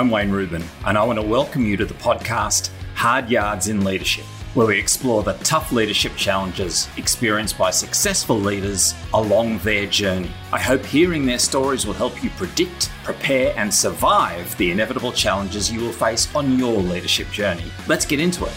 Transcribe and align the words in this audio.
I'm 0.00 0.10
Wayne 0.10 0.30
Rubin, 0.30 0.64
and 0.86 0.96
I 0.96 1.04
want 1.04 1.18
to 1.18 1.22
welcome 1.22 1.66
you 1.66 1.76
to 1.76 1.84
the 1.84 1.92
podcast 1.92 2.70
Hard 2.94 3.28
Yards 3.28 3.68
in 3.68 3.84
Leadership, 3.84 4.24
where 4.54 4.66
we 4.66 4.78
explore 4.78 5.22
the 5.22 5.34
tough 5.44 5.72
leadership 5.72 6.16
challenges 6.16 6.88
experienced 6.96 7.58
by 7.58 7.70
successful 7.70 8.40
leaders 8.40 8.94
along 9.12 9.58
their 9.58 9.84
journey. 9.84 10.30
I 10.54 10.58
hope 10.58 10.86
hearing 10.86 11.26
their 11.26 11.38
stories 11.38 11.84
will 11.84 11.92
help 11.92 12.24
you 12.24 12.30
predict, 12.30 12.90
prepare, 13.04 13.52
and 13.58 13.74
survive 13.74 14.56
the 14.56 14.70
inevitable 14.70 15.12
challenges 15.12 15.70
you 15.70 15.80
will 15.80 15.92
face 15.92 16.34
on 16.34 16.58
your 16.58 16.78
leadership 16.78 17.30
journey. 17.30 17.70
Let's 17.86 18.06
get 18.06 18.20
into 18.20 18.46
it. 18.46 18.52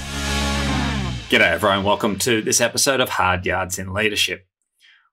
G'day, 1.27 1.51
everyone. 1.51 1.83
Welcome 1.83 2.19
to 2.19 2.41
this 2.41 2.61
episode 2.61 3.01
of 3.01 3.09
Hard 3.09 3.45
Yards 3.45 3.77
in 3.77 3.91
Leadership. 3.91 4.47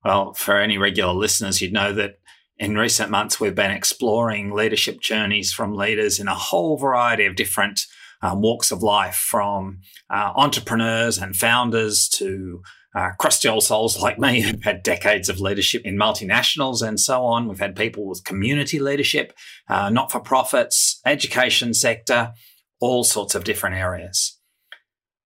Well, 0.04 0.32
for 0.34 0.60
any 0.60 0.78
regular 0.78 1.12
listeners, 1.12 1.60
you'd 1.60 1.72
know 1.72 1.92
that 1.94 2.19
in 2.60 2.76
recent 2.76 3.10
months, 3.10 3.40
we've 3.40 3.54
been 3.54 3.70
exploring 3.70 4.52
leadership 4.52 5.00
journeys 5.00 5.50
from 5.50 5.74
leaders 5.74 6.20
in 6.20 6.28
a 6.28 6.34
whole 6.34 6.76
variety 6.76 7.24
of 7.24 7.34
different 7.34 7.86
um, 8.20 8.42
walks 8.42 8.70
of 8.70 8.82
life, 8.82 9.14
from 9.14 9.80
uh, 10.10 10.32
entrepreneurs 10.36 11.16
and 11.16 11.34
founders 11.34 12.06
to 12.06 12.60
uh, 12.94 13.12
crusty 13.18 13.48
old 13.48 13.62
souls 13.62 13.98
like 13.98 14.18
me 14.18 14.42
who've 14.42 14.62
had 14.62 14.82
decades 14.82 15.30
of 15.30 15.40
leadership 15.40 15.80
in 15.86 15.96
multinationals 15.96 16.86
and 16.86 17.00
so 17.00 17.24
on. 17.24 17.48
We've 17.48 17.58
had 17.58 17.74
people 17.74 18.06
with 18.06 18.24
community 18.24 18.78
leadership, 18.78 19.32
uh, 19.66 19.88
not 19.88 20.12
for 20.12 20.20
profits, 20.20 21.00
education 21.06 21.72
sector, 21.72 22.32
all 22.78 23.04
sorts 23.04 23.34
of 23.34 23.44
different 23.44 23.76
areas. 23.76 24.38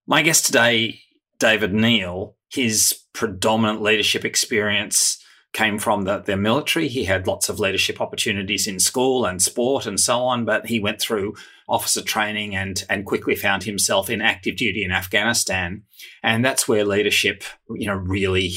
My 0.06 0.22
guest 0.22 0.46
today, 0.46 1.00
David 1.40 1.74
Neal, 1.74 2.36
his 2.48 2.96
predominant 3.12 3.82
leadership 3.82 4.24
experience 4.24 5.18
came 5.54 5.78
from 5.78 6.02
the, 6.02 6.18
the 6.18 6.36
military. 6.36 6.88
He 6.88 7.04
had 7.04 7.26
lots 7.26 7.48
of 7.48 7.60
leadership 7.60 8.00
opportunities 8.00 8.66
in 8.66 8.80
school 8.80 9.24
and 9.24 9.40
sport 9.40 9.86
and 9.86 9.98
so 9.98 10.18
on, 10.18 10.44
but 10.44 10.66
he 10.66 10.80
went 10.80 11.00
through 11.00 11.36
officer 11.68 12.02
training 12.02 12.54
and, 12.54 12.84
and 12.90 13.06
quickly 13.06 13.36
found 13.36 13.62
himself 13.62 14.10
in 14.10 14.20
active 14.20 14.56
duty 14.56 14.84
in 14.84 14.90
Afghanistan. 14.90 15.84
And 16.22 16.44
that's 16.44 16.68
where 16.68 16.84
leadership, 16.84 17.44
you 17.70 17.86
know, 17.86 17.94
really, 17.94 18.54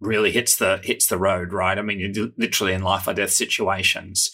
really 0.00 0.30
hits 0.30 0.56
the, 0.56 0.80
hits 0.84 1.06
the 1.06 1.18
road, 1.18 1.52
right? 1.52 1.78
I 1.78 1.82
mean, 1.82 2.32
literally 2.36 2.74
in 2.74 2.82
life 2.82 3.08
or 3.08 3.14
death 3.14 3.32
situations. 3.32 4.30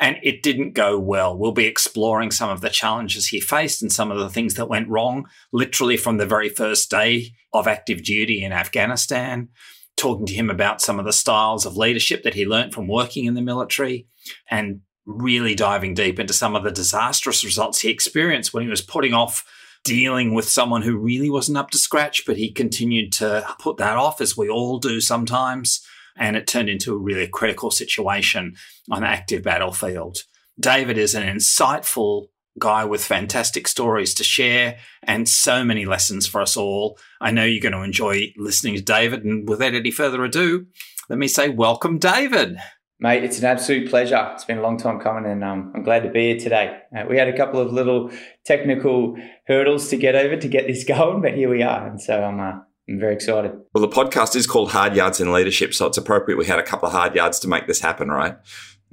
And 0.00 0.16
it 0.22 0.42
didn't 0.42 0.72
go 0.72 0.98
well. 0.98 1.36
We'll 1.38 1.52
be 1.52 1.66
exploring 1.66 2.30
some 2.30 2.48
of 2.48 2.62
the 2.62 2.70
challenges 2.70 3.28
he 3.28 3.38
faced 3.38 3.82
and 3.82 3.92
some 3.92 4.10
of 4.10 4.18
the 4.18 4.30
things 4.30 4.54
that 4.54 4.68
went 4.68 4.88
wrong, 4.88 5.26
literally 5.52 5.98
from 5.98 6.16
the 6.16 6.26
very 6.26 6.48
first 6.48 6.90
day 6.90 7.34
of 7.52 7.68
active 7.68 8.02
duty 8.02 8.42
in 8.42 8.50
Afghanistan 8.50 9.50
talking 9.96 10.26
to 10.26 10.34
him 10.34 10.50
about 10.50 10.80
some 10.80 10.98
of 10.98 11.04
the 11.04 11.12
styles 11.12 11.64
of 11.64 11.76
leadership 11.76 12.22
that 12.22 12.34
he 12.34 12.46
learned 12.46 12.74
from 12.74 12.88
working 12.88 13.24
in 13.26 13.34
the 13.34 13.42
military 13.42 14.06
and 14.50 14.80
really 15.06 15.54
diving 15.54 15.94
deep 15.94 16.18
into 16.18 16.32
some 16.32 16.56
of 16.56 16.64
the 16.64 16.70
disastrous 16.70 17.44
results 17.44 17.80
he 17.80 17.90
experienced 17.90 18.52
when 18.52 18.62
he 18.62 18.68
was 18.68 18.80
putting 18.80 19.12
off 19.12 19.44
dealing 19.84 20.32
with 20.32 20.48
someone 20.48 20.82
who 20.82 20.96
really 20.96 21.28
wasn't 21.28 21.58
up 21.58 21.70
to 21.70 21.78
scratch, 21.78 22.24
but 22.26 22.38
he 22.38 22.50
continued 22.50 23.12
to 23.12 23.46
put 23.60 23.76
that 23.76 23.96
off, 23.96 24.20
as 24.20 24.36
we 24.36 24.48
all 24.48 24.78
do 24.78 25.00
sometimes. 25.00 25.86
And 26.16 26.36
it 26.36 26.46
turned 26.46 26.70
into 26.70 26.94
a 26.94 26.98
really 26.98 27.28
critical 27.28 27.70
situation 27.70 28.54
on 28.90 29.02
the 29.02 29.08
active 29.08 29.42
battlefield. 29.42 30.18
David 30.58 30.96
is 30.96 31.14
an 31.14 31.22
insightful 31.22 32.28
guy 32.58 32.84
with 32.84 33.04
fantastic 33.04 33.66
stories 33.66 34.14
to 34.14 34.24
share 34.24 34.78
and 35.02 35.28
so 35.28 35.64
many 35.64 35.84
lessons 35.84 36.26
for 36.26 36.40
us 36.40 36.56
all. 36.56 36.98
I 37.20 37.30
know 37.30 37.44
you're 37.44 37.62
going 37.62 37.72
to 37.72 37.82
enjoy 37.82 38.32
listening 38.36 38.76
to 38.76 38.82
David. 38.82 39.24
And 39.24 39.48
without 39.48 39.74
any 39.74 39.90
further 39.90 40.24
ado, 40.24 40.66
let 41.08 41.18
me 41.18 41.28
say 41.28 41.48
welcome, 41.48 41.98
David. 41.98 42.56
Mate, 43.00 43.24
it's 43.24 43.38
an 43.38 43.44
absolute 43.44 43.90
pleasure. 43.90 44.30
It's 44.32 44.44
been 44.44 44.58
a 44.58 44.62
long 44.62 44.78
time 44.78 45.00
coming, 45.00 45.30
and 45.30 45.42
um, 45.42 45.72
I'm 45.74 45.82
glad 45.82 46.04
to 46.04 46.10
be 46.10 46.32
here 46.32 46.38
today. 46.38 46.78
Uh, 46.96 47.04
we 47.10 47.18
had 47.18 47.28
a 47.28 47.36
couple 47.36 47.60
of 47.60 47.72
little 47.72 48.10
technical 48.46 49.18
hurdles 49.46 49.88
to 49.88 49.96
get 49.96 50.14
over 50.14 50.36
to 50.36 50.48
get 50.48 50.66
this 50.66 50.84
going, 50.88 51.20
but 51.20 51.34
here 51.34 51.50
we 51.50 51.62
are. 51.62 51.86
And 51.86 52.00
so 52.00 52.22
I'm, 52.22 52.38
uh, 52.38 52.60
I'm 52.88 53.00
very 53.00 53.14
excited. 53.14 53.52
Well, 53.74 53.82
the 53.82 53.94
podcast 53.94 54.36
is 54.36 54.46
called 54.46 54.70
Hard 54.70 54.94
Yards 54.94 55.20
in 55.20 55.32
Leadership, 55.32 55.74
so 55.74 55.86
it's 55.86 55.98
appropriate 55.98 56.38
we 56.38 56.46
had 56.46 56.60
a 56.60 56.62
couple 56.62 56.86
of 56.86 56.92
hard 56.92 57.14
yards 57.16 57.40
to 57.40 57.48
make 57.48 57.66
this 57.66 57.80
happen, 57.80 58.08
right? 58.08 58.36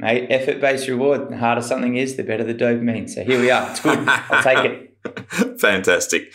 Mate, 0.02 0.28
effort 0.30 0.60
based 0.60 0.88
reward. 0.88 1.30
The 1.30 1.38
harder 1.38 1.62
something 1.62 1.96
is, 1.96 2.18
the 2.18 2.24
better 2.24 2.44
the 2.44 2.54
dopamine. 2.54 3.10
So 3.10 3.24
here 3.24 3.40
we 3.40 3.50
are. 3.50 3.70
It's 3.70 3.80
good. 3.80 4.00
I'll 4.08 4.44
take 4.44 4.66
it. 4.66 5.60
Fantastic. 5.60 6.34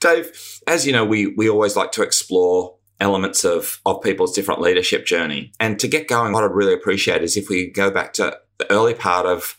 Dave, 0.00 0.30
as 0.66 0.86
you 0.86 0.92
know, 0.92 1.04
we, 1.04 1.26
we 1.34 1.48
always 1.48 1.74
like 1.74 1.92
to 1.92 2.02
explore 2.02 2.76
elements 3.00 3.44
of, 3.44 3.80
of 3.86 4.02
people's 4.02 4.34
different 4.34 4.60
leadership 4.60 5.06
journey. 5.06 5.52
And 5.58 5.78
to 5.80 5.88
get 5.88 6.08
going, 6.08 6.32
what 6.32 6.44
I'd 6.44 6.52
really 6.52 6.74
appreciate 6.74 7.22
is 7.22 7.36
if 7.36 7.48
we 7.48 7.68
go 7.68 7.90
back 7.90 8.12
to 8.14 8.38
the 8.58 8.70
early 8.70 8.94
part 8.94 9.26
of 9.26 9.56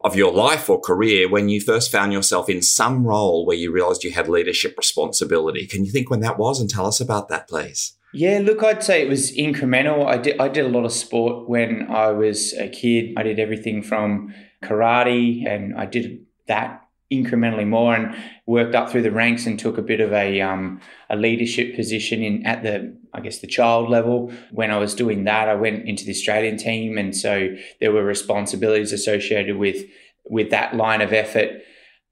of 0.00 0.14
your 0.14 0.32
life 0.32 0.70
or 0.70 0.80
career 0.80 1.28
when 1.28 1.48
you 1.48 1.60
first 1.60 1.90
found 1.90 2.12
yourself 2.12 2.48
in 2.48 2.62
some 2.62 3.04
role 3.04 3.44
where 3.44 3.56
you 3.56 3.72
realized 3.72 4.04
you 4.04 4.12
had 4.12 4.28
leadership 4.28 4.76
responsibility. 4.78 5.66
Can 5.66 5.84
you 5.84 5.90
think 5.90 6.08
when 6.08 6.20
that 6.20 6.38
was 6.38 6.60
and 6.60 6.70
tell 6.70 6.86
us 6.86 7.00
about 7.00 7.28
that, 7.28 7.48
please? 7.48 7.97
Yeah, 8.12 8.40
look, 8.42 8.62
I'd 8.62 8.82
say 8.82 9.02
it 9.02 9.08
was 9.08 9.32
incremental. 9.36 10.06
I 10.06 10.16
did 10.16 10.40
I 10.40 10.48
did 10.48 10.64
a 10.64 10.68
lot 10.68 10.84
of 10.84 10.92
sport 10.92 11.48
when 11.48 11.90
I 11.90 12.10
was 12.10 12.54
a 12.54 12.68
kid. 12.68 13.14
I 13.16 13.22
did 13.22 13.38
everything 13.38 13.82
from 13.82 14.34
karate 14.62 15.46
and 15.46 15.76
I 15.76 15.86
did 15.86 16.24
that 16.46 16.88
incrementally 17.12 17.66
more 17.66 17.94
and 17.94 18.14
worked 18.46 18.74
up 18.74 18.90
through 18.90 19.02
the 19.02 19.10
ranks 19.10 19.46
and 19.46 19.58
took 19.58 19.78
a 19.78 19.82
bit 19.82 20.00
of 20.00 20.12
a 20.12 20.40
um, 20.40 20.80
a 21.10 21.16
leadership 21.16 21.76
position 21.76 22.22
in 22.22 22.46
at 22.46 22.62
the 22.62 22.96
I 23.12 23.20
guess 23.20 23.40
the 23.40 23.46
child 23.46 23.90
level. 23.90 24.32
When 24.52 24.70
I 24.70 24.78
was 24.78 24.94
doing 24.94 25.24
that, 25.24 25.48
I 25.48 25.54
went 25.54 25.86
into 25.86 26.04
the 26.04 26.12
Australian 26.12 26.56
team 26.56 26.96
and 26.96 27.14
so 27.14 27.54
there 27.80 27.92
were 27.92 28.04
responsibilities 28.04 28.92
associated 28.92 29.58
with 29.58 29.84
with 30.24 30.50
that 30.50 30.74
line 30.74 31.02
of 31.02 31.12
effort 31.12 31.62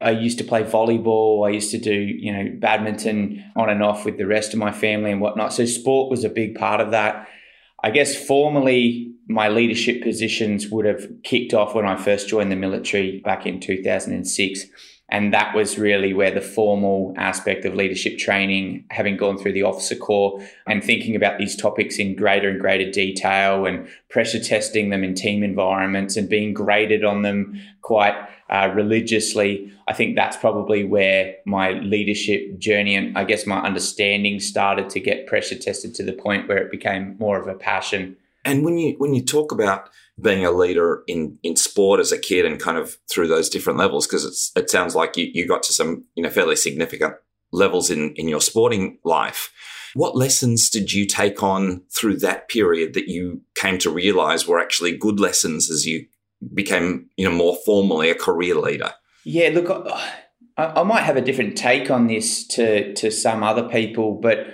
I 0.00 0.10
used 0.10 0.38
to 0.38 0.44
play 0.44 0.62
volleyball. 0.62 1.46
I 1.46 1.50
used 1.50 1.70
to 1.70 1.78
do, 1.78 1.94
you 1.94 2.32
know, 2.32 2.50
badminton 2.58 3.44
on 3.56 3.70
and 3.70 3.82
off 3.82 4.04
with 4.04 4.18
the 4.18 4.26
rest 4.26 4.52
of 4.52 4.58
my 4.58 4.72
family 4.72 5.10
and 5.10 5.20
whatnot. 5.20 5.52
So 5.52 5.64
sport 5.64 6.10
was 6.10 6.24
a 6.24 6.28
big 6.28 6.54
part 6.54 6.80
of 6.80 6.90
that. 6.90 7.28
I 7.82 7.90
guess 7.90 8.14
formally, 8.14 9.14
my 9.28 9.48
leadership 9.48 10.02
positions 10.02 10.68
would 10.68 10.86
have 10.86 11.08
kicked 11.24 11.54
off 11.54 11.74
when 11.74 11.86
I 11.86 11.96
first 11.96 12.28
joined 12.28 12.52
the 12.52 12.56
military 12.56 13.20
back 13.20 13.46
in 13.46 13.60
2006. 13.60 14.66
And 15.08 15.32
that 15.32 15.54
was 15.54 15.78
really 15.78 16.12
where 16.12 16.32
the 16.32 16.40
formal 16.40 17.14
aspect 17.16 17.64
of 17.64 17.74
leadership 17.74 18.18
training, 18.18 18.86
having 18.90 19.16
gone 19.16 19.38
through 19.38 19.52
the 19.52 19.62
officer 19.62 19.94
corps 19.94 20.40
and 20.66 20.82
thinking 20.82 21.14
about 21.14 21.38
these 21.38 21.54
topics 21.54 21.98
in 21.98 22.16
greater 22.16 22.48
and 22.48 22.60
greater 22.60 22.90
detail 22.90 23.66
and 23.66 23.88
pressure 24.10 24.40
testing 24.40 24.90
them 24.90 25.04
in 25.04 25.14
team 25.14 25.44
environments 25.44 26.16
and 26.16 26.28
being 26.28 26.52
graded 26.52 27.04
on 27.04 27.22
them 27.22 27.54
quite 27.82 28.16
uh, 28.50 28.70
religiously. 28.74 29.72
I 29.88 29.92
think 29.92 30.16
that's 30.16 30.36
probably 30.36 30.84
where 30.84 31.36
my 31.46 31.72
leadership 31.72 32.58
journey 32.58 32.94
and 32.94 33.16
I 33.16 33.24
guess 33.24 33.46
my 33.46 33.60
understanding 33.60 34.40
started 34.40 34.90
to 34.90 35.00
get 35.00 35.26
pressure 35.26 35.58
tested 35.58 35.94
to 35.96 36.02
the 36.02 36.12
point 36.12 36.48
where 36.48 36.58
it 36.58 36.70
became 36.70 37.16
more 37.18 37.40
of 37.40 37.48
a 37.48 37.54
passion. 37.54 38.16
And 38.44 38.64
when 38.64 38.78
you 38.78 38.94
when 38.98 39.12
you 39.12 39.24
talk 39.24 39.50
about 39.50 39.90
being 40.20 40.46
a 40.46 40.52
leader 40.52 41.02
in 41.06 41.38
in 41.42 41.56
sport 41.56 42.00
as 42.00 42.12
a 42.12 42.18
kid 42.18 42.46
and 42.46 42.60
kind 42.60 42.78
of 42.78 42.96
through 43.10 43.26
those 43.26 43.48
different 43.48 43.78
levels, 43.78 44.06
because 44.06 44.52
it 44.54 44.70
sounds 44.70 44.94
like 44.94 45.16
you, 45.16 45.28
you 45.34 45.46
got 45.46 45.64
to 45.64 45.72
some 45.72 46.04
you 46.14 46.22
know 46.22 46.30
fairly 46.30 46.56
significant 46.56 47.14
levels 47.52 47.90
in 47.90 48.14
in 48.14 48.28
your 48.28 48.40
sporting 48.40 48.98
life. 49.04 49.52
What 49.94 50.16
lessons 50.16 50.70
did 50.70 50.92
you 50.92 51.06
take 51.06 51.42
on 51.42 51.82
through 51.90 52.18
that 52.18 52.48
period 52.48 52.94
that 52.94 53.08
you 53.08 53.40
came 53.54 53.78
to 53.78 53.90
realize 53.90 54.46
were 54.46 54.60
actually 54.60 54.96
good 54.96 55.18
lessons 55.18 55.70
as 55.70 55.86
you 55.86 56.06
became, 56.54 57.08
you 57.16 57.28
know, 57.28 57.34
more 57.34 57.56
formally 57.64 58.10
a 58.10 58.14
career 58.14 58.54
leader? 58.54 58.92
Yeah, 59.24 59.50
look, 59.50 59.70
I, 60.56 60.66
I 60.66 60.82
might 60.82 61.02
have 61.02 61.16
a 61.16 61.20
different 61.20 61.56
take 61.56 61.90
on 61.90 62.06
this 62.06 62.46
to 62.48 62.94
to 62.94 63.10
some 63.10 63.42
other 63.42 63.68
people, 63.68 64.14
but 64.20 64.46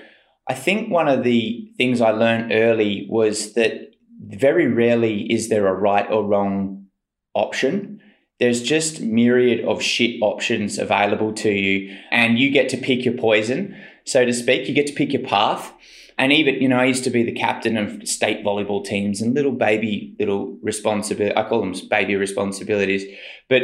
I 0.48 0.54
think 0.54 0.91
one 0.91 1.09
of 1.09 1.25
the 1.25 1.71
things 1.76 2.00
I 2.00 2.10
learned 2.10 2.53
early 2.53 3.06
was 3.09 3.54
that 3.54 3.92
very 4.21 4.66
rarely 4.66 5.33
is 5.33 5.48
there 5.48 5.66
a 5.66 5.74
right 5.74 6.10
or 6.10 6.24
wrong 6.24 6.86
option. 7.34 8.01
There's 8.39 8.62
just 8.62 9.01
myriad 9.01 9.65
of 9.65 9.83
shit 9.83 10.21
options 10.21 10.78
available 10.78 11.33
to 11.34 11.51
you, 11.51 11.97
and 12.10 12.39
you 12.39 12.51
get 12.51 12.68
to 12.71 12.77
pick 12.77 13.04
your 13.04 13.15
poison, 13.15 13.77
so 14.04 14.24
to 14.24 14.33
speak. 14.33 14.68
You 14.68 14.74
get 14.74 14.89
to 14.89 14.92
pick 14.95 15.12
your 15.12 15.22
path. 15.22 15.72
And 16.18 16.32
even, 16.32 16.56
you 16.56 16.68
know, 16.68 16.78
I 16.78 16.84
used 16.84 17.04
to 17.04 17.10
be 17.10 17.22
the 17.22 17.32
captain 17.32 17.76
of 17.76 18.06
state 18.06 18.44
volleyball 18.44 18.84
teams 18.84 19.20
and 19.20 19.34
little 19.34 19.53
baby, 19.53 20.14
little 20.18 20.59
responsibility. 20.62 21.36
I 21.36 21.48
call 21.48 21.60
them 21.60 21.74
baby 21.88 22.16
responsibilities. 22.16 23.04
But 23.48 23.62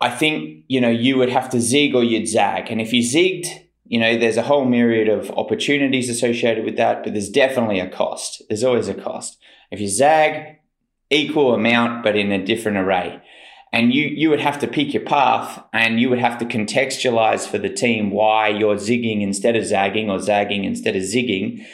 I 0.00 0.10
think, 0.10 0.64
you 0.68 0.80
know, 0.80 0.90
you 0.90 1.16
would 1.16 1.30
have 1.30 1.50
to 1.50 1.60
zig 1.60 1.94
or 1.94 2.02
you'd 2.02 2.28
zag. 2.28 2.70
And 2.70 2.80
if 2.80 2.92
you 2.92 3.02
zigged, 3.02 3.46
you 3.84 3.98
know, 3.98 4.16
there's 4.16 4.36
a 4.36 4.42
whole 4.42 4.64
myriad 4.64 5.08
of 5.08 5.30
opportunities 5.32 6.08
associated 6.08 6.64
with 6.64 6.76
that, 6.76 7.04
but 7.04 7.12
there's 7.12 7.28
definitely 7.28 7.78
a 7.78 7.90
cost. 7.90 8.42
There's 8.48 8.64
always 8.64 8.88
a 8.88 8.94
cost. 8.94 9.38
If 9.70 9.80
you 9.80 9.88
zag, 9.88 10.58
equal 11.10 11.54
amount, 11.54 12.02
but 12.02 12.16
in 12.16 12.32
a 12.32 12.44
different 12.44 12.78
array. 12.78 13.20
And 13.72 13.92
you, 13.94 14.04
you 14.04 14.28
would 14.28 14.40
have 14.40 14.58
to 14.58 14.66
pick 14.66 14.92
your 14.92 15.02
path 15.02 15.64
and 15.72 15.98
you 15.98 16.10
would 16.10 16.18
have 16.18 16.38
to 16.38 16.44
contextualize 16.44 17.48
for 17.48 17.56
the 17.56 17.70
team 17.70 18.10
why 18.10 18.48
you're 18.48 18.76
zigging 18.76 19.22
instead 19.22 19.56
of 19.56 19.64
zagging 19.64 20.10
or 20.10 20.18
zagging 20.18 20.64
instead 20.64 20.94
of 20.94 21.02
zigging. 21.02 21.64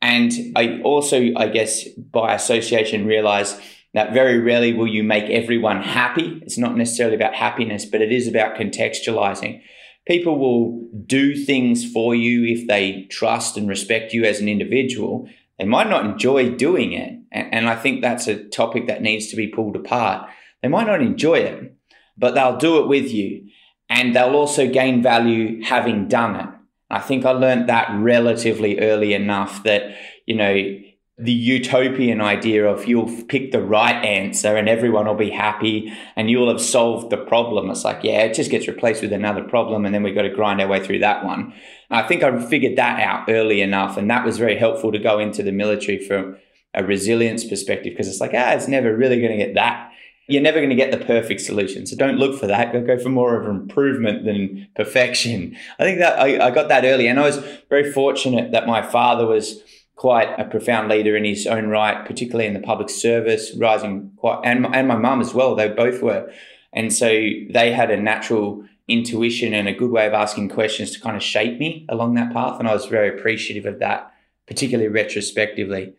And 0.00 0.32
I 0.54 0.80
also, 0.82 1.30
I 1.36 1.48
guess, 1.48 1.88
by 1.88 2.34
association, 2.34 3.04
realize 3.04 3.60
that 3.92 4.12
very 4.12 4.38
rarely 4.38 4.72
will 4.72 4.86
you 4.86 5.02
make 5.02 5.24
everyone 5.24 5.82
happy. 5.82 6.40
It's 6.42 6.56
not 6.56 6.76
necessarily 6.76 7.16
about 7.16 7.34
happiness, 7.34 7.84
but 7.84 8.00
it 8.00 8.12
is 8.12 8.28
about 8.28 8.54
contextualizing. 8.56 9.60
People 10.06 10.38
will 10.38 10.88
do 11.04 11.34
things 11.36 11.90
for 11.90 12.14
you 12.14 12.44
if 12.44 12.68
they 12.68 13.06
trust 13.10 13.56
and 13.56 13.68
respect 13.68 14.12
you 14.12 14.24
as 14.24 14.40
an 14.40 14.48
individual. 14.48 15.28
They 15.58 15.66
might 15.66 15.90
not 15.90 16.06
enjoy 16.06 16.50
doing 16.50 16.92
it. 16.92 17.18
And 17.32 17.68
I 17.68 17.76
think 17.76 18.00
that's 18.00 18.26
a 18.26 18.44
topic 18.48 18.86
that 18.86 19.02
needs 19.02 19.28
to 19.28 19.36
be 19.36 19.48
pulled 19.48 19.76
apart. 19.76 20.28
They 20.62 20.68
might 20.68 20.86
not 20.86 21.02
enjoy 21.02 21.38
it, 21.38 21.76
but 22.16 22.34
they'll 22.34 22.58
do 22.58 22.80
it 22.80 22.88
with 22.88 23.12
you. 23.12 23.48
And 23.88 24.14
they'll 24.14 24.36
also 24.36 24.68
gain 24.68 25.02
value 25.02 25.62
having 25.62 26.06
done 26.06 26.36
it. 26.36 26.48
I 26.90 27.00
think 27.00 27.24
I 27.24 27.30
learned 27.30 27.68
that 27.68 27.88
relatively 27.92 28.80
early 28.80 29.14
enough 29.14 29.62
that, 29.64 29.96
you 30.26 30.36
know, 30.36 30.80
the 31.20 31.32
utopian 31.32 32.22
idea 32.22 32.66
of 32.66 32.86
you'll 32.86 33.24
pick 33.26 33.52
the 33.52 33.62
right 33.62 34.02
answer 34.04 34.56
and 34.56 34.68
everyone 34.68 35.06
will 35.06 35.14
be 35.14 35.30
happy 35.30 35.92
and 36.16 36.30
you'll 36.30 36.48
have 36.48 36.62
solved 36.62 37.10
the 37.10 37.18
problem. 37.18 37.68
It's 37.68 37.84
like, 37.84 38.02
yeah, 38.02 38.22
it 38.22 38.32
just 38.32 38.50
gets 38.50 38.66
replaced 38.66 39.02
with 39.02 39.12
another 39.12 39.44
problem 39.44 39.84
and 39.84 39.94
then 39.94 40.02
we've 40.02 40.14
got 40.14 40.22
to 40.22 40.30
grind 40.30 40.62
our 40.62 40.66
way 40.66 40.84
through 40.84 41.00
that 41.00 41.22
one. 41.24 41.52
I 41.90 42.02
think 42.04 42.22
I 42.22 42.40
figured 42.46 42.76
that 42.76 43.00
out 43.00 43.28
early 43.28 43.60
enough 43.60 43.98
and 43.98 44.10
that 44.10 44.24
was 44.24 44.38
very 44.38 44.56
helpful 44.56 44.92
to 44.92 44.98
go 44.98 45.18
into 45.18 45.42
the 45.42 45.52
military 45.52 45.98
from 45.98 46.38
a 46.72 46.82
resilience 46.82 47.44
perspective 47.44 47.92
because 47.92 48.08
it's 48.08 48.20
like, 48.20 48.32
ah, 48.32 48.52
it's 48.52 48.68
never 48.68 48.96
really 48.96 49.20
going 49.20 49.38
to 49.38 49.44
get 49.44 49.54
that. 49.54 49.89
You're 50.30 50.42
never 50.42 50.58
going 50.58 50.70
to 50.70 50.76
get 50.76 50.90
the 50.90 51.04
perfect 51.04 51.40
solution. 51.40 51.86
So 51.86 51.96
don't 51.96 52.18
look 52.18 52.38
for 52.38 52.46
that. 52.46 52.72
Go, 52.72 52.80
go 52.82 52.98
for 52.98 53.08
more 53.08 53.40
of 53.40 53.48
improvement 53.48 54.24
than 54.24 54.68
perfection. 54.76 55.56
I 55.78 55.84
think 55.84 55.98
that 55.98 56.18
I, 56.18 56.46
I 56.46 56.50
got 56.50 56.68
that 56.68 56.84
early 56.84 57.08
and 57.08 57.18
I 57.18 57.22
was 57.22 57.38
very 57.68 57.92
fortunate 57.92 58.52
that 58.52 58.66
my 58.66 58.82
father 58.82 59.26
was– 59.26 59.62
quite 60.00 60.30
a 60.38 60.46
profound 60.46 60.88
leader 60.88 61.14
in 61.14 61.26
his 61.26 61.46
own 61.46 61.66
right, 61.66 62.06
particularly 62.06 62.46
in 62.46 62.54
the 62.54 62.60
public 62.60 62.88
service, 62.88 63.54
rising 63.58 64.10
quite, 64.16 64.40
and, 64.44 64.64
and 64.74 64.88
my 64.88 64.96
mum 64.96 65.20
as 65.20 65.34
well. 65.34 65.54
They 65.54 65.68
both 65.68 66.00
were. 66.02 66.32
And 66.72 66.90
so 66.90 67.06
they 67.06 67.70
had 67.70 67.90
a 67.90 68.00
natural 68.00 68.64
intuition 68.88 69.52
and 69.52 69.68
a 69.68 69.74
good 69.74 69.90
way 69.90 70.06
of 70.06 70.14
asking 70.14 70.48
questions 70.48 70.92
to 70.92 71.00
kind 71.00 71.16
of 71.18 71.22
shape 71.22 71.58
me 71.58 71.84
along 71.90 72.14
that 72.14 72.32
path. 72.32 72.58
And 72.58 72.66
I 72.66 72.72
was 72.72 72.86
very 72.86 73.10
appreciative 73.10 73.70
of 73.70 73.78
that, 73.80 74.10
particularly 74.46 74.88
retrospectively. 74.88 75.92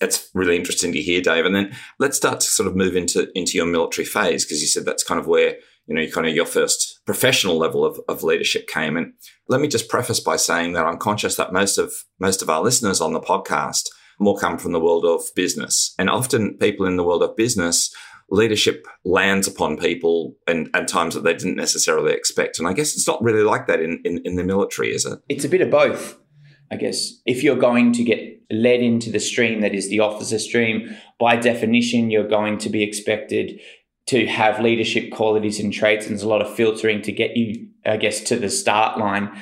That's 0.00 0.28
really 0.34 0.56
interesting 0.56 0.92
to 0.92 1.00
hear, 1.00 1.20
Dave. 1.20 1.46
And 1.46 1.54
then 1.54 1.74
let's 1.98 2.16
start 2.16 2.40
to 2.40 2.46
sort 2.46 2.66
of 2.66 2.76
move 2.76 2.96
into 2.96 3.28
into 3.34 3.56
your 3.56 3.66
military 3.66 4.04
phase 4.04 4.44
because 4.44 4.60
you 4.60 4.68
said 4.68 4.84
that's 4.84 5.04
kind 5.04 5.18
of 5.18 5.26
where 5.26 5.56
you 5.86 5.94
know 5.94 6.06
kind 6.08 6.26
of 6.26 6.34
your 6.34 6.46
first 6.46 7.00
professional 7.06 7.56
level 7.56 7.84
of, 7.84 7.98
of 8.08 8.22
leadership 8.22 8.68
came. 8.68 8.96
And 8.96 9.14
let 9.48 9.60
me 9.60 9.68
just 9.68 9.88
preface 9.88 10.20
by 10.20 10.36
saying 10.36 10.72
that 10.72 10.86
I'm 10.86 10.98
conscious 10.98 11.36
that 11.36 11.52
most 11.52 11.78
of 11.78 11.92
most 12.18 12.42
of 12.42 12.50
our 12.50 12.62
listeners 12.62 13.00
on 13.00 13.12
the 13.12 13.20
podcast 13.20 13.88
more 14.18 14.36
come 14.36 14.58
from 14.58 14.72
the 14.72 14.80
world 14.80 15.04
of 15.04 15.22
business, 15.34 15.94
and 15.98 16.10
often 16.10 16.56
people 16.58 16.86
in 16.86 16.96
the 16.96 17.04
world 17.04 17.22
of 17.22 17.36
business 17.36 17.90
leadership 18.28 18.86
lands 19.04 19.46
upon 19.46 19.76
people 19.76 20.34
and, 20.46 20.68
and 20.74 20.88
times 20.88 21.14
that 21.14 21.22
they 21.22 21.32
didn't 21.32 21.56
necessarily 21.56 22.12
expect. 22.12 22.58
And 22.58 22.66
I 22.66 22.72
guess 22.72 22.94
it's 22.94 23.06
not 23.06 23.22
really 23.22 23.42
like 23.42 23.66
that 23.66 23.80
in, 23.80 24.00
in, 24.04 24.20
in 24.24 24.36
the 24.36 24.44
military, 24.44 24.88
is 24.88 25.06
it? 25.06 25.20
It's 25.28 25.44
a 25.44 25.48
bit 25.48 25.60
of 25.60 25.70
both. 25.70 26.18
I 26.70 26.76
guess 26.76 27.20
if 27.26 27.42
you're 27.42 27.56
going 27.56 27.92
to 27.92 28.04
get 28.04 28.42
led 28.50 28.80
into 28.80 29.10
the 29.10 29.20
stream 29.20 29.60
that 29.60 29.74
is 29.74 29.88
the 29.88 30.00
officer 30.00 30.38
stream, 30.38 30.96
by 31.18 31.36
definition, 31.36 32.10
you're 32.10 32.28
going 32.28 32.58
to 32.58 32.68
be 32.68 32.82
expected 32.82 33.60
to 34.06 34.26
have 34.26 34.60
leadership 34.60 35.10
qualities 35.10 35.58
and 35.58 35.72
traits. 35.72 36.06
And 36.06 36.14
there's 36.14 36.22
a 36.22 36.28
lot 36.28 36.42
of 36.42 36.54
filtering 36.54 37.02
to 37.02 37.12
get 37.12 37.36
you, 37.36 37.68
I 37.84 37.96
guess, 37.96 38.20
to 38.22 38.36
the 38.36 38.48
start 38.48 38.98
line. 38.98 39.36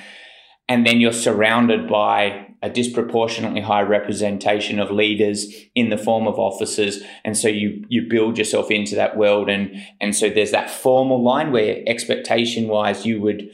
And 0.68 0.86
then 0.86 1.00
you're 1.00 1.12
surrounded 1.12 1.88
by 1.88 2.48
a 2.62 2.70
disproportionately 2.70 3.60
high 3.60 3.82
representation 3.82 4.80
of 4.80 4.90
leaders 4.90 5.52
in 5.74 5.90
the 5.90 5.98
form 5.98 6.26
of 6.26 6.38
officers. 6.38 7.02
And 7.22 7.36
so 7.36 7.46
you 7.46 7.84
you 7.90 8.08
build 8.08 8.38
yourself 8.38 8.70
into 8.70 8.94
that 8.94 9.18
world. 9.18 9.50
And 9.50 9.76
and 10.00 10.16
so 10.16 10.30
there's 10.30 10.52
that 10.52 10.70
formal 10.70 11.22
line 11.22 11.52
where 11.52 11.82
expectation 11.86 12.68
wise 12.68 13.04
you 13.04 13.20
would 13.20 13.50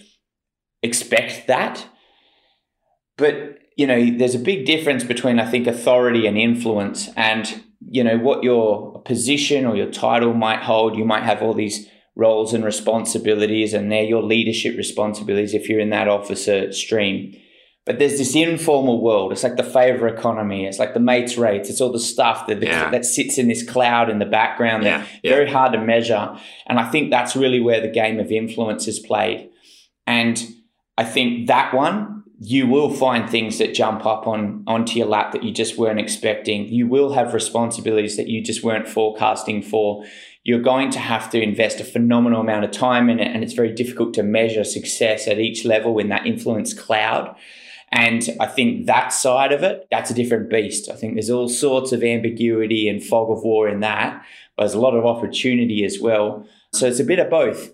expect 0.84 1.48
that. 1.48 1.88
But 3.16 3.58
you 3.80 3.86
know, 3.86 4.10
there's 4.18 4.34
a 4.34 4.38
big 4.38 4.66
difference 4.66 5.04
between, 5.04 5.38
I 5.38 5.50
think, 5.50 5.66
authority 5.66 6.26
and 6.26 6.36
influence. 6.36 7.08
And, 7.16 7.62
you 7.80 8.04
know, 8.04 8.18
what 8.18 8.44
your 8.44 9.00
position 9.04 9.64
or 9.64 9.74
your 9.74 9.90
title 9.90 10.34
might 10.34 10.62
hold. 10.62 10.98
You 10.98 11.06
might 11.06 11.22
have 11.22 11.40
all 11.40 11.54
these 11.54 11.88
roles 12.14 12.52
and 12.52 12.62
responsibilities, 12.62 13.72
and 13.72 13.90
they're 13.90 14.02
your 14.02 14.22
leadership 14.22 14.76
responsibilities 14.76 15.54
if 15.54 15.66
you're 15.66 15.80
in 15.80 15.88
that 15.88 16.08
officer 16.08 16.70
stream. 16.74 17.34
But 17.86 17.98
there's 17.98 18.18
this 18.18 18.34
informal 18.34 19.00
world. 19.00 19.32
It's 19.32 19.44
like 19.44 19.56
the 19.56 19.64
favor 19.64 20.06
economy. 20.08 20.66
It's 20.66 20.78
like 20.78 20.92
the 20.92 21.00
mates 21.00 21.38
rates. 21.38 21.70
It's 21.70 21.80
all 21.80 21.90
the 21.90 21.98
stuff 21.98 22.48
that 22.48 22.62
yeah. 22.62 22.90
that 22.90 23.06
sits 23.06 23.38
in 23.38 23.48
this 23.48 23.62
cloud 23.66 24.10
in 24.10 24.18
the 24.18 24.26
background. 24.26 24.84
Yeah. 24.84 25.06
yeah. 25.22 25.30
very 25.30 25.50
hard 25.50 25.72
to 25.72 25.80
measure. 25.80 26.36
And 26.66 26.78
I 26.78 26.90
think 26.90 27.10
that's 27.10 27.34
really 27.34 27.60
where 27.60 27.80
the 27.80 27.88
game 27.88 28.20
of 28.20 28.30
influence 28.30 28.86
is 28.86 28.98
played. 28.98 29.48
And 30.06 30.38
I 30.98 31.04
think 31.04 31.46
that 31.46 31.72
one 31.72 32.19
you 32.42 32.66
will 32.66 32.90
find 32.90 33.28
things 33.28 33.58
that 33.58 33.74
jump 33.74 34.06
up 34.06 34.26
on 34.26 34.64
onto 34.66 34.98
your 34.98 35.06
lap 35.06 35.32
that 35.32 35.42
you 35.42 35.52
just 35.52 35.76
weren't 35.76 36.00
expecting. 36.00 36.66
You 36.68 36.86
will 36.86 37.12
have 37.12 37.34
responsibilities 37.34 38.16
that 38.16 38.28
you 38.28 38.42
just 38.42 38.64
weren't 38.64 38.88
forecasting 38.88 39.62
for. 39.62 40.04
You're 40.42 40.62
going 40.62 40.90
to 40.92 40.98
have 40.98 41.28
to 41.30 41.40
invest 41.40 41.80
a 41.80 41.84
phenomenal 41.84 42.40
amount 42.40 42.64
of 42.64 42.70
time 42.70 43.10
in 43.10 43.20
it, 43.20 43.28
and 43.28 43.44
it's 43.44 43.52
very 43.52 43.74
difficult 43.74 44.14
to 44.14 44.22
measure 44.22 44.64
success 44.64 45.28
at 45.28 45.38
each 45.38 45.66
level 45.66 45.98
in 45.98 46.08
that 46.08 46.26
influence 46.26 46.72
cloud. 46.72 47.36
And 47.92 48.26
I 48.40 48.46
think 48.46 48.86
that 48.86 49.08
side 49.12 49.52
of 49.52 49.62
it, 49.62 49.86
that's 49.90 50.10
a 50.10 50.14
different 50.14 50.48
beast. 50.48 50.88
I 50.88 50.94
think 50.94 51.14
there's 51.14 51.28
all 51.28 51.48
sorts 51.48 51.92
of 51.92 52.02
ambiguity 52.02 52.88
and 52.88 53.04
fog 53.04 53.30
of 53.30 53.42
war 53.44 53.68
in 53.68 53.80
that, 53.80 54.24
but 54.56 54.62
there's 54.62 54.74
a 54.74 54.80
lot 54.80 54.94
of 54.94 55.04
opportunity 55.04 55.84
as 55.84 55.98
well. 56.00 56.46
So 56.72 56.86
it's 56.86 57.00
a 57.00 57.04
bit 57.04 57.18
of 57.18 57.28
both. 57.28 57.72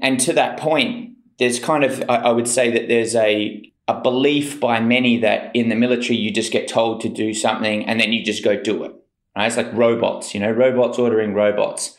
And 0.00 0.18
to 0.20 0.32
that 0.32 0.58
point, 0.58 1.16
there's 1.38 1.58
kind 1.58 1.84
of, 1.84 2.02
I 2.08 2.30
would 2.30 2.48
say 2.48 2.70
that 2.70 2.88
there's 2.88 3.14
a 3.14 3.69
a 3.90 4.00
belief 4.00 4.60
by 4.60 4.78
many 4.78 5.18
that 5.18 5.50
in 5.52 5.68
the 5.68 5.74
military 5.74 6.16
you 6.16 6.30
just 6.30 6.52
get 6.52 6.68
told 6.68 7.00
to 7.00 7.08
do 7.08 7.34
something 7.34 7.84
and 7.86 8.00
then 8.00 8.12
you 8.12 8.24
just 8.24 8.44
go 8.44 8.54
do 8.60 8.84
it. 8.84 8.94
Right? 9.34 9.48
It's 9.48 9.56
like 9.56 9.72
robots, 9.72 10.32
you 10.32 10.38
know, 10.38 10.52
robots 10.52 10.96
ordering 10.96 11.34
robots. 11.34 11.96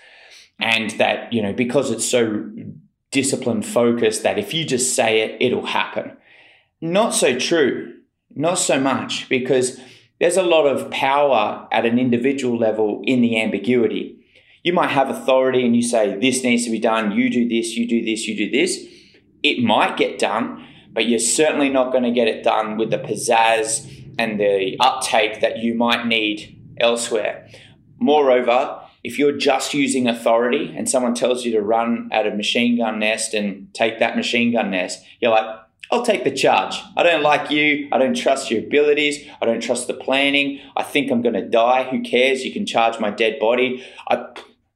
And 0.58 0.92
that, 0.92 1.34
you 1.34 1.42
know, 1.42 1.52
because 1.52 1.92
it's 1.92 2.06
so 2.06 2.50
discipline 3.12 3.62
focused 3.62 4.24
that 4.24 4.40
if 4.40 4.54
you 4.54 4.64
just 4.64 4.96
say 4.96 5.20
it, 5.20 5.42
it'll 5.42 5.66
happen. 5.66 6.16
Not 6.80 7.14
so 7.14 7.38
true. 7.38 7.96
Not 8.34 8.58
so 8.58 8.80
much 8.80 9.28
because 9.28 9.78
there's 10.22 10.38
a 10.38 10.44
lot 10.44 10.68
of 10.68 10.90
power 10.92 11.68
at 11.74 11.86
an 11.86 12.00
individual 12.00 12.58
level 12.58 13.02
in 13.04 13.20
the 13.20 13.42
ambiguity. 13.42 14.18
You 14.64 14.72
might 14.72 14.92
have 14.92 15.10
authority 15.10 15.66
and 15.66 15.76
you 15.76 15.82
say, 15.82 16.18
this 16.18 16.42
needs 16.42 16.64
to 16.64 16.72
be 16.72 16.80
done, 16.80 17.12
you 17.12 17.30
do 17.30 17.50
this, 17.50 17.76
you 17.76 17.86
do 17.86 18.06
this, 18.06 18.28
you 18.28 18.38
do 18.38 18.50
this. 18.50 18.86
It 19.44 19.62
might 19.62 19.98
get 19.98 20.20
done, 20.20 20.66
but 20.94 21.08
you're 21.08 21.20
certainly 21.20 21.70
not 21.70 21.92
going 21.92 22.04
to 22.04 22.12
get 22.12 22.28
it 22.28 22.44
done 22.44 22.78
with 22.78 22.92
the 22.92 22.98
pizzazz 22.98 24.14
and 24.18 24.40
the 24.40 24.78
uptake 24.80 25.42
that 25.42 25.60
you 25.60 25.74
might 25.74 26.06
need 26.06 26.60
elsewhere. 26.80 27.48
Moreover, 28.00 28.82
if 29.04 29.18
you're 29.18 29.38
just 29.38 29.74
using 29.74 30.08
authority 30.08 30.74
and 30.76 30.90
someone 30.90 31.16
tells 31.16 31.46
you 31.46 31.52
to 31.54 31.62
run 31.62 32.10
at 32.12 32.28
a 32.28 32.36
machine 32.36 32.78
gun 32.78 33.00
nest 33.00 33.34
and 33.34 33.74
take 33.74 34.00
that 34.00 34.16
machine 34.16 34.52
gun 34.52 34.72
nest, 34.72 35.04
you're 35.20 35.32
like, 35.32 35.46
I'll 35.92 36.06
take 36.06 36.24
the 36.24 36.32
charge. 36.32 36.80
I 36.96 37.04
don't 37.04 37.22
like 37.22 37.52
you. 37.52 37.90
I 37.92 37.98
don't 37.98 38.16
trust 38.16 38.50
your 38.50 38.64
abilities. 38.64 39.26
I 39.42 39.46
don't 39.46 39.62
trust 39.62 39.88
the 39.88 39.94
planning. 39.94 40.62
I 40.78 40.84
think 40.84 41.12
I'm 41.12 41.22
going 41.22 41.36
to 41.36 41.48
die. 41.48 41.84
Who 41.90 42.02
cares? 42.02 42.46
You 42.46 42.54
can 42.54 42.66
charge 42.66 43.00
my 43.00 43.10
dead 43.10 43.40
body. 43.40 43.84
I, 44.08 44.26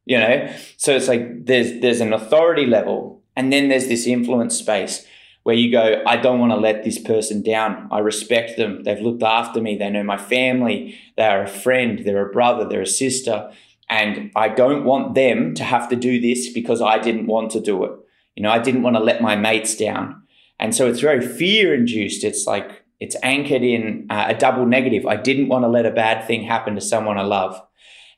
you 0.06 0.20
know, 0.20 0.54
so 0.76 0.96
it's 0.96 1.08
like 1.08 1.46
there's 1.46 1.80
there's 1.80 2.02
an 2.02 2.12
authority 2.12 2.66
level, 2.66 3.24
and 3.36 3.52
then 3.52 3.70
there's 3.70 3.88
this 3.88 4.06
influence 4.06 4.58
space 4.58 5.06
where 5.46 5.56
you 5.56 5.72
go, 5.72 6.02
I 6.08 6.18
don't 6.18 6.40
want 6.40 6.54
to 6.54 6.58
let 6.58 6.84
this 6.84 6.98
person 6.98 7.44
down. 7.44 7.88
I 7.92 8.00
respect 8.00 8.58
them. 8.58 8.84
They've 8.84 9.00
looked 9.00 9.22
after 9.22 9.62
me. 9.62 9.78
They 9.78 9.92
know 9.92 10.02
my 10.02 10.18
family. 10.18 10.98
They 11.18 11.24
are 11.24 11.44
a 11.44 11.48
friend. 11.48 12.00
They're 12.04 12.28
a 12.28 12.32
brother. 12.32 12.68
They're 12.68 12.82
a 12.82 12.88
sister. 12.88 13.52
And 13.88 14.32
I 14.36 14.50
don't 14.50 14.86
want 14.86 15.14
them 15.14 15.54
to 15.54 15.64
have 15.64 15.88
to 15.90 15.96
do 15.96 16.20
this 16.20 16.52
because 16.52 16.82
I 16.82 16.98
didn't 16.98 17.28
want 17.28 17.52
to 17.52 17.62
do 17.62 17.84
it. 17.84 17.92
You 18.36 18.42
know, 18.42 18.50
I 18.50 18.58
didn't 18.58 18.82
want 18.82 18.96
to 18.96 19.04
let 19.04 19.22
my 19.22 19.36
mates 19.36 19.78
down. 19.78 20.24
And 20.60 20.74
so 20.74 20.90
it's 20.90 21.00
very 21.00 21.24
fear 21.24 21.76
induced. 21.76 22.24
It's 22.24 22.48
like, 22.48 22.84
it's 23.00 23.16
anchored 23.22 23.62
in 23.62 24.08
uh, 24.10 24.26
a 24.30 24.34
double 24.34 24.66
negative. 24.66 25.06
I 25.06 25.16
didn't 25.16 25.50
want 25.50 25.64
to 25.64 25.70
let 25.70 25.86
a 25.86 25.92
bad 25.92 26.26
thing 26.26 26.42
happen 26.42 26.74
to 26.74 26.82
someone 26.82 27.20
I 27.20 27.24
love. 27.24 27.62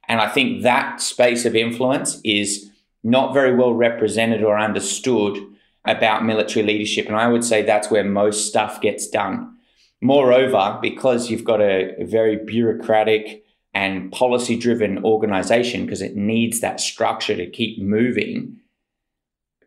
And 0.07 0.21
I 0.21 0.29
think 0.29 0.63
that 0.63 1.01
space 1.01 1.43
of 1.43 1.57
influence 1.57 2.21
is 2.23 2.69
not 3.03 3.33
very 3.33 3.53
well 3.53 3.73
represented 3.73 4.43
or 4.43 4.57
understood 4.57 5.37
about 5.87 6.25
military 6.25 6.65
leadership. 6.65 7.07
And 7.07 7.15
I 7.15 7.27
would 7.27 7.43
say 7.43 7.61
that's 7.61 7.89
where 7.89 8.03
most 8.03 8.47
stuff 8.47 8.81
gets 8.81 9.07
done. 9.07 9.55
Moreover, 10.01 10.77
because 10.81 11.29
you've 11.29 11.43
got 11.43 11.61
a, 11.61 12.01
a 12.01 12.05
very 12.05 12.35
bureaucratic 12.35 13.43
and 13.73 14.11
policy 14.11 14.57
driven 14.57 15.03
organization, 15.03 15.85
because 15.85 16.01
it 16.01 16.15
needs 16.15 16.61
that 16.61 16.79
structure 16.79 17.35
to 17.35 17.49
keep 17.49 17.81
moving, 17.81 18.57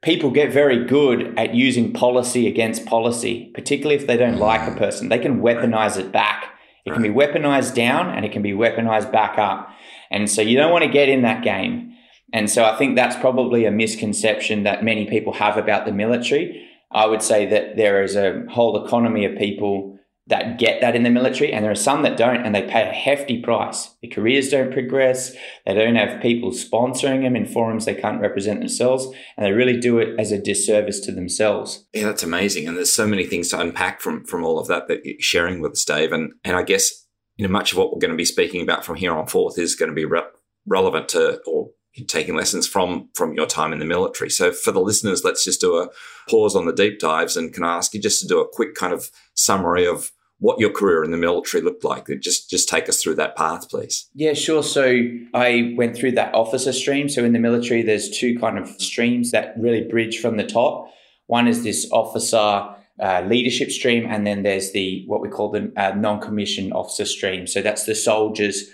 people 0.03 0.31
get 0.31 0.53
very 0.53 0.85
good 0.85 1.39
at 1.39 1.55
using 1.55 1.93
policy 1.93 2.49
against 2.49 2.87
policy, 2.87 3.50
particularly 3.55 3.97
if 3.97 4.07
they 4.07 4.17
don't 4.17 4.39
like 4.39 4.67
a 4.69 4.77
person. 4.77 5.09
They 5.09 5.19
can 5.19 5.41
weaponize 5.41 5.99
it 5.99 6.11
back 6.11 6.50
It 6.85 6.93
can 6.93 7.03
be 7.03 7.09
weaponized 7.09 7.75
down 7.75 8.11
and 8.11 8.25
it 8.25 8.33
can 8.33 8.43
be 8.43 8.53
weaponized 8.53 9.12
back 9.12 9.39
up. 9.39 9.71
And 10.11 10.31
so 10.31 10.43
you 10.43 10.57
don't 10.57 10.73
want 10.73 10.85
to 10.85 10.91
get 10.91 11.09
in 11.09 11.23
that 11.23 11.45
game. 11.45 11.89
And 12.32 12.49
so 12.50 12.64
I 12.64 12.76
think 12.76 12.96
that's 12.96 13.16
probably 13.16 13.64
a 13.64 13.70
misconception 13.70 14.62
that 14.64 14.84
many 14.84 15.06
people 15.06 15.32
have 15.34 15.56
about 15.56 15.84
the 15.84 15.92
military. 15.92 16.66
I 16.92 17.06
would 17.06 17.22
say 17.22 17.46
that 17.46 17.76
there 17.76 18.02
is 18.02 18.16
a 18.16 18.44
whole 18.50 18.84
economy 18.84 19.25
of 19.25 19.38
people 19.38 19.99
that 20.30 20.58
get 20.58 20.80
that 20.80 20.94
in 20.94 21.02
the 21.02 21.10
military, 21.10 21.52
and 21.52 21.64
there 21.64 21.72
are 21.72 21.76
some 21.76 22.02
that 22.02 22.16
don't, 22.16 22.46
and 22.46 22.54
they 22.54 22.62
pay 22.62 22.88
a 22.88 22.92
hefty 22.92 23.42
price. 23.42 23.90
Their 24.00 24.12
careers 24.12 24.49
don't 24.49 24.72
progress. 24.72 25.34
They 25.66 25.75
don't 25.75 25.96
have 25.96 26.22
people 26.22 26.52
sponsoring 26.52 27.22
them 27.22 27.34
in 27.34 27.46
forums 27.46 27.84
they 27.84 27.94
can't 27.94 28.20
represent 28.20 28.60
themselves, 28.60 29.06
and 29.37 29.44
they 29.44 29.50
really 29.50 29.78
do 29.78 29.99
it 29.99 30.18
as 30.20 30.30
a 30.30 30.40
disservice 30.40 31.00
to 31.00 31.12
themselves. 31.12 31.84
Yeah, 31.92 32.06
that's 32.06 32.22
amazing, 32.22 32.68
and 32.68 32.76
there's 32.76 32.92
so 32.92 33.08
many 33.08 33.26
things 33.26 33.49
to 33.49 33.60
unpack 33.60 34.00
from 34.00 34.25
from 34.25 34.44
all 34.44 34.58
of 34.58 34.68
that 34.68 34.87
that 34.87 35.04
you're 35.04 35.16
sharing 35.18 35.60
with 35.60 35.72
us, 35.72 35.84
Dave. 35.84 36.12
And 36.12 36.32
and 36.44 36.56
I 36.56 36.62
guess 36.62 37.06
you 37.37 37.46
know 37.46 37.52
much 37.52 37.72
of 37.72 37.78
what 37.78 37.92
we're 37.92 38.00
going 38.00 38.12
to 38.12 38.16
be 38.16 38.25
speaking 38.25 38.62
about 38.62 38.84
from 38.84 38.96
here 38.96 39.12
on 39.12 39.26
forth 39.26 39.58
is 39.58 39.75
going 39.75 39.90
to 39.90 39.94
be 39.94 40.04
re- 40.04 40.22
relevant 40.64 41.08
to 41.10 41.40
or 41.44 41.70
taking 42.06 42.37
lessons 42.37 42.66
from 42.66 43.09
from 43.14 43.35
your 43.35 43.47
time 43.47 43.73
in 43.73 43.78
the 43.78 43.85
military. 43.85 44.30
So 44.30 44.52
for 44.52 44.73
the 44.73 44.80
listeners, 44.80 45.25
let's 45.25 45.44
just 45.44 45.61
do 45.61 45.76
a 45.76 45.88
pause 46.28 46.56
on 46.56 46.66
the 46.66 46.73
deep 46.73 46.99
dives, 46.99 47.37
and 47.37 47.52
can 47.52 47.64
I 47.64 47.76
ask 47.76 47.94
you 47.94 48.00
just 48.00 48.20
to 48.23 48.28
do 48.28 48.40
a 48.40 48.49
quick 48.49 48.75
kind 48.75 48.92
of 48.92 49.11
summary 49.35 49.87
of 49.87 50.11
what 50.40 50.59
your 50.59 50.70
career 50.70 51.04
in 51.04 51.11
the 51.11 51.16
military 51.18 51.62
looked 51.62 51.85
like. 51.85 52.06
Just 52.20 52.50
just 52.50 52.68
take 52.68 52.88
us 52.88 53.00
through 53.00 53.14
that 53.16 53.37
path, 53.37 53.68
please. 53.68 54.09
Yeah, 54.14 54.32
sure. 54.32 54.62
So 54.62 55.02
I 55.35 55.75
went 55.76 55.97
through 55.97 56.12
that 56.12 56.35
officer 56.35 56.73
stream. 56.73 57.09
So 57.09 57.25
in 57.25 57.32
the 57.32 57.38
military, 57.38 57.82
there's 57.82 58.11
two 58.11 58.38
kind 58.38 58.59
of 58.59 58.68
streams 58.80 59.30
that 59.30 59.54
really 59.59 59.87
bridge 59.87 60.18
from 60.18 60.38
the 60.38 60.47
top. 60.47 60.90
One 61.26 61.47
is 61.47 61.62
this 61.62 61.88
officer 61.92 62.75
uh, 63.00 63.23
leadership 63.26 63.70
stream, 63.70 64.06
and 64.09 64.26
then 64.26 64.42
there's 64.42 64.73
the 64.73 65.04
what 65.06 65.20
we 65.20 65.28
call 65.28 65.50
the 65.50 65.73
uh, 65.76 65.94
non-commissioned 65.94 66.73
officer 66.73 67.04
stream. 67.04 67.47
So 67.47 67.62
that's 67.62 67.85
the 67.85 67.94
soldiers. 67.94 68.68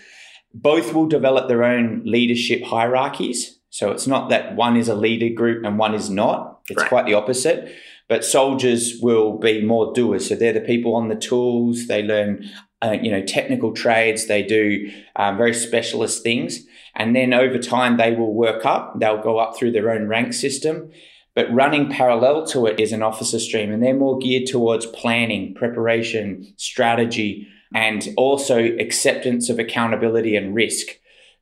Both 0.55 0.95
will 0.95 1.07
develop 1.07 1.49
their 1.49 1.65
own 1.65 2.03
leadership 2.05 2.63
hierarchies. 2.65 3.59
So 3.71 3.91
it's 3.91 4.07
not 4.07 4.31
that 4.31 4.57
one 4.57 4.77
is 4.77 4.89
a 4.89 4.95
leader 4.95 5.35
group 5.35 5.65
and 5.65 5.79
one 5.79 5.95
is 5.95 6.09
not. 6.09 6.61
It's 6.69 6.81
right. 6.81 6.89
quite 6.89 7.07
the 7.07 7.15
opposite. 7.15 7.75
But 8.09 8.25
soldiers 8.25 9.01
will 9.03 9.39
be 9.39 9.65
more 9.65 9.93
doers. 9.93 10.29
So 10.29 10.35
they're 10.35 10.53
the 10.53 10.61
people 10.61 10.95
on 10.95 11.09
the 11.09 11.17
tools. 11.17 11.89
They 11.89 12.03
learn, 12.03 12.49
uh, 12.81 12.97
you 13.03 13.11
know, 13.11 13.23
technical 13.23 13.73
trades. 13.73 14.27
They 14.27 14.43
do 14.43 14.91
um, 15.17 15.37
very 15.37 15.53
specialist 15.53 16.23
things. 16.23 16.61
And 16.95 17.15
then 17.15 17.35
over 17.35 17.59
time, 17.59 17.97
they 17.97 18.13
will 18.15 18.33
work 18.33 18.65
up. 18.65 18.99
They'll 18.99 19.23
go 19.23 19.39
up 19.39 19.57
through 19.57 19.73
their 19.73 19.91
own 19.91 20.07
rank 20.07 20.33
system. 20.33 20.91
But 21.35 21.53
running 21.53 21.91
parallel 21.91 22.47
to 22.47 22.65
it 22.65 22.81
is 22.81 22.93
an 22.93 23.03
officer 23.03 23.39
stream, 23.39 23.71
and 23.71 23.83
they're 23.83 23.95
more 23.95 24.19
geared 24.19 24.47
towards 24.47 24.87
planning, 24.87 25.55
preparation, 25.55 26.55
strategy, 26.57 27.47
and 27.77 28.09
also 28.17 28.59
acceptance 28.59 29.51
of 29.51 29.59
accountability 29.59 30.35
and 30.35 30.55
risk. 30.55 30.87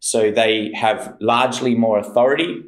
So 0.00 0.32
they 0.32 0.72
have 0.74 1.16
largely 1.20 1.76
more 1.76 1.96
authority, 1.96 2.64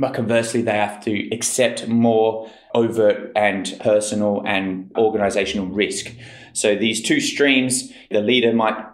but 0.00 0.14
conversely, 0.14 0.62
they 0.62 0.72
have 0.72 1.02
to 1.04 1.32
accept 1.32 1.86
more 1.86 2.50
overt 2.74 3.30
and 3.36 3.72
personal 3.78 4.42
and 4.44 4.90
organizational 4.98 5.68
risk. 5.68 6.12
So 6.54 6.74
these 6.74 7.00
two 7.00 7.20
streams, 7.20 7.92
the 8.10 8.20
leader 8.20 8.52
might 8.52 8.84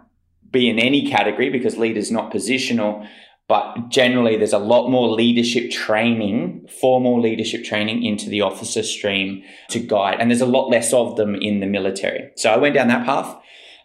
be 0.51 0.69
in 0.69 0.77
any 0.77 1.09
category 1.09 1.49
because 1.49 1.75
leader's 1.75 2.11
not 2.11 2.31
positional, 2.31 3.07
but 3.47 3.89
generally 3.89 4.37
there's 4.37 4.53
a 4.53 4.59
lot 4.59 4.89
more 4.89 5.09
leadership 5.09 5.71
training, 5.71 6.67
formal 6.79 7.19
leadership 7.19 7.63
training 7.63 8.03
into 8.03 8.29
the 8.29 8.41
officer 8.41 8.83
stream 8.83 9.41
to 9.69 9.79
guide. 9.79 10.17
And 10.19 10.29
there's 10.29 10.41
a 10.41 10.45
lot 10.45 10.69
less 10.69 10.93
of 10.93 11.15
them 11.15 11.33
in 11.33 11.59
the 11.59 11.65
military. 11.65 12.29
So 12.35 12.51
I 12.51 12.57
went 12.57 12.75
down 12.75 12.89
that 12.89 13.07
path. 13.07 13.35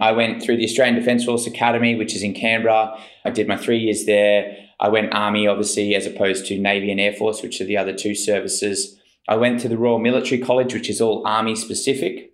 I 0.00 0.12
went 0.12 0.42
through 0.42 0.56
the 0.56 0.64
Australian 0.64 0.96
Defence 0.96 1.24
Force 1.24 1.46
Academy, 1.46 1.94
which 1.94 2.14
is 2.14 2.22
in 2.22 2.34
Canberra. 2.34 2.98
I 3.24 3.30
did 3.30 3.48
my 3.48 3.56
three 3.56 3.78
years 3.78 4.06
there. 4.06 4.56
I 4.80 4.88
went 4.88 5.14
Army, 5.14 5.46
obviously, 5.46 5.94
as 5.94 6.06
opposed 6.06 6.46
to 6.46 6.58
Navy 6.58 6.90
and 6.90 7.00
Air 7.00 7.12
Force, 7.12 7.42
which 7.42 7.60
are 7.60 7.64
the 7.64 7.76
other 7.76 7.92
two 7.92 8.14
services. 8.14 8.98
I 9.28 9.36
went 9.36 9.60
to 9.60 9.68
the 9.68 9.78
Royal 9.78 9.98
Military 9.98 10.40
College, 10.40 10.74
which 10.74 10.90
is 10.90 11.00
all 11.00 11.26
Army 11.26 11.54
specific. 11.54 12.32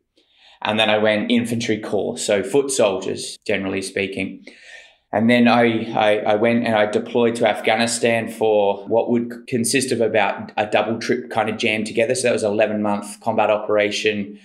And 0.63 0.79
then 0.79 0.91
I 0.91 0.99
went 0.99 1.31
Infantry 1.31 1.79
Corps, 1.79 2.19
so 2.19 2.43
foot 2.43 2.71
soldiers, 2.71 3.39
generally 3.47 3.83
speaking. 3.83 4.45
And 5.13 5.29
then 5.29 5.49
I, 5.49 5.91
I, 5.93 6.19
I, 6.19 6.35
went 6.37 6.67
and 6.67 6.77
I 6.77 6.87
deployed 6.87 7.35
to 7.37 7.49
Afghanistan 7.49 8.31
for 8.31 8.87
what 8.87 9.11
would 9.11 9.47
consist 9.49 9.91
of 9.91 10.01
about 10.01 10.53
a 10.57 10.67
double 10.67 11.01
trip 11.01 11.31
kind 11.31 11.49
of 11.49 11.57
jammed 11.57 11.87
together. 11.87 12.15
So 12.15 12.29
that 12.29 12.33
was 12.33 12.45
an 12.45 12.53
11 12.53 12.81
month 12.81 13.19
combat 13.21 13.51
operation. 13.51 14.39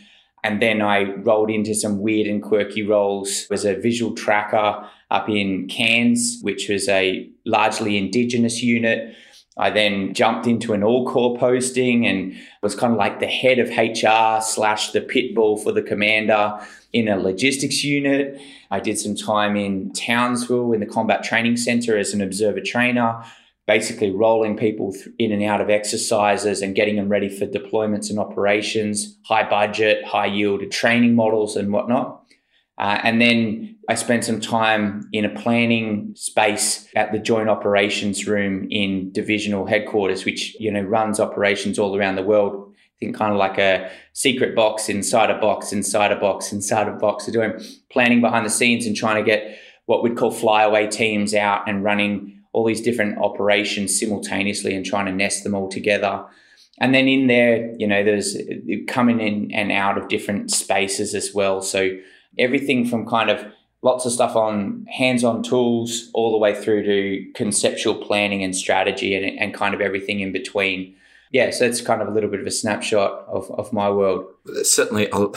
And 0.46 0.62
then 0.62 0.80
I 0.80 1.16
rolled 1.24 1.50
into 1.50 1.74
some 1.74 2.02
weird 2.02 2.28
and 2.28 2.40
quirky 2.40 2.84
roles 2.84 3.48
as 3.50 3.66
a 3.66 3.74
visual 3.74 4.14
tracker 4.14 4.88
up 5.10 5.28
in 5.28 5.68
Cairns, 5.68 6.38
which 6.44 6.70
was 6.70 6.88
a 6.88 7.28
largely 7.46 7.98
indigenous 7.98 8.62
unit. 8.62 9.16
I 9.58 9.72
then 9.72 10.14
jumped 10.14 10.46
into 10.46 10.74
an 10.74 10.84
all 10.84 11.10
corps 11.10 11.36
posting 11.40 12.06
and 12.06 12.36
was 12.62 12.76
kind 12.76 12.94
of 12.94 13.00
like 13.00 13.20
the 13.20 13.26
head 13.26 13.58
of 13.58 13.70
HR 13.70 14.40
slash 14.40 14.92
the 14.92 15.02
pit 15.02 15.34
bull 15.34 15.58
for 15.58 15.72
the 15.72 15.82
commander 15.82 16.60
in 16.94 17.08
a 17.08 17.18
logistics 17.18 17.84
unit. 17.84 18.40
I 18.70 18.80
did 18.80 19.00
some 19.00 19.16
time 19.16 19.56
in 19.56 19.94
Townsville 19.94 20.74
in 20.74 20.80
the 20.80 20.86
combat 20.86 21.24
training 21.24 21.58
center 21.58 21.98
as 21.98 22.14
an 22.14 22.22
observer 22.22 22.62
trainer, 22.62 23.24
basically 23.68 24.12
rolling 24.12 24.56
people 24.56 24.96
in 25.18 25.32
and 25.32 25.44
out 25.44 25.62
of 25.62 25.70
exercises 25.70 26.62
and 26.62 26.76
getting 26.76 26.98
them 26.98 27.10
ready 27.10 27.30
for 27.30 27.48
deployments 27.48 28.10
and 28.10 28.20
operations, 28.20 29.18
high 29.26 29.48
budget, 29.48 30.06
high 30.06 30.28
yield 30.28 30.70
training 30.72 31.16
models 31.16 31.56
and 31.56 31.72
whatnot. 31.72 32.22
Uh, 32.78 33.00
and 33.04 33.22
then 33.22 33.78
I 33.88 33.96
spent 33.96 34.26
some 34.26 34.42
time 34.42 35.08
in 35.14 35.26
a 35.26 35.30
planning 35.30 36.12
space 36.16 36.88
at 36.96 37.12
the 37.12 37.20
Joint 37.20 37.50
Operations 37.50 38.28
Room 38.28 38.68
in 38.70 39.12
Divisional 39.12 39.66
Headquarters, 39.66 40.26
which 40.26 40.60
you 40.60 40.72
know 40.72 40.82
runs 40.82 41.20
operations 41.20 41.80
all 41.80 41.96
around 41.96 42.16
the 42.16 42.24
world. 42.24 42.74
I 42.76 42.98
think 43.00 43.16
kind 43.16 43.32
of 43.32 43.38
like 43.38 43.58
a 43.58 43.90
secret 44.14 44.56
box 44.56 44.90
inside 44.90 45.30
a 45.30 45.40
box, 45.40 45.72
inside 45.72 46.12
a 46.12 46.16
box, 46.16 46.52
inside 46.52 46.88
a 46.88 46.94
box. 46.94 47.26
They're 47.26 47.34
doing 47.34 47.64
planning 47.92 48.22
behind 48.22 48.46
the 48.46 48.50
scenes 48.50 48.86
and 48.86 48.96
trying 48.96 49.24
to 49.24 49.30
get 49.30 49.58
what 49.86 50.04
we'd 50.04 50.18
call 50.18 50.32
flyaway 50.32 50.88
teams 50.88 51.34
out 51.34 51.68
and 51.70 51.84
running 51.84 52.35
all 52.56 52.66
these 52.66 52.82
different 52.82 53.18
operations 53.18 54.00
simultaneously 54.00 54.74
and 54.74 54.86
trying 54.86 55.06
to 55.06 55.12
nest 55.12 55.44
them 55.44 55.54
all 55.54 55.68
together. 55.68 56.26
And 56.80 56.96
then 56.96 57.06
in 57.10 57.28
there, 57.28 57.76
you 57.78 57.86
know, 57.86 58.02
there's 58.02 58.38
coming 58.88 59.20
in 59.20 59.52
and 59.54 59.74
out 59.74 59.98
of 59.98 60.08
different 60.08 60.52
spaces 60.52 61.14
as 61.14 61.34
well. 61.34 61.62
So 61.62 61.98
everything 62.38 62.86
from 62.86 63.06
kind 63.06 63.30
of 63.30 63.46
lots 63.82 64.06
of 64.06 64.14
stuff 64.14 64.38
on 64.38 64.86
hands-on 64.90 65.44
tools 65.44 66.10
all 66.14 66.32
the 66.32 66.38
way 66.38 66.56
through 66.56 66.84
to 66.84 67.32
conceptual 67.34 67.96
planning 67.96 68.42
and 68.42 68.56
strategy 68.56 69.16
and, 69.16 69.38
and 69.38 69.54
kind 69.54 69.76
of 69.76 69.82
everything 69.82 70.22
in 70.22 70.32
between 70.32 70.96
yeah, 71.32 71.52
so 71.52 71.66
it's 71.66 71.82
kind 71.82 72.02
of 72.02 72.08
a 72.08 72.12
little 72.12 72.30
bit 72.30 72.40
of 72.40 72.48
a 72.48 72.52
snapshot 72.52 73.26
of, 73.28 73.52
of 73.52 73.74
my 73.74 73.90
world. 73.90 74.26
Certainly 74.64 75.10
a, 75.12 75.28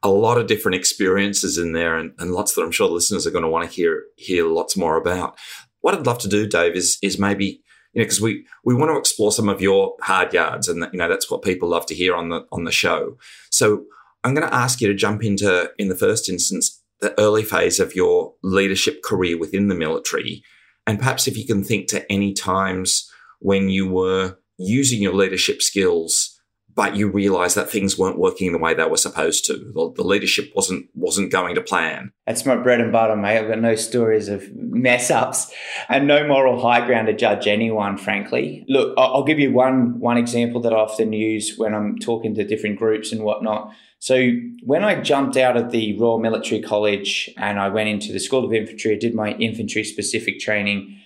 a 0.00 0.08
lot 0.08 0.38
of 0.38 0.46
different 0.46 0.76
experiences 0.76 1.58
in 1.58 1.72
there 1.72 1.96
and, 1.96 2.12
and 2.20 2.30
lots 2.30 2.54
that 2.54 2.62
I'm 2.62 2.70
sure 2.70 2.86
the 2.86 2.94
listeners 2.94 3.26
are 3.26 3.32
going 3.32 3.42
to 3.42 3.50
want 3.50 3.68
to 3.68 3.74
hear 3.74 4.04
hear 4.16 4.46
lots 4.46 4.76
more 4.76 4.96
about. 4.96 5.36
What 5.80 5.94
I'd 5.94 6.06
love 6.06 6.18
to 6.18 6.28
do, 6.28 6.46
Dave, 6.46 6.76
is 6.76 6.98
is 7.02 7.18
maybe 7.18 7.62
you 7.92 8.00
know 8.00 8.04
because 8.04 8.20
we 8.20 8.46
we 8.64 8.74
want 8.74 8.90
to 8.90 8.98
explore 8.98 9.32
some 9.32 9.48
of 9.48 9.60
your 9.60 9.96
hard 10.02 10.32
yards 10.32 10.68
and 10.68 10.86
you 10.92 10.98
know 10.98 11.08
that's 11.08 11.30
what 11.30 11.42
people 11.42 11.68
love 11.68 11.86
to 11.86 11.94
hear 11.94 12.14
on 12.14 12.28
the 12.28 12.46
on 12.52 12.64
the 12.64 12.72
show. 12.72 13.16
So 13.50 13.84
I'm 14.22 14.34
going 14.34 14.46
to 14.46 14.54
ask 14.54 14.80
you 14.80 14.88
to 14.88 14.94
jump 14.94 15.24
into, 15.24 15.70
in 15.78 15.88
the 15.88 15.96
first 15.96 16.28
instance, 16.28 16.82
the 17.00 17.18
early 17.18 17.42
phase 17.42 17.80
of 17.80 17.94
your 17.94 18.34
leadership 18.42 19.02
career 19.02 19.38
within 19.38 19.68
the 19.68 19.74
military. 19.74 20.42
And 20.86 20.98
perhaps 20.98 21.26
if 21.26 21.36
you 21.36 21.46
can 21.46 21.64
think 21.64 21.88
to 21.88 22.10
any 22.12 22.34
times 22.34 23.10
when 23.38 23.70
you 23.70 23.88
were 23.88 24.36
using 24.58 25.00
your 25.00 25.14
leadership 25.14 25.62
skills, 25.62 26.38
but 26.74 26.96
you 26.96 27.08
realized 27.08 27.56
that 27.56 27.70
things 27.70 27.98
weren't 27.98 28.18
working 28.18 28.52
the 28.52 28.58
way 28.58 28.74
they 28.74 28.84
were 28.84 28.96
supposed 28.96 29.44
to. 29.46 29.54
The, 29.54 29.92
the, 29.96 30.04
leadership 30.04 30.52
wasn't 30.54 30.88
wasn't 30.94 31.32
going 31.32 31.54
to 31.54 31.60
plan. 31.60 32.12
That's 32.26 32.46
my 32.46 32.56
bread 32.56 32.80
and 32.80 32.92
butter, 32.92 33.16
mate. 33.16 33.38
I've 33.38 33.48
got 33.48 33.60
no 33.60 33.74
stories 33.74 34.28
of 34.28 34.50
mess 34.54 35.10
ups 35.10 35.52
and 35.88 36.06
no 36.06 36.26
moral 36.26 36.60
high 36.60 36.86
ground 36.86 37.06
to 37.08 37.12
judge 37.12 37.46
anyone. 37.46 37.96
Frankly, 37.96 38.64
look, 38.68 38.94
I'll 38.98 39.24
give 39.24 39.38
you 39.38 39.52
one 39.52 39.98
one 40.00 40.16
example 40.16 40.60
that 40.62 40.72
I 40.72 40.76
often 40.76 41.12
use 41.12 41.56
when 41.56 41.74
I'm 41.74 41.98
talking 41.98 42.34
to 42.34 42.44
different 42.44 42.78
groups 42.78 43.12
and 43.12 43.22
whatnot. 43.22 43.72
So 43.98 44.30
when 44.64 44.82
I 44.82 45.00
jumped 45.00 45.36
out 45.36 45.58
of 45.58 45.72
the 45.72 45.98
Royal 45.98 46.18
Military 46.18 46.62
College 46.62 47.28
and 47.36 47.60
I 47.60 47.68
went 47.68 47.90
into 47.90 48.12
the 48.12 48.18
School 48.18 48.46
of 48.46 48.52
Infantry, 48.52 48.94
I 48.94 48.98
did 48.98 49.14
my 49.14 49.32
infantry 49.32 49.84
specific 49.84 50.40
training. 50.40 50.98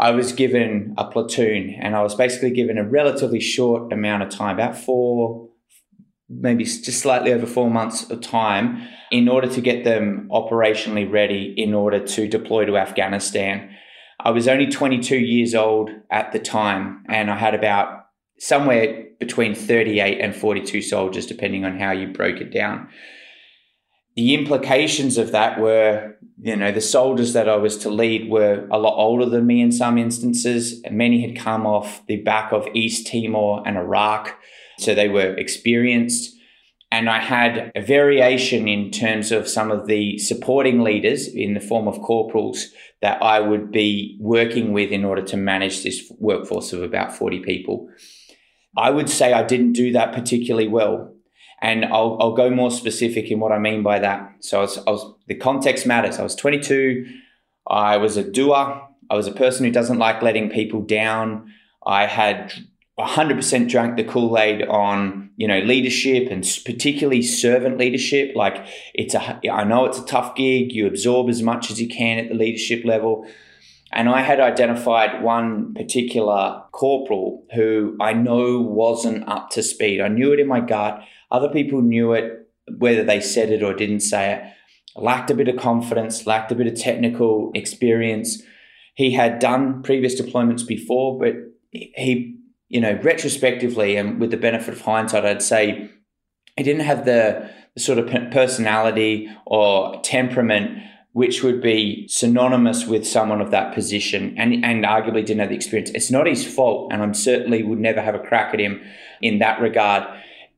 I 0.00 0.12
was 0.12 0.32
given 0.32 0.94
a 0.96 1.04
platoon 1.04 1.76
and 1.78 1.94
I 1.94 2.02
was 2.02 2.14
basically 2.14 2.52
given 2.52 2.78
a 2.78 2.88
relatively 2.88 3.38
short 3.38 3.92
amount 3.92 4.22
of 4.22 4.30
time, 4.30 4.54
about 4.54 4.78
four, 4.78 5.50
maybe 6.26 6.64
just 6.64 7.00
slightly 7.00 7.34
over 7.34 7.46
four 7.46 7.70
months 7.70 8.08
of 8.08 8.22
time, 8.22 8.82
in 9.10 9.28
order 9.28 9.46
to 9.48 9.60
get 9.60 9.84
them 9.84 10.26
operationally 10.32 11.10
ready 11.10 11.54
in 11.54 11.74
order 11.74 12.00
to 12.00 12.26
deploy 12.26 12.64
to 12.64 12.78
Afghanistan. 12.78 13.76
I 14.18 14.30
was 14.30 14.48
only 14.48 14.68
22 14.68 15.18
years 15.18 15.54
old 15.54 15.90
at 16.10 16.32
the 16.32 16.38
time 16.38 17.04
and 17.10 17.30
I 17.30 17.36
had 17.36 17.54
about 17.54 18.06
somewhere 18.38 19.04
between 19.18 19.54
38 19.54 20.18
and 20.18 20.34
42 20.34 20.80
soldiers, 20.80 21.26
depending 21.26 21.66
on 21.66 21.78
how 21.78 21.90
you 21.90 22.08
broke 22.08 22.40
it 22.40 22.54
down. 22.54 22.88
The 24.16 24.34
implications 24.34 25.18
of 25.18 25.32
that 25.32 25.60
were, 25.60 26.16
you 26.40 26.56
know, 26.56 26.72
the 26.72 26.80
soldiers 26.80 27.32
that 27.32 27.48
I 27.48 27.56
was 27.56 27.76
to 27.78 27.90
lead 27.90 28.30
were 28.30 28.66
a 28.70 28.78
lot 28.78 28.96
older 28.96 29.26
than 29.26 29.46
me 29.46 29.60
in 29.60 29.72
some 29.72 29.98
instances. 29.98 30.80
And 30.82 30.96
Many 30.96 31.20
had 31.26 31.38
come 31.38 31.66
off 31.66 32.04
the 32.06 32.16
back 32.22 32.52
of 32.52 32.66
East 32.74 33.06
Timor 33.06 33.62
and 33.66 33.76
Iraq, 33.76 34.36
so 34.78 34.94
they 34.94 35.08
were 35.08 35.34
experienced. 35.36 36.36
And 36.92 37.08
I 37.08 37.20
had 37.20 37.70
a 37.76 37.82
variation 37.82 38.66
in 38.66 38.90
terms 38.90 39.30
of 39.30 39.46
some 39.46 39.70
of 39.70 39.86
the 39.86 40.18
supporting 40.18 40.80
leaders 40.80 41.28
in 41.28 41.54
the 41.54 41.60
form 41.60 41.86
of 41.86 42.00
corporals 42.02 42.66
that 43.00 43.22
I 43.22 43.38
would 43.38 43.70
be 43.70 44.18
working 44.20 44.72
with 44.72 44.90
in 44.90 45.04
order 45.04 45.22
to 45.22 45.36
manage 45.36 45.84
this 45.84 46.12
workforce 46.18 46.72
of 46.72 46.82
about 46.82 47.14
40 47.14 47.40
people. 47.40 47.88
I 48.76 48.90
would 48.90 49.08
say 49.08 49.32
I 49.32 49.44
didn't 49.44 49.72
do 49.72 49.92
that 49.92 50.12
particularly 50.12 50.68
well. 50.68 51.14
And 51.62 51.84
I'll, 51.84 52.16
I'll 52.20 52.34
go 52.34 52.50
more 52.50 52.70
specific 52.70 53.30
in 53.30 53.38
what 53.38 53.52
I 53.52 53.58
mean 53.58 53.82
by 53.82 53.98
that. 53.98 54.36
So 54.40 54.58
I 54.58 54.62
was, 54.62 54.78
I 54.78 54.90
was, 54.90 55.14
the 55.26 55.34
context 55.34 55.86
matters. 55.86 56.18
I 56.18 56.22
was 56.22 56.34
22. 56.34 57.06
I 57.66 57.98
was 57.98 58.16
a 58.16 58.24
doer. 58.24 58.82
I 59.10 59.14
was 59.14 59.26
a 59.26 59.32
person 59.32 59.66
who 59.66 59.70
doesn't 59.70 59.98
like 59.98 60.22
letting 60.22 60.48
people 60.50 60.80
down. 60.80 61.52
I 61.86 62.06
had 62.06 62.52
100% 62.98 63.68
drank 63.68 63.96
the 63.96 64.04
Kool-Aid 64.04 64.66
on, 64.66 65.30
you 65.36 65.48
know, 65.48 65.60
leadership 65.60 66.28
and 66.30 66.42
particularly 66.64 67.22
servant 67.22 67.78
leadership. 67.78 68.34
Like 68.34 68.66
it's 68.94 69.14
a, 69.14 69.40
I 69.50 69.64
know 69.64 69.84
it's 69.84 69.98
a 69.98 70.04
tough 70.06 70.36
gig. 70.36 70.72
You 70.72 70.86
absorb 70.86 71.28
as 71.28 71.42
much 71.42 71.70
as 71.70 71.80
you 71.80 71.88
can 71.88 72.18
at 72.18 72.28
the 72.28 72.34
leadership 72.34 72.84
level. 72.84 73.26
And 73.92 74.08
I 74.08 74.22
had 74.22 74.40
identified 74.40 75.22
one 75.22 75.74
particular 75.74 76.62
corporal 76.72 77.44
who 77.54 77.96
I 78.00 78.12
know 78.12 78.60
wasn't 78.60 79.28
up 79.28 79.50
to 79.50 79.62
speed. 79.62 80.00
I 80.00 80.08
knew 80.08 80.32
it 80.32 80.40
in 80.40 80.46
my 80.46 80.60
gut. 80.60 81.02
Other 81.30 81.48
people 81.48 81.82
knew 81.82 82.12
it, 82.12 82.48
whether 82.78 83.02
they 83.02 83.20
said 83.20 83.50
it 83.50 83.62
or 83.62 83.74
didn't 83.74 84.00
say 84.00 84.34
it. 84.34 84.44
Lacked 84.96 85.30
a 85.30 85.34
bit 85.34 85.48
of 85.48 85.56
confidence, 85.56 86.26
lacked 86.26 86.52
a 86.52 86.54
bit 86.54 86.66
of 86.66 86.74
technical 86.74 87.50
experience. 87.54 88.42
He 88.94 89.12
had 89.12 89.38
done 89.38 89.82
previous 89.82 90.20
deployments 90.20 90.66
before, 90.66 91.18
but 91.18 91.34
he, 91.70 92.36
you 92.68 92.80
know, 92.80 92.98
retrospectively 93.02 93.96
and 93.96 94.20
with 94.20 94.30
the 94.30 94.36
benefit 94.36 94.74
of 94.74 94.80
hindsight, 94.80 95.24
I'd 95.24 95.42
say 95.42 95.90
he 96.56 96.62
didn't 96.62 96.82
have 96.82 97.04
the, 97.04 97.50
sort 97.78 97.98
of 97.98 98.06
personality 98.30 99.30
or 99.46 100.00
temperament 100.02 100.82
which 101.12 101.42
would 101.42 101.60
be 101.60 102.06
synonymous 102.08 102.86
with 102.86 103.06
someone 103.06 103.40
of 103.40 103.50
that 103.50 103.74
position 103.74 104.34
and, 104.38 104.64
and 104.64 104.84
arguably 104.84 105.24
didn't 105.24 105.40
have 105.40 105.48
the 105.48 105.56
experience. 105.56 105.90
It's 105.90 106.10
not 106.10 106.26
his 106.26 106.46
fault, 106.46 106.92
and 106.92 107.02
I 107.02 107.12
certainly 107.12 107.62
would 107.62 107.80
never 107.80 108.00
have 108.00 108.14
a 108.14 108.20
crack 108.20 108.54
at 108.54 108.60
him 108.60 108.80
in 109.20 109.40
that 109.40 109.60
regard. 109.60 110.04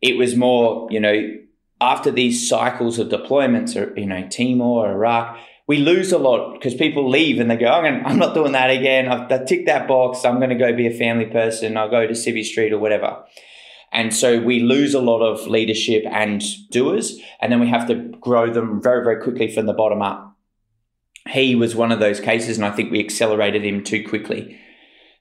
It 0.03 0.19
was 0.19 0.37
more, 0.37 0.89
you 0.91 1.01
know, 1.01 1.39
after 1.81 2.11
these 2.11 2.49
cycles 2.49 2.99
of 2.99 3.09
deployments, 3.09 3.77
or 3.77 3.99
you 3.99 4.07
know, 4.07 4.29
Timor, 4.29 4.91
Iraq, 4.91 5.39
we 5.67 5.79
lose 5.79 6.13
a 6.13 6.19
lot 6.19 6.53
because 6.53 6.75
people 6.75 7.09
leave 7.09 7.41
and 7.41 7.51
they 7.51 7.57
go, 7.57 7.67
I'm, 7.67 8.05
I'm 8.05 8.19
not 8.19 8.35
doing 8.35 8.53
that 8.53 8.71
again. 8.71 9.09
I've 9.09 9.47
ticked 9.47 9.67
that 9.67 9.89
box. 9.89 10.25
I'm 10.25 10.37
going 10.39 10.51
to 10.51 10.57
go 10.57 10.75
be 10.75 10.87
a 10.87 10.97
family 10.97 11.27
person. 11.27 11.77
I'll 11.77 11.91
go 11.91 12.07
to 12.07 12.13
Civvy 12.13 12.45
Street 12.45 12.73
or 12.73 12.79
whatever. 12.79 13.25
And 13.91 14.15
so 14.15 14.41
we 14.41 14.61
lose 14.61 14.95
a 14.95 15.01
lot 15.01 15.21
of 15.21 15.47
leadership 15.47 16.05
and 16.11 16.43
doers, 16.71 17.19
and 17.41 17.51
then 17.51 17.61
we 17.61 17.69
have 17.69 17.87
to 17.89 17.95
grow 17.95 18.53
them 18.53 18.83
very, 18.83 19.03
very 19.03 19.23
quickly 19.23 19.53
from 19.53 19.67
the 19.67 19.73
bottom 19.73 20.03
up 20.03 20.32
he 21.29 21.55
was 21.55 21.77
one 21.77 21.93
of 21.93 22.01
those 22.01 22.21
cases, 22.21 22.57
and 22.57 22.67
I 22.67 22.71
think 22.71 22.91
we 22.91 23.01
accelerated 23.01 23.65
him 23.65 23.85
too 23.85 24.07
quickly. 24.07 24.59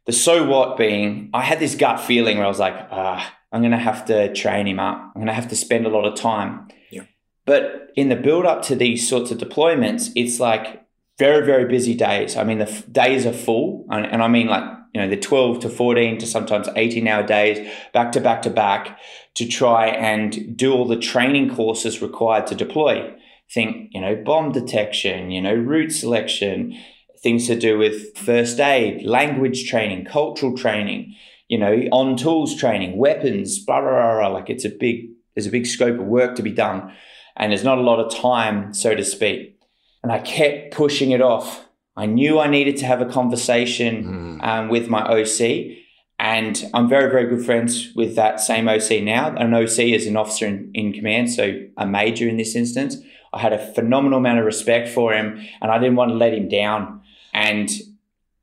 The 0.05 0.13
so 0.13 0.47
what 0.47 0.77
being, 0.77 1.29
I 1.33 1.41
had 1.41 1.59
this 1.59 1.75
gut 1.75 1.99
feeling 1.99 2.37
where 2.37 2.45
I 2.45 2.49
was 2.49 2.59
like, 2.59 2.75
ah, 2.91 3.35
I'm 3.51 3.61
going 3.61 3.71
to 3.71 3.77
have 3.77 4.05
to 4.05 4.33
train 4.33 4.67
him 4.67 4.79
up. 4.79 4.99
I'm 4.99 5.13
going 5.21 5.27
to 5.27 5.33
have 5.33 5.49
to 5.49 5.55
spend 5.55 5.85
a 5.85 5.89
lot 5.89 6.05
of 6.05 6.15
time. 6.15 6.69
Yeah. 6.89 7.03
But 7.45 7.91
in 7.95 8.09
the 8.09 8.15
build 8.15 8.45
up 8.45 8.63
to 8.63 8.75
these 8.75 9.07
sorts 9.07 9.29
of 9.29 9.37
deployments, 9.37 10.11
it's 10.15 10.39
like 10.39 10.83
very, 11.19 11.45
very 11.45 11.65
busy 11.65 11.93
days. 11.93 12.35
I 12.35 12.43
mean, 12.43 12.57
the 12.57 12.69
f- 12.69 12.91
days 12.91 13.27
are 13.27 13.33
full, 13.33 13.85
and, 13.91 14.05
and 14.05 14.23
I 14.23 14.27
mean 14.27 14.47
like, 14.47 14.63
you 14.93 15.01
know, 15.01 15.07
the 15.07 15.17
12 15.17 15.59
to 15.61 15.69
14 15.69 16.17
to 16.17 16.25
sometimes 16.25 16.67
18 16.75 17.07
hour 17.07 17.23
days, 17.23 17.71
back 17.93 18.11
to 18.13 18.21
back 18.21 18.41
to 18.41 18.49
back, 18.49 18.97
to 19.35 19.47
try 19.47 19.87
and 19.87 20.57
do 20.57 20.73
all 20.73 20.85
the 20.85 20.97
training 20.97 21.53
courses 21.53 22.01
required 22.01 22.47
to 22.47 22.55
deploy 22.55 23.15
think, 23.53 23.89
you 23.91 24.01
know, 24.01 24.15
bomb 24.15 24.51
detection, 24.51 25.31
you 25.31 25.41
know, 25.41 25.53
route 25.53 25.91
selection, 25.91 26.77
things 27.21 27.47
to 27.47 27.59
do 27.59 27.77
with 27.77 28.17
first 28.17 28.59
aid, 28.59 29.05
language 29.05 29.69
training, 29.69 30.05
cultural 30.05 30.55
training, 30.57 31.15
you 31.47 31.57
know, 31.57 31.73
on 31.91 32.15
tools 32.15 32.55
training, 32.55 32.97
weapons, 32.97 33.63
blah, 33.65 33.81
blah, 33.81 34.19
blah. 34.19 34.27
Like 34.27 34.49
it's 34.49 34.65
a 34.65 34.69
big, 34.69 35.09
there's 35.35 35.47
a 35.47 35.51
big 35.51 35.65
scope 35.65 35.99
of 35.99 36.05
work 36.05 36.35
to 36.35 36.43
be 36.43 36.51
done. 36.51 36.93
And 37.37 37.51
there's 37.51 37.63
not 37.63 37.77
a 37.77 37.81
lot 37.81 37.99
of 37.99 38.13
time, 38.13 38.73
so 38.73 38.95
to 38.95 39.03
speak. 39.03 39.59
And 40.03 40.11
I 40.11 40.19
kept 40.19 40.73
pushing 40.73 41.11
it 41.11 41.21
off. 41.21 41.65
I 41.95 42.05
knew 42.05 42.39
I 42.39 42.47
needed 42.47 42.77
to 42.77 42.85
have 42.85 43.01
a 43.01 43.05
conversation 43.05 44.39
mm. 44.41 44.47
um, 44.47 44.69
with 44.69 44.87
my 44.89 45.03
OC. 45.03 45.77
And 46.19 46.69
I'm 46.73 46.87
very, 46.87 47.11
very 47.11 47.27
good 47.27 47.45
friends 47.45 47.91
with 47.95 48.15
that 48.15 48.39
same 48.39 48.67
OC 48.67 49.01
now. 49.01 49.35
An 49.35 49.53
OC 49.53 49.79
is 49.79 50.07
an 50.07 50.17
officer 50.17 50.45
in, 50.45 50.71
in 50.73 50.93
command, 50.93 51.31
so 51.31 51.59
a 51.77 51.85
major 51.85 52.27
in 52.27 52.37
this 52.37 52.55
instance. 52.55 52.97
I 53.33 53.39
had 53.39 53.53
a 53.53 53.73
phenomenal 53.73 54.19
amount 54.19 54.39
of 54.39 54.45
respect 54.45 54.89
for 54.89 55.13
him 55.13 55.41
and 55.61 55.71
I 55.71 55.79
didn't 55.79 55.95
want 55.95 56.09
to 56.11 56.15
let 56.15 56.33
him 56.33 56.49
down. 56.49 57.01
And 57.33 57.69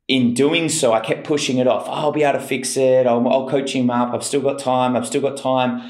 in 0.07 0.33
doing 0.33 0.68
so, 0.68 0.94
I 0.94 1.01
kept 1.01 1.24
pushing 1.24 1.59
it 1.59 1.66
off. 1.66 1.87
Oh, 1.87 1.92
I'll 1.92 2.12
be 2.12 2.22
able 2.22 2.38
to 2.38 2.44
fix 2.44 2.77
it. 2.77 3.07
I'll, 3.07 3.27
I'll 3.29 3.48
coach 3.48 3.72
him 3.72 3.90
up. 3.90 4.14
I've 4.14 4.24
still 4.24 4.40
got 4.40 4.59
time. 4.59 4.96
I've 4.96 5.07
still 5.07 5.20
got 5.20 5.37
time. 5.37 5.83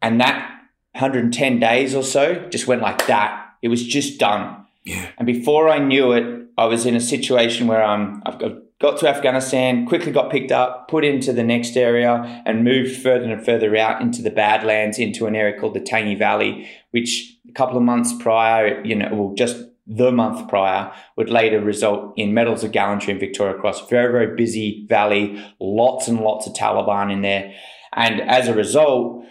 And 0.00 0.20
that 0.20 0.58
110 0.92 1.60
days 1.60 1.94
or 1.94 2.02
so 2.02 2.48
just 2.48 2.66
went 2.66 2.80
like 2.80 3.06
that. 3.06 3.54
It 3.60 3.68
was 3.68 3.86
just 3.86 4.18
done. 4.18 4.64
Yeah. 4.84 5.10
And 5.18 5.26
before 5.26 5.68
I 5.68 5.78
knew 5.78 6.12
it, 6.12 6.48
I 6.56 6.64
was 6.64 6.86
in 6.86 6.96
a 6.96 7.00
situation 7.00 7.66
where 7.66 7.82
I'm, 7.82 8.22
I've 8.24 8.38
got 8.80 8.98
to 8.98 9.08
Afghanistan, 9.08 9.86
quickly 9.86 10.12
got 10.12 10.30
picked 10.30 10.52
up, 10.52 10.88
put 10.88 11.04
into 11.04 11.32
the 11.32 11.42
next 11.42 11.76
area, 11.76 12.42
and 12.46 12.64
moved 12.64 12.96
further 13.02 13.30
and 13.30 13.44
further 13.44 13.76
out 13.76 14.00
into 14.00 14.22
the 14.22 14.30
Badlands, 14.30 14.98
into 14.98 15.26
an 15.26 15.36
area 15.36 15.58
called 15.58 15.74
the 15.74 15.80
Tangi 15.80 16.14
Valley, 16.14 16.68
which 16.90 17.37
a 17.48 17.52
couple 17.52 17.76
of 17.76 17.82
months 17.82 18.12
prior, 18.20 18.84
you 18.84 18.94
know, 18.94 19.08
well, 19.12 19.34
just 19.34 19.64
the 19.86 20.12
month 20.12 20.48
prior, 20.48 20.92
would 21.16 21.30
later 21.30 21.60
result 21.60 22.12
in 22.16 22.34
medals 22.34 22.62
of 22.62 22.72
gallantry 22.72 23.14
in 23.14 23.18
Victoria 23.18 23.58
Cross. 23.58 23.88
Very, 23.88 24.12
very 24.12 24.36
busy 24.36 24.86
valley, 24.86 25.42
lots 25.58 26.08
and 26.08 26.20
lots 26.20 26.46
of 26.46 26.52
Taliban 26.52 27.10
in 27.12 27.22
there. 27.22 27.54
And 27.94 28.20
as 28.20 28.48
a 28.48 28.54
result, 28.54 29.24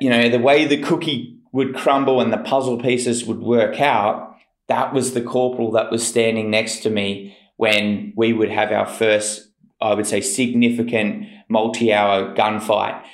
you 0.00 0.10
know, 0.10 0.28
the 0.28 0.40
way 0.40 0.64
the 0.64 0.82
cookie 0.82 1.38
would 1.52 1.74
crumble 1.76 2.20
and 2.20 2.32
the 2.32 2.38
puzzle 2.38 2.78
pieces 2.78 3.24
would 3.24 3.40
work 3.40 3.80
out, 3.80 4.36
that 4.68 4.92
was 4.92 5.14
the 5.14 5.20
corporal 5.20 5.70
that 5.72 5.90
was 5.90 6.04
standing 6.06 6.50
next 6.50 6.80
to 6.80 6.90
me 6.90 7.36
when 7.56 8.12
we 8.16 8.32
would 8.32 8.50
have 8.50 8.72
our 8.72 8.86
first, 8.86 9.50
I 9.80 9.94
would 9.94 10.06
say, 10.06 10.20
significant 10.20 11.26
multi 11.48 11.92
hour 11.92 12.34
gunfight. 12.34 13.04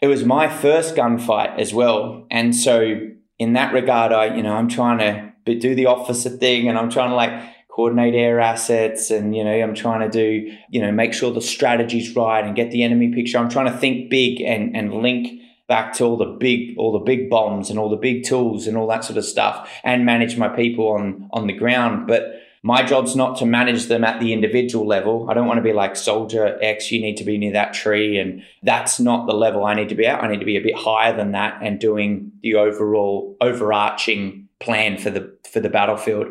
It 0.00 0.06
was 0.06 0.24
my 0.24 0.48
first 0.48 0.94
gunfight 0.94 1.58
as 1.58 1.74
well. 1.74 2.26
And 2.30 2.54
so 2.54 3.10
in 3.38 3.52
that 3.54 3.72
regard, 3.72 4.12
I, 4.12 4.34
you 4.34 4.42
know, 4.42 4.54
I'm 4.54 4.68
trying 4.68 4.98
to 4.98 5.54
do 5.54 5.74
the 5.74 5.86
officer 5.86 6.30
thing 6.30 6.68
and 6.68 6.78
I'm 6.78 6.90
trying 6.90 7.10
to 7.10 7.16
like 7.16 7.32
coordinate 7.68 8.14
air 8.14 8.40
assets 8.40 9.10
and, 9.10 9.36
you 9.36 9.44
know, 9.44 9.52
I'm 9.52 9.74
trying 9.74 10.00
to 10.00 10.08
do, 10.08 10.56
you 10.70 10.80
know, 10.80 10.90
make 10.90 11.12
sure 11.12 11.32
the 11.32 11.42
strategy's 11.42 12.16
right 12.16 12.44
and 12.44 12.56
get 12.56 12.70
the 12.70 12.82
enemy 12.82 13.12
picture. 13.12 13.38
I'm 13.38 13.50
trying 13.50 13.70
to 13.70 13.78
think 13.78 14.10
big 14.10 14.40
and, 14.40 14.74
and 14.74 14.94
link 14.94 15.42
back 15.68 15.92
to 15.94 16.04
all 16.04 16.16
the 16.16 16.24
big, 16.24 16.78
all 16.78 16.92
the 16.92 17.00
big 17.00 17.28
bombs 17.28 17.68
and 17.68 17.78
all 17.78 17.90
the 17.90 17.96
big 17.96 18.24
tools 18.24 18.66
and 18.66 18.76
all 18.76 18.86
that 18.86 19.04
sort 19.04 19.18
of 19.18 19.24
stuff 19.24 19.70
and 19.84 20.06
manage 20.06 20.38
my 20.38 20.48
people 20.48 20.88
on, 20.88 21.28
on 21.32 21.46
the 21.46 21.52
ground. 21.52 22.06
But 22.06 22.40
my 22.66 22.82
job's 22.82 23.14
not 23.14 23.38
to 23.38 23.46
manage 23.46 23.86
them 23.86 24.02
at 24.02 24.18
the 24.18 24.32
individual 24.32 24.84
level. 24.84 25.30
I 25.30 25.34
don't 25.34 25.46
want 25.46 25.58
to 25.58 25.62
be 25.62 25.72
like 25.72 25.94
soldier 25.94 26.58
X, 26.60 26.90
you 26.90 27.00
need 27.00 27.16
to 27.18 27.22
be 27.22 27.38
near 27.38 27.52
that 27.52 27.74
tree. 27.74 28.18
And 28.18 28.42
that's 28.64 28.98
not 28.98 29.28
the 29.28 29.34
level 29.34 29.64
I 29.64 29.74
need 29.74 29.88
to 29.90 29.94
be 29.94 30.04
at. 30.04 30.20
I 30.20 30.26
need 30.26 30.40
to 30.40 30.44
be 30.44 30.56
a 30.56 30.62
bit 30.62 30.74
higher 30.74 31.16
than 31.16 31.30
that 31.30 31.60
and 31.62 31.78
doing 31.78 32.32
the 32.42 32.56
overall 32.56 33.36
overarching 33.40 34.48
plan 34.58 34.98
for 34.98 35.10
the 35.10 35.32
for 35.48 35.60
the 35.60 35.68
battlefield. 35.68 36.26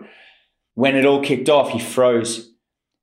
When 0.74 0.98
it 0.98 1.06
all 1.06 1.24
kicked 1.24 1.48
off, 1.48 1.69
he 1.69 1.80
froze. 1.80 2.52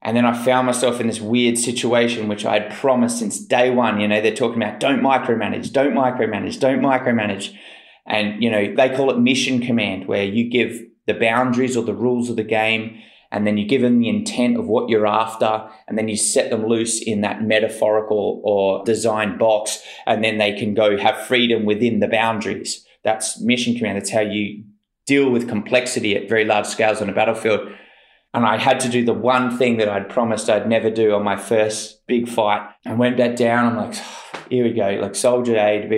And 0.02 0.14
then 0.14 0.26
I 0.26 0.34
found 0.34 0.66
myself 0.66 1.00
in 1.00 1.06
this 1.06 1.20
weird 1.22 1.56
situation, 1.56 2.28
which 2.28 2.44
I 2.44 2.58
had 2.58 2.70
promised 2.70 3.18
since 3.18 3.42
day 3.42 3.70
one. 3.70 3.98
You 3.98 4.08
know, 4.08 4.20
they're 4.20 4.34
talking 4.34 4.62
about 4.62 4.78
don't 4.78 5.00
micromanage, 5.00 5.72
don't 5.72 5.94
micromanage, 5.94 6.60
don't 6.60 6.82
micromanage. 6.82 7.56
And, 8.04 8.42
you 8.42 8.50
know, 8.50 8.74
they 8.74 8.94
call 8.94 9.10
it 9.10 9.18
mission 9.18 9.60
command, 9.60 10.06
where 10.06 10.24
you 10.24 10.50
give 10.50 10.82
the 11.06 11.14
boundaries 11.14 11.78
or 11.78 11.84
the 11.84 11.94
rules 11.94 12.28
of 12.28 12.36
the 12.36 12.44
game 12.44 13.00
and 13.32 13.46
then 13.46 13.56
you 13.56 13.66
give 13.66 13.80
them 13.80 13.98
the 13.98 14.10
intent 14.10 14.58
of 14.58 14.68
what 14.68 14.90
you're 14.90 15.06
after, 15.06 15.68
and 15.88 15.96
then 15.96 16.06
you 16.06 16.16
set 16.16 16.50
them 16.50 16.66
loose 16.66 17.02
in 17.02 17.22
that 17.22 17.42
metaphorical 17.42 18.40
or 18.44 18.84
design 18.84 19.38
box, 19.38 19.82
and 20.06 20.22
then 20.22 20.38
they 20.38 20.52
can 20.52 20.74
go 20.74 20.98
have 20.98 21.26
freedom 21.26 21.64
within 21.64 22.00
the 22.00 22.08
boundaries. 22.08 22.86
That's 23.02 23.40
mission 23.40 23.74
command. 23.74 23.96
That's 23.96 24.10
how 24.10 24.20
you 24.20 24.64
deal 25.06 25.30
with 25.30 25.48
complexity 25.48 26.14
at 26.14 26.28
very 26.28 26.44
large 26.44 26.66
scales 26.66 27.00
on 27.00 27.08
a 27.08 27.14
battlefield. 27.14 27.72
And 28.34 28.46
I 28.46 28.58
had 28.58 28.80
to 28.80 28.88
do 28.88 29.04
the 29.04 29.12
one 29.14 29.56
thing 29.58 29.78
that 29.78 29.88
I'd 29.88 30.08
promised 30.08 30.48
I'd 30.48 30.68
never 30.68 30.90
do 30.90 31.14
on 31.14 31.24
my 31.24 31.36
first 31.36 32.06
big 32.06 32.28
fight. 32.28 32.68
And 32.84 32.98
went 32.98 33.16
back 33.16 33.36
down. 33.36 33.66
I'm 33.66 33.76
like, 33.76 33.94
here 34.50 34.64
we 34.64 34.72
go, 34.72 34.98
like 35.00 35.14
soldier 35.14 35.56
aid. 35.56 35.90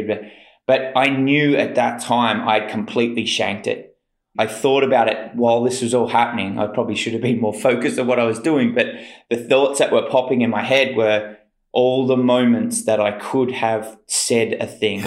But 0.66 0.92
I 0.96 1.08
knew 1.08 1.56
at 1.56 1.74
that 1.74 2.00
time 2.00 2.48
I'd 2.48 2.70
completely 2.70 3.26
shanked 3.26 3.66
it. 3.66 3.93
I 4.36 4.46
thought 4.46 4.82
about 4.82 5.08
it 5.08 5.34
while 5.34 5.62
this 5.62 5.80
was 5.80 5.94
all 5.94 6.08
happening. 6.08 6.58
I 6.58 6.66
probably 6.66 6.96
should 6.96 7.12
have 7.12 7.22
been 7.22 7.40
more 7.40 7.54
focused 7.54 7.98
on 7.98 8.06
what 8.06 8.18
I 8.18 8.24
was 8.24 8.40
doing, 8.40 8.74
but 8.74 8.86
the 9.30 9.36
thoughts 9.36 9.78
that 9.78 9.92
were 9.92 10.08
popping 10.10 10.40
in 10.40 10.50
my 10.50 10.62
head 10.62 10.96
were 10.96 11.36
all 11.72 12.06
the 12.06 12.16
moments 12.16 12.84
that 12.84 13.00
I 13.00 13.12
could 13.12 13.50
have 13.52 13.98
said 14.06 14.54
a 14.54 14.66
thing 14.66 15.04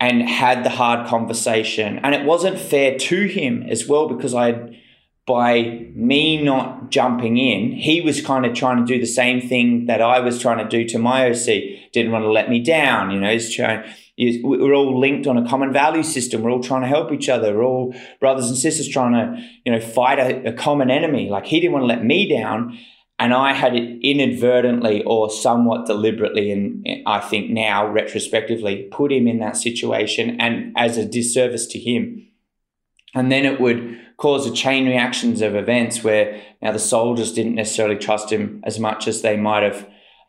and 0.00 0.22
had 0.22 0.64
the 0.64 0.70
hard 0.70 1.06
conversation. 1.06 1.98
And 1.98 2.14
it 2.14 2.24
wasn't 2.24 2.58
fair 2.58 2.98
to 2.98 3.26
him 3.26 3.64
as 3.68 3.86
well 3.88 4.08
because 4.08 4.34
I, 4.34 4.80
by 5.26 5.86
me 5.94 6.42
not 6.42 6.90
jumping 6.90 7.38
in, 7.38 7.72
he 7.72 8.00
was 8.00 8.20
kind 8.20 8.46
of 8.46 8.54
trying 8.54 8.84
to 8.84 8.92
do 8.92 9.00
the 9.00 9.06
same 9.06 9.40
thing 9.40 9.86
that 9.86 10.00
I 10.00 10.20
was 10.20 10.40
trying 10.40 10.58
to 10.58 10.68
do 10.68 10.88
to 10.88 10.98
my 10.98 11.30
OC. 11.30 11.92
Didn't 11.92 12.12
want 12.12 12.24
to 12.24 12.30
let 12.30 12.50
me 12.50 12.60
down, 12.60 13.10
you 13.10 13.20
know. 13.20 13.32
He's 13.32 13.54
trying. 13.54 13.84
We're 14.18 14.74
all 14.74 14.98
linked 14.98 15.26
on 15.26 15.36
a 15.36 15.46
common 15.46 15.72
value 15.72 16.02
system. 16.02 16.42
We're 16.42 16.50
all 16.50 16.62
trying 16.62 16.80
to 16.82 16.88
help 16.88 17.12
each 17.12 17.28
other. 17.28 17.54
We're 17.54 17.64
all 17.64 17.94
brothers 18.18 18.48
and 18.48 18.56
sisters 18.56 18.88
trying 18.88 19.12
to, 19.12 19.42
you 19.64 19.72
know, 19.72 19.80
fight 19.80 20.18
a, 20.18 20.48
a 20.48 20.52
common 20.52 20.90
enemy. 20.90 21.28
Like 21.28 21.44
he 21.44 21.60
didn't 21.60 21.74
want 21.74 21.82
to 21.82 21.86
let 21.86 22.02
me 22.02 22.26
down, 22.26 22.78
and 23.18 23.34
I 23.34 23.52
had 23.52 23.74
it 23.74 24.00
inadvertently 24.02 25.02
or 25.04 25.30
somewhat 25.30 25.86
deliberately, 25.86 26.50
and 26.50 26.86
I 27.06 27.20
think 27.20 27.50
now 27.50 27.86
retrospectively, 27.86 28.88
put 28.90 29.12
him 29.12 29.28
in 29.28 29.38
that 29.40 29.56
situation 29.56 30.40
and 30.40 30.72
as 30.76 30.96
a 30.96 31.04
disservice 31.04 31.66
to 31.68 31.78
him. 31.78 32.26
And 33.14 33.30
then 33.32 33.44
it 33.44 33.60
would 33.60 33.98
cause 34.16 34.46
a 34.46 34.52
chain 34.52 34.86
reactions 34.86 35.42
of 35.42 35.54
events 35.54 36.02
where 36.02 36.42
now 36.62 36.72
the 36.72 36.78
soldiers 36.78 37.32
didn't 37.32 37.54
necessarily 37.54 37.96
trust 37.96 38.30
him 38.30 38.62
as 38.64 38.78
much 38.78 39.08
as 39.08 39.22
they 39.22 39.36
might 39.36 39.62
have. 39.62 39.86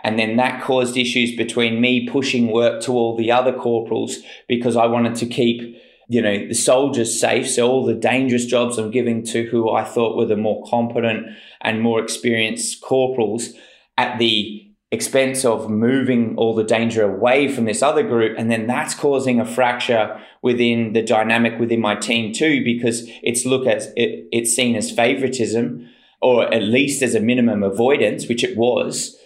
And 0.08 0.17
then 0.17 0.38
that 0.38 0.63
caused 0.63 0.96
issues 0.96 1.36
between 1.36 1.82
me 1.82 2.08
pushing 2.08 2.50
work 2.50 2.82
to 2.84 2.93
all 2.93 3.17
the 3.17 3.30
other 3.30 3.52
corporals 3.52 4.20
because 4.48 4.78
I 4.78 4.86
wanted 4.86 5.15
to 5.15 5.26
keep, 5.26 5.78
you 6.08 6.22
know, 6.22 6.48
the 6.48 6.54
soldiers 6.54 7.20
safe. 7.20 7.50
So 7.50 7.70
all 7.70 7.86
the 7.86 7.93
dangerous 7.93 8.46
jobs 8.46 8.78
I'm 8.78 8.89
giving 8.89 9.22
to 9.26 9.43
who 9.48 9.70
I 9.70 9.84
thought 9.84 10.15
were 10.15 10.26
the 10.26 10.38
more 10.38 10.63
competent 10.65 11.28
and 11.60 11.82
more 11.82 12.02
experienced 12.02 12.80
corporals 12.82 13.50
at 13.98 14.17
the 14.17 14.72
expense 14.93 15.43
of 15.43 15.70
moving 15.70 16.38
all 16.38 16.56
the 16.56 16.63
danger 16.63 17.04
away 17.04 17.50
from 17.50 17.65
this 17.65 17.84
other 17.84 18.04
group. 18.04 18.39
And 18.39 18.50
then 18.50 18.65
that's 18.65 18.96
causing 18.96 19.41
a 19.41 19.46
fracture 19.46 20.22
within 20.41 20.93
the 20.93 21.02
dynamic 21.02 21.60
within 21.60 21.82
my 21.82 21.96
team 21.96 22.32
too, 22.32 22.63
because 22.63 23.04
it's 23.24 23.46
look 23.46 23.67
as 23.67 23.88
it, 23.98 24.30
it's 24.32 24.56
seen 24.56 24.78
as 24.78 24.89
favoritism 24.89 25.86
or 26.22 26.46
at 26.54 26.63
least 26.63 27.04
as 27.04 27.13
a 27.13 27.20
minimum 27.20 27.62
avoidance, 27.62 28.30
which 28.30 28.46
it 28.46 28.56
was. 28.56 29.16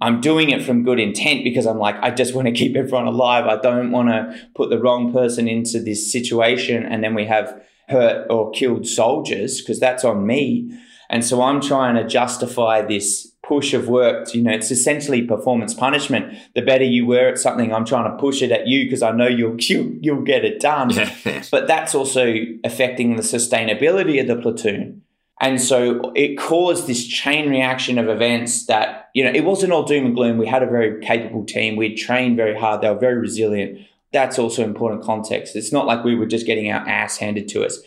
I'm 0.00 0.20
doing 0.20 0.50
it 0.50 0.62
from 0.62 0.84
good 0.84 0.98
intent 0.98 1.44
because 1.44 1.66
I'm 1.66 1.78
like, 1.78 1.96
I 2.02 2.10
just 2.10 2.34
want 2.34 2.46
to 2.48 2.52
keep 2.52 2.76
everyone 2.76 3.06
alive. 3.06 3.46
I 3.46 3.56
don't 3.60 3.90
want 3.90 4.08
to 4.08 4.48
put 4.54 4.70
the 4.70 4.78
wrong 4.78 5.12
person 5.12 5.48
into 5.48 5.80
this 5.80 6.10
situation 6.10 6.84
and 6.84 7.02
then 7.02 7.14
we 7.14 7.26
have 7.26 7.62
hurt 7.88 8.26
or 8.30 8.50
killed 8.50 8.86
soldiers 8.86 9.60
because 9.60 9.78
that's 9.78 10.04
on 10.04 10.26
me. 10.26 10.70
And 11.10 11.24
so 11.24 11.42
I'm 11.42 11.60
trying 11.60 11.94
to 11.96 12.06
justify 12.06 12.82
this 12.82 13.34
push 13.46 13.74
of 13.74 13.88
work. 13.88 14.26
To, 14.28 14.38
you 14.38 14.44
know, 14.44 14.52
it's 14.52 14.70
essentially 14.70 15.22
performance 15.22 15.74
punishment. 15.74 16.34
The 16.54 16.62
better 16.62 16.84
you 16.84 17.06
were 17.06 17.28
at 17.28 17.38
something, 17.38 17.72
I'm 17.72 17.84
trying 17.84 18.10
to 18.10 18.16
push 18.16 18.42
it 18.42 18.50
at 18.50 18.66
you 18.66 18.84
because 18.84 19.02
I 19.02 19.12
know 19.12 19.28
you'll, 19.28 19.56
you'll 19.60 19.92
you'll 20.00 20.22
get 20.22 20.44
it 20.44 20.60
done. 20.60 20.90
But 21.50 21.68
that's 21.68 21.94
also 21.94 22.34
affecting 22.64 23.16
the 23.16 23.22
sustainability 23.22 24.20
of 24.20 24.26
the 24.26 24.36
platoon. 24.36 25.02
And 25.44 25.60
so 25.60 26.10
it 26.14 26.38
caused 26.38 26.86
this 26.86 27.06
chain 27.06 27.50
reaction 27.50 27.98
of 27.98 28.08
events 28.08 28.64
that, 28.64 29.10
you 29.12 29.22
know, 29.22 29.30
it 29.30 29.44
wasn't 29.44 29.74
all 29.74 29.82
doom 29.82 30.06
and 30.06 30.14
gloom. 30.14 30.38
We 30.38 30.46
had 30.46 30.62
a 30.62 30.66
very 30.66 31.04
capable 31.04 31.44
team. 31.44 31.76
We'd 31.76 31.96
trained 31.96 32.38
very 32.38 32.58
hard. 32.58 32.80
They 32.80 32.88
were 32.88 32.98
very 32.98 33.18
resilient. 33.18 33.86
That's 34.10 34.38
also 34.38 34.64
important 34.64 35.02
context. 35.02 35.54
It's 35.54 35.70
not 35.70 35.84
like 35.84 36.02
we 36.02 36.14
were 36.14 36.24
just 36.24 36.46
getting 36.46 36.72
our 36.72 36.88
ass 36.88 37.18
handed 37.18 37.46
to 37.48 37.62
us. 37.62 37.78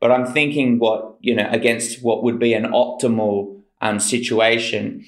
But 0.00 0.10
I'm 0.10 0.24
thinking 0.24 0.78
what, 0.78 1.18
you 1.20 1.34
know, 1.34 1.46
against 1.50 2.02
what 2.02 2.22
would 2.22 2.38
be 2.38 2.54
an 2.54 2.72
optimal 2.72 3.60
um, 3.82 4.00
situation. 4.00 5.04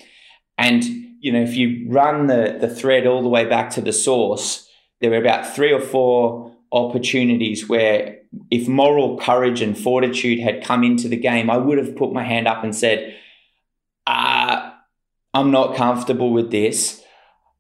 And, 0.59 0.85
you 1.21 1.33
know, 1.33 1.41
if 1.41 1.57
you 1.57 1.87
run 1.89 2.27
the, 2.27 2.59
the 2.61 2.69
thread 2.69 3.07
all 3.07 3.23
the 3.23 3.31
way 3.31 3.47
back 3.47 3.71
to 3.71 3.81
the 3.81 3.95
source, 3.95 4.69
there 5.01 5.09
were 5.09 5.17
about 5.17 5.55
three 5.57 5.73
or 5.73 5.81
four 5.81 6.54
opportunities 6.75 7.69
where 7.69 8.19
if 8.51 8.67
moral 8.69 9.17
courage 9.19 9.61
and 9.61 9.79
fortitude 9.79 10.41
had 10.41 10.65
come 10.65 10.83
into 10.83 11.09
the 11.09 11.17
game, 11.17 11.49
I 11.49 11.57
would 11.57 11.79
have 11.79 11.97
put 11.97 12.13
my 12.13 12.25
hand 12.25 12.49
up 12.49 12.65
and 12.65 12.75
said, 12.75 13.15
uh, 14.07 14.73
I'm 15.33 15.51
not 15.51 15.77
comfortable 15.77 16.33
with 16.33 16.51
this. 16.51 17.01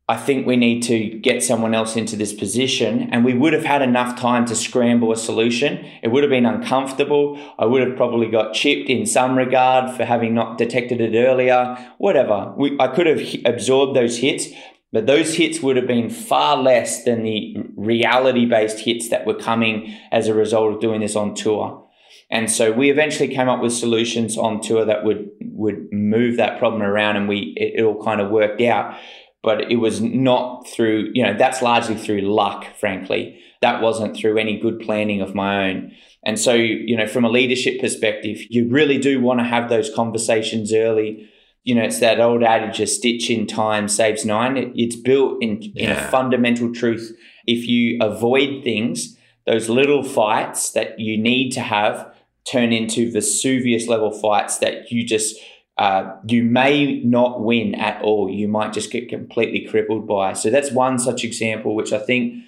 I 0.07 0.19
think 0.19 0.47
we 0.47 0.57
need 0.57 0.83
to 0.83 1.19
get 1.19 1.43
someone 1.43 1.75
else 1.75 1.97
into 1.97 2.15
this 2.15 2.35
position. 2.35 3.09
And 3.11 3.25
we 3.25 3.33
would 3.33 3.55
have 3.55 3.65
had 3.65 3.81
enough 3.81 4.21
time 4.21 4.45
to 4.47 4.55
scramble 4.55 5.13
a 5.13 5.17
solution. 5.17 5.83
It 6.03 6.09
would 6.09 6.23
have 6.23 6.31
been 6.31 6.45
uncomfortable. 6.45 7.41
I 7.59 7.65
would 7.65 7.87
have 7.87 7.97
probably 7.97 8.29
got 8.29 8.53
chipped 8.53 8.91
in 8.91 9.07
some 9.07 9.39
regard 9.39 9.97
for 9.97 10.05
having 10.05 10.35
not 10.35 10.59
detected 10.59 11.01
it 11.01 11.17
earlier, 11.17 11.79
whatever. 11.97 12.53
We, 12.55 12.77
I 12.79 12.89
could 12.89 13.07
have 13.07 13.23
absorbed 13.47 13.97
those 13.97 14.19
hits, 14.19 14.49
but 14.95 15.09
those 15.09 15.35
hits 15.35 15.61
would 15.61 15.77
have 15.77 15.89
been 15.89 16.09
far 16.09 16.57
less 16.57 17.03
than 17.03 17.25
the 17.25 17.57
reality 17.77 18.47
based 18.47 18.79
hits 18.79 19.09
that 19.09 19.27
were 19.27 19.35
coming 19.35 19.93
as 20.13 20.29
a 20.29 20.35
result 20.35 20.73
of 20.73 20.81
doing 20.81 21.01
this 21.01 21.17
on 21.17 21.35
tour. 21.35 21.85
And 22.31 22.49
so 22.49 22.71
we 22.71 22.91
eventually 22.93 23.35
came 23.35 23.49
up 23.49 23.61
with 23.61 23.73
solutions 23.73 24.39
on 24.39 24.61
tour 24.61 24.85
that 24.85 25.03
would 25.05 25.31
would 25.41 25.93
move 25.93 26.37
that 26.37 26.61
problem 26.61 26.81
around, 26.81 27.17
and 27.17 27.29
we 27.29 27.55
it, 27.57 27.81
it 27.81 27.83
all 27.83 28.05
kind 28.05 28.21
of 28.21 28.31
worked 28.31 28.61
out. 28.63 28.97
But 29.43 29.71
it 29.71 29.77
was 29.77 30.01
not 30.01 30.69
through 30.69 31.11
you 31.13 31.25
know 31.25 31.35
that's 31.37 31.61
largely 31.61 31.97
through 31.97 32.21
luck, 32.21 32.65
frankly. 32.79 33.41
That 33.63 33.83
wasn't 33.83 34.17
through 34.17 34.39
any 34.39 34.61
good 34.61 34.79
planning 34.79 35.21
of 35.21 35.35
my 35.35 35.71
own. 35.71 35.91
And 36.25 36.39
so 36.39 36.55
you 36.55 36.97
know 36.97 37.09
from 37.09 37.25
a 37.25 37.29
leadership 37.31 37.81
perspective, 37.81 38.39
you 38.49 38.69
really 38.69 38.99
do 38.99 39.21
want 39.21 39.41
to 39.41 39.45
have 39.45 39.69
those 39.69 39.93
conversations 39.93 40.73
early. 40.73 41.29
You 41.65 41.75
know, 41.75 41.83
it's 41.83 42.01
that 42.01 42.21
old 42.21 42.43
adage: 42.43 42.79
a 42.81 42.87
stitch 42.87 43.31
in 43.31 43.47
time 43.47 43.89
saves 43.89 44.25
nine. 44.25 44.57
It, 44.57 44.73
it's 44.75 44.97
built 44.97 45.43
in, 45.43 45.63
in 45.63 45.89
Yeah. 45.89 46.07
a 46.07 46.11
fundamental 46.11 46.73
truth. 46.73 47.17
If 47.47 47.67
you 47.67 47.99
avoid 48.01 48.63
things, 48.63 49.17
those 49.47 49.69
little 49.69 50.03
fights 50.03 50.73
that 50.73 50.99
you 51.01 51.17
need 51.19 51.51
to 51.53 51.61
have 51.61 52.15
turn 52.51 52.73
into 52.73 53.11
Vesuvius 53.11 53.89
level 53.89 54.11
fights 54.11 54.59
that 54.59 54.93
you 54.93 55.05
just 55.07 55.37
uh, 55.79 56.15
you 56.29 56.45
may 56.45 57.01
not 57.03 57.43
win 57.43 57.75
at 57.75 58.01
all. 58.03 58.31
You 58.31 58.47
might 58.47 58.73
just 58.73 58.93
get 58.93 59.09
completely 59.09 59.67
crippled 59.67 60.07
by. 60.07 60.35
So 60.35 60.49
that's 60.51 60.71
one 60.71 60.99
such 60.99 61.25
example, 61.25 61.75
which 61.75 61.93
I 61.93 61.99
think 61.99 62.45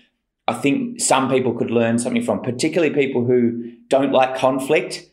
I 0.46 0.52
think 0.54 1.00
some 1.00 1.28
people 1.28 1.52
could 1.54 1.70
learn 1.72 1.98
something 1.98 2.22
from, 2.22 2.40
particularly 2.40 2.94
people 2.94 3.24
who 3.24 3.72
don't 3.88 4.12
like 4.12 4.36
conflict, 4.36 5.06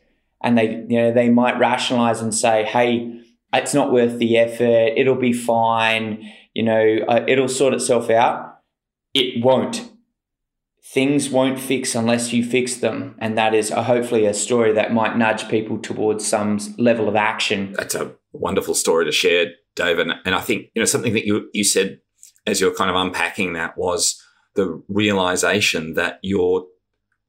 and 0.43 0.57
they 0.57 0.85
you 0.89 0.97
know 0.99 1.11
they 1.13 1.29
might 1.29 1.57
rationalize 1.57 2.21
and 2.21 2.35
say, 2.35 2.65
"Hey, 2.65 3.19
it's 3.53 3.73
not 3.73 3.91
worth 3.91 4.17
the 4.19 4.37
effort. 4.37 4.93
It'll 4.97 5.15
be 5.15 5.33
fine. 5.33 6.29
You 6.53 6.63
know, 6.63 6.99
uh, 7.07 7.25
it'll 7.27 7.47
sort 7.47 7.73
itself 7.73 8.09
out." 8.09 8.59
It 9.13 9.43
won't 9.43 9.93
things 10.93 11.29
won't 11.29 11.59
fix 11.59 11.95
unless 11.95 12.33
you 12.33 12.43
fix 12.43 12.75
them. 12.75 13.15
And 13.19 13.37
that 13.37 13.55
is 13.55 13.71
uh, 13.71 13.83
hopefully 13.83 14.25
a 14.25 14.33
story 14.33 14.73
that 14.73 14.93
might 14.93 15.17
nudge 15.17 15.49
people 15.49 15.79
towards 15.79 16.27
some 16.27 16.59
level 16.77 17.07
of 17.07 17.15
action. 17.15 17.73
That's 17.73 17.95
a 17.95 18.13
wonderful 18.31 18.75
story 18.75 19.05
to 19.05 19.11
share, 19.11 19.47
Dave. 19.75 19.97
And, 19.97 20.13
and 20.25 20.35
I 20.35 20.41
think, 20.41 20.67
you 20.75 20.81
know, 20.81 20.85
something 20.85 21.13
that 21.13 21.25
you, 21.25 21.49
you 21.53 21.63
said 21.63 21.99
as 22.45 22.59
you're 22.59 22.75
kind 22.75 22.89
of 22.89 22.95
unpacking 22.95 23.53
that 23.53 23.77
was 23.77 24.21
the 24.55 24.83
realization 24.87 25.93
that 25.95 26.19
you're 26.21 26.65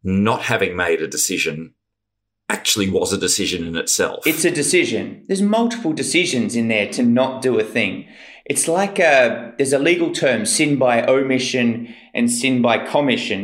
not 0.02 0.42
having 0.42 0.76
made 0.76 1.00
a 1.00 1.08
decision 1.08 1.74
actually 2.54 2.88
was 2.88 3.12
a 3.12 3.18
decision 3.18 3.66
in 3.66 3.76
itself. 3.76 4.26
It's 4.26 4.44
a 4.44 4.50
decision. 4.62 5.24
There's 5.26 5.42
multiple 5.42 5.92
decisions 5.92 6.54
in 6.60 6.68
there 6.68 6.88
to 6.96 7.02
not 7.02 7.42
do 7.42 7.58
a 7.58 7.64
thing. 7.64 8.06
It's 8.46 8.68
like 8.68 8.98
a, 8.98 9.52
there's 9.56 9.72
a 9.72 9.78
legal 9.90 10.10
term, 10.12 10.46
sin 10.46 10.78
by 10.78 11.04
omission 11.06 11.94
and 12.16 12.30
sin 12.30 12.62
by 12.62 12.76
commission. 12.94 13.40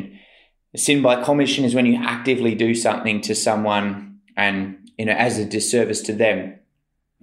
Sin 0.77 1.03
by 1.03 1.23
commission 1.23 1.64
is 1.64 1.75
when 1.75 1.87
you 1.87 1.96
actively 2.16 2.55
do 2.55 2.75
something 2.75 3.20
to 3.23 3.35
someone 3.35 4.20
and, 4.37 4.90
you 4.99 5.07
know, 5.07 5.12
as 5.12 5.38
a 5.38 5.44
disservice 5.44 6.01
to 6.03 6.12
them. 6.12 6.57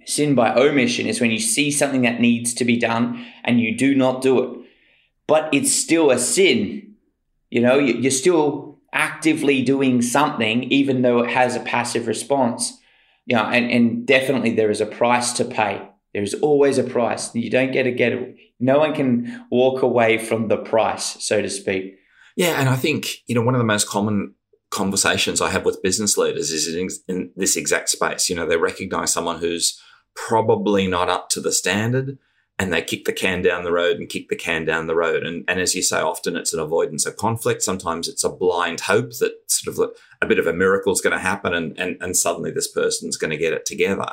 Sin 0.04 0.34
by 0.34 0.54
omission 0.54 1.06
is 1.06 1.20
when 1.20 1.30
you 1.30 1.38
see 1.38 1.70
something 1.70 2.02
that 2.02 2.20
needs 2.20 2.52
to 2.54 2.64
be 2.64 2.76
done 2.76 3.24
and 3.44 3.60
you 3.60 3.76
do 3.76 3.94
not 3.94 4.22
do 4.22 4.32
it. 4.42 4.50
But 5.26 5.48
it's 5.52 5.72
still 5.72 6.10
a 6.10 6.18
sin. 6.18 6.94
You 7.50 7.60
know, 7.62 7.78
you- 7.78 7.98
you're 8.02 8.10
still 8.10 8.77
actively 8.92 9.62
doing 9.62 10.02
something, 10.02 10.64
even 10.64 11.02
though 11.02 11.20
it 11.20 11.30
has 11.30 11.56
a 11.56 11.60
passive 11.60 12.06
response. 12.06 12.78
Yeah, 13.26 13.48
and, 13.50 13.70
and 13.70 14.06
definitely 14.06 14.54
there 14.54 14.70
is 14.70 14.80
a 14.80 14.86
price 14.86 15.32
to 15.34 15.44
pay. 15.44 15.86
There 16.14 16.22
is 16.22 16.34
always 16.34 16.78
a 16.78 16.84
price. 16.84 17.34
You 17.34 17.50
don't 17.50 17.72
get 17.72 17.82
to 17.82 17.92
get 17.92 18.12
it. 18.12 18.36
No 18.58 18.78
one 18.78 18.94
can 18.94 19.46
walk 19.50 19.82
away 19.82 20.18
from 20.18 20.48
the 20.48 20.56
price, 20.56 21.22
so 21.22 21.42
to 21.42 21.50
speak. 21.50 21.98
Yeah, 22.36 22.58
and 22.60 22.68
I 22.68 22.76
think 22.76 23.08
you 23.26 23.34
know 23.34 23.42
one 23.42 23.54
of 23.54 23.58
the 23.58 23.64
most 23.64 23.88
common 23.88 24.34
conversations 24.70 25.40
I 25.40 25.50
have 25.50 25.64
with 25.64 25.82
business 25.82 26.16
leaders 26.16 26.50
is 26.50 26.74
in, 26.74 26.88
in 27.08 27.30
this 27.36 27.56
exact 27.56 27.88
space. 27.88 28.28
You 28.28 28.36
know, 28.36 28.46
they 28.46 28.56
recognize 28.56 29.12
someone 29.12 29.38
who's 29.38 29.80
probably 30.14 30.86
not 30.86 31.08
up 31.08 31.28
to 31.30 31.40
the 31.40 31.52
standard, 31.52 32.18
and 32.58 32.72
they 32.72 32.82
kick 32.82 33.04
the 33.04 33.12
can 33.12 33.40
down 33.40 33.62
the 33.62 33.72
road 33.72 33.98
and 33.98 34.08
kick 34.08 34.28
the 34.28 34.36
can 34.36 34.64
down 34.64 34.88
the 34.88 34.96
road. 34.96 35.24
And, 35.24 35.44
and 35.46 35.60
as 35.60 35.74
you 35.74 35.82
say, 35.82 36.00
often 36.00 36.36
it's 36.36 36.52
an 36.52 36.58
avoidance 36.58 37.06
of 37.06 37.16
conflict. 37.16 37.62
Sometimes 37.62 38.08
it's 38.08 38.24
a 38.24 38.28
blind 38.28 38.80
hope 38.80 39.12
that 39.18 39.32
sort 39.46 39.78
of 39.78 39.92
a 40.20 40.26
bit 40.26 40.40
of 40.40 40.46
a 40.46 40.52
miracle 40.52 40.92
is 40.92 41.00
going 41.00 41.16
to 41.16 41.22
happen 41.22 41.54
and, 41.54 41.78
and, 41.78 41.96
and 42.00 42.16
suddenly 42.16 42.50
this 42.50 42.66
person's 42.66 43.16
going 43.16 43.30
to 43.30 43.36
get 43.36 43.52
it 43.52 43.64
together. 43.64 44.10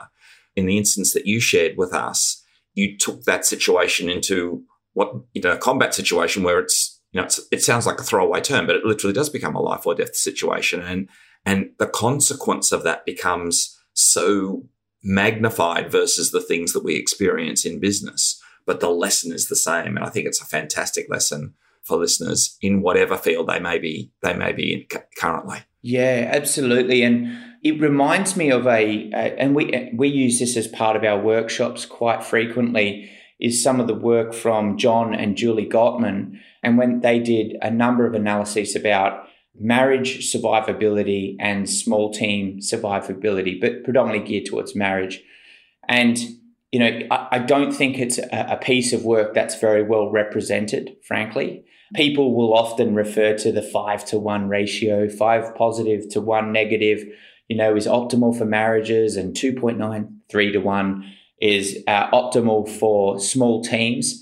In 0.56 0.68
the 0.68 0.78
instance 0.78 1.14
that 1.14 1.26
you 1.26 1.40
shared 1.40 1.76
with 1.76 1.94
us, 1.94 2.44
you 2.76 2.98
took 2.98 3.24
that 3.24 3.46
situation 3.46 4.10
into 4.10 4.64
what, 4.94 5.14
you 5.34 5.42
know, 5.42 5.54
a 5.54 5.58
combat 5.58 5.96
situation 5.96 6.44
where 6.44 6.60
it's, 6.60 7.02
you 7.12 7.20
know, 7.20 7.26
it's, 7.26 7.40
it 7.52 7.64
sounds 7.64 7.88
like 7.88 8.00
a 8.00 8.04
throwaway 8.04 8.42
term, 8.42 8.68
but 8.68 8.76
it 8.76 8.86
literally 8.86 9.14
does 9.14 9.30
become 9.30 9.56
a 9.56 9.62
life 9.62 9.88
or 9.88 9.96
death 9.96 10.16
situation. 10.16 10.82
And, 10.82 11.10
and 11.46 11.72
the 11.80 11.88
consequence 11.88 12.72
of 12.72 12.84
that 12.84 13.06
becomes 13.06 13.76
so 13.94 14.68
magnified 15.04 15.92
versus 15.92 16.32
the 16.32 16.42
things 16.42 16.74
that 16.74 16.84
we 16.84 16.96
experience 16.96 17.66
in 17.66 17.80
business. 17.80 18.35
But 18.66 18.80
the 18.80 18.90
lesson 18.90 19.34
is 19.34 19.48
the 19.48 19.56
same. 19.56 19.96
And 19.98 20.06
I 20.06 20.10
think 20.10 20.28
it's 20.28 20.42
a 20.42 20.46
fantastic 20.46 21.08
lesson 21.10 21.54
for 21.84 21.98
listeners 21.98 22.58
in 22.62 22.82
whatever 22.82 23.16
field 23.16 23.48
they 23.48 23.60
may 23.60 23.78
be 23.78 24.12
they 24.24 24.34
may 24.34 24.52
be 24.52 24.74
in 24.74 25.00
currently. 25.18 25.60
Yeah, 25.84 26.32
absolutely. 26.34 27.04
And 27.04 27.38
it 27.64 27.80
reminds 27.80 28.36
me 28.36 28.50
of 28.50 28.66
a, 28.66 29.12
a, 29.14 29.40
and 29.40 29.56
we 29.56 29.92
we 29.96 30.08
use 30.08 30.40
this 30.40 30.58
as 30.58 30.68
part 30.68 30.96
of 30.96 31.04
our 31.04 31.20
workshops 31.20 31.86
quite 31.86 32.24
frequently 32.24 33.10
is 33.40 33.62
some 33.62 33.80
of 33.80 33.88
the 33.88 33.94
work 33.94 34.34
from 34.34 34.78
John 34.78 35.14
and 35.14 35.36
Julie 35.36 35.68
Gottman 35.68 36.40
and 36.64 36.78
when 36.78 37.02
they 37.02 37.20
did 37.20 37.58
a 37.62 37.70
number 37.70 38.08
of 38.08 38.14
analyses 38.14 38.76
about 38.76 39.28
marriage 39.60 40.32
survivability 40.32 41.36
and 41.40 41.70
small 41.70 42.12
team 42.12 42.60
survivability, 42.60 43.60
but 43.60 43.84
predominantly 43.84 44.28
geared 44.28 44.46
towards 44.46 44.76
marriage. 44.76 45.22
And, 45.88 46.18
you 46.76 46.80
know, 46.80 47.08
I, 47.10 47.28
I 47.32 47.40
don't 47.40 47.72
think 47.72 47.98
it's 47.98 48.18
a, 48.18 48.48
a 48.50 48.58
piece 48.58 48.92
of 48.92 49.06
work 49.06 49.34
that's 49.34 49.58
very 49.58 49.82
well 49.82 50.12
represented, 50.12 50.98
frankly. 51.08 51.64
People 51.94 52.36
will 52.36 52.54
often 52.54 52.94
refer 52.94 53.38
to 53.38 53.54
the 53.54 53.62
five 53.62 54.04
to 54.08 54.20
one 54.20 54.50
ratio, 54.50 55.08
five 55.08 55.56
positive 55.56 56.10
to 56.10 56.20
one 56.20 56.52
negative, 56.52 57.06
you 57.48 57.56
know, 57.56 57.78
is 57.78 57.88
optimal 57.88 58.38
for 58.38 58.44
marriages, 58.44 59.16
and 59.16 59.34
2.93 59.34 60.52
to 60.52 60.58
one 60.58 61.10
is 61.40 61.82
uh, 61.88 62.12
optimal 62.12 62.68
for 62.68 63.22
small 63.22 63.64
teams 63.64 64.22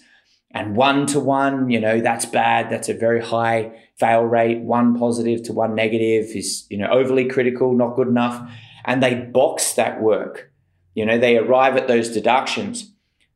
and 0.52 0.76
one 0.76 1.08
to 1.08 1.20
one, 1.20 1.72
you 1.72 1.80
know, 1.80 2.02
that's 2.02 2.28
bad. 2.28 2.70
That's 2.70 2.88
a 2.88 2.94
very 2.94 3.24
high 3.26 3.72
fail 3.98 4.22
rate. 4.22 4.62
One 4.62 4.96
positive 4.96 5.42
to 5.46 5.54
one 5.54 5.74
negative 5.74 6.28
is, 6.36 6.68
you 6.70 6.78
know, 6.78 6.90
overly 6.92 7.28
critical, 7.28 7.74
not 7.74 7.96
good 7.96 8.10
enough. 8.10 8.48
And 8.86 9.02
they 9.02 9.16
box 9.16 9.74
that 9.74 10.04
work. 10.04 10.53
You 10.94 11.06
know, 11.06 11.18
they 11.18 11.38
arrive 11.38 11.76
at 11.76 11.88
those 11.88 12.10
deductions. 12.10 12.92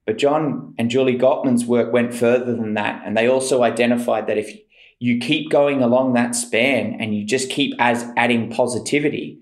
But 0.06 0.18
John 0.18 0.74
and 0.78 0.90
Julie 0.90 1.18
Gottman's 1.18 1.66
work 1.66 1.92
went 1.92 2.14
further 2.14 2.56
than 2.56 2.76
that. 2.76 3.04
And 3.06 3.18
they 3.18 3.28
also 3.28 3.64
identified 3.64 4.28
that 4.28 4.38
if 4.38 4.58
you 5.00 5.20
keep 5.20 5.52
going 5.52 5.82
along 5.82 6.14
that 6.14 6.34
span 6.34 6.98
and 7.00 7.16
you 7.16 7.26
just 7.26 7.50
keep 7.50 7.74
as 7.80 8.06
adding 8.16 8.50
positivity, 8.50 9.40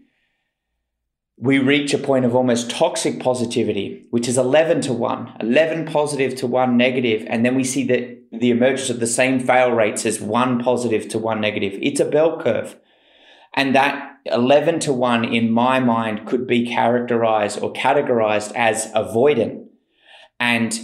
we 1.37 1.59
reach 1.59 1.93
a 1.93 1.97
point 1.97 2.25
of 2.25 2.35
almost 2.35 2.71
toxic 2.71 3.19
positivity, 3.19 4.07
which 4.09 4.27
is 4.27 4.37
11 4.37 4.81
to 4.81 4.93
1, 4.93 5.37
11 5.41 5.85
positive 5.85 6.35
to 6.35 6.47
1 6.47 6.77
negative, 6.77 7.25
and 7.29 7.45
then 7.45 7.55
we 7.55 7.63
see 7.63 7.85
that 7.85 8.21
the 8.31 8.51
emergence 8.51 8.89
of 8.89 8.99
the 8.99 9.07
same 9.07 9.39
fail 9.39 9.71
rates 9.71 10.05
as 10.05 10.21
1 10.21 10.63
positive 10.63 11.07
to 11.09 11.19
1 11.19 11.41
negative. 11.41 11.77
It's 11.81 11.99
a 11.99 12.05
bell 12.05 12.39
curve. 12.39 12.77
And 13.55 13.73
that 13.73 14.17
11 14.25 14.79
to 14.81 14.93
1 14.93 15.25
in 15.25 15.51
my 15.51 15.79
mind 15.79 16.27
could 16.27 16.45
be 16.45 16.67
characterized 16.67 17.61
or 17.61 17.73
categorized 17.73 18.51
as 18.55 18.91
avoidant. 18.93 19.67
And 20.39 20.77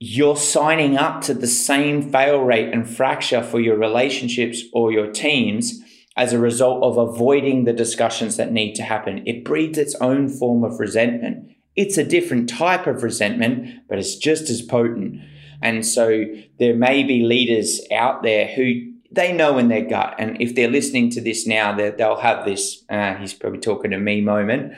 you're 0.00 0.36
signing 0.36 0.96
up 0.96 1.20
to 1.22 1.34
the 1.34 1.46
same 1.46 2.10
fail 2.10 2.40
rate 2.40 2.72
and 2.72 2.88
fracture 2.88 3.42
for 3.42 3.60
your 3.60 3.76
relationships 3.76 4.62
or 4.72 4.92
your 4.92 5.10
teams 5.10 5.80
as 6.16 6.32
a 6.32 6.38
result 6.38 6.82
of 6.82 6.96
avoiding 6.96 7.64
the 7.64 7.72
discussions 7.72 8.36
that 8.36 8.52
need 8.52 8.74
to 8.74 8.82
happen. 8.82 9.22
It 9.26 9.44
breeds 9.44 9.78
its 9.78 9.94
own 9.96 10.28
form 10.28 10.62
of 10.64 10.78
resentment. 10.78 11.50
It's 11.76 11.98
a 11.98 12.04
different 12.04 12.48
type 12.48 12.86
of 12.86 13.02
resentment, 13.02 13.88
but 13.88 13.98
it's 13.98 14.16
just 14.16 14.48
as 14.48 14.62
potent. 14.62 15.20
And 15.60 15.84
so 15.84 16.24
there 16.58 16.74
may 16.76 17.02
be 17.02 17.24
leaders 17.24 17.80
out 17.92 18.22
there 18.22 18.46
who 18.46 18.93
they 19.14 19.32
know 19.32 19.58
in 19.58 19.68
their 19.68 19.84
gut. 19.84 20.16
And 20.18 20.40
if 20.40 20.54
they're 20.54 20.70
listening 20.70 21.10
to 21.10 21.20
this 21.20 21.46
now, 21.46 21.74
they'll 21.76 22.20
have 22.20 22.44
this, 22.44 22.84
uh, 22.88 23.14
he's 23.14 23.34
probably 23.34 23.60
talking 23.60 23.90
to 23.92 23.98
me 23.98 24.20
moment, 24.20 24.72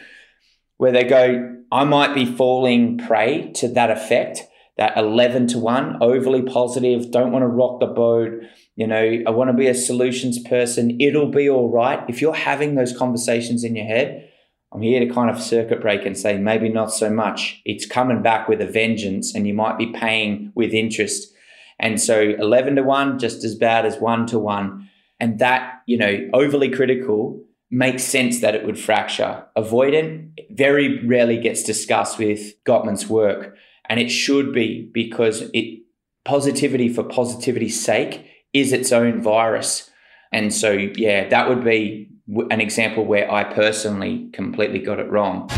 where 0.76 0.92
they 0.92 1.04
go, 1.04 1.56
I 1.72 1.84
might 1.84 2.14
be 2.14 2.26
falling 2.26 2.98
prey 2.98 3.52
to 3.56 3.68
that 3.68 3.90
effect, 3.90 4.42
that 4.76 4.96
11 4.96 5.48
to 5.48 5.58
1, 5.58 6.02
overly 6.02 6.42
positive, 6.42 7.10
don't 7.10 7.32
want 7.32 7.42
to 7.42 7.48
rock 7.48 7.80
the 7.80 7.86
boat 7.86 8.42
you 8.76 8.86
know, 8.86 9.22
I 9.26 9.30
want 9.30 9.48
to 9.48 9.56
be 9.56 9.68
a 9.68 9.74
solutions 9.74 10.38
person. 10.38 11.00
It'll 11.00 11.30
be 11.30 11.48
all 11.48 11.70
right. 11.70 12.04
If 12.08 12.20
you're 12.20 12.34
having 12.34 12.74
those 12.74 12.96
conversations 12.96 13.64
in 13.64 13.74
your 13.74 13.86
head, 13.86 14.30
I'm 14.70 14.82
here 14.82 15.00
to 15.00 15.12
kind 15.12 15.30
of 15.30 15.42
circuit 15.42 15.80
break 15.80 16.04
and 16.04 16.16
say 16.16 16.36
maybe 16.36 16.68
not 16.68 16.92
so 16.92 17.08
much. 17.08 17.62
It's 17.64 17.86
coming 17.86 18.22
back 18.22 18.48
with 18.48 18.60
a 18.60 18.66
vengeance 18.66 19.34
and 19.34 19.46
you 19.46 19.54
might 19.54 19.78
be 19.78 19.92
paying 19.92 20.52
with 20.54 20.74
interest. 20.74 21.32
And 21.78 22.00
so 22.00 22.20
11 22.20 22.76
to 22.76 22.82
1, 22.82 23.18
just 23.18 23.44
as 23.44 23.54
bad 23.54 23.84
as 23.84 23.98
1 23.98 24.26
to 24.28 24.38
1. 24.38 24.88
And 25.20 25.38
that, 25.38 25.82
you 25.86 25.98
know, 25.98 26.28
overly 26.32 26.70
critical 26.70 27.42
makes 27.70 28.04
sense 28.04 28.40
that 28.40 28.54
it 28.54 28.64
would 28.64 28.78
fracture. 28.78 29.44
Avoidant 29.56 30.30
very 30.50 31.04
rarely 31.06 31.38
gets 31.38 31.62
discussed 31.62 32.18
with 32.18 32.62
Gottman's 32.64 33.08
work. 33.08 33.56
And 33.88 34.00
it 34.00 34.08
should 34.08 34.52
be 34.52 34.90
because 34.92 35.42
it 35.52 35.82
positivity 36.24 36.88
for 36.88 37.04
positivity's 37.04 37.82
sake 37.82 38.26
is 38.52 38.72
its 38.72 38.92
own 38.92 39.22
virus. 39.22 39.90
And 40.32 40.52
so, 40.52 40.72
yeah, 40.72 41.28
that 41.28 41.48
would 41.48 41.64
be 41.64 42.10
an 42.50 42.60
example 42.60 43.04
where 43.04 43.30
I 43.30 43.44
personally 43.44 44.28
completely 44.32 44.80
got 44.80 44.98
it 44.98 45.08
wrong. 45.10 45.48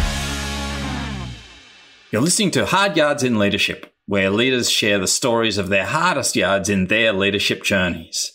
You're 2.13 2.23
listening 2.23 2.51
to 2.53 2.67
Hard 2.67 2.97
Yards 2.97 3.23
in 3.23 3.39
Leadership, 3.39 3.95
where 4.09 4.31
leaders 4.31 4.71
share 4.71 4.99
the 4.99 5.07
stories 5.07 5.59
of 5.59 5.69
their 5.69 5.85
hardest 5.85 6.35
yards 6.35 6.71
in 6.71 6.87
their 6.87 7.13
leadership 7.13 7.63
journeys. 7.63 8.33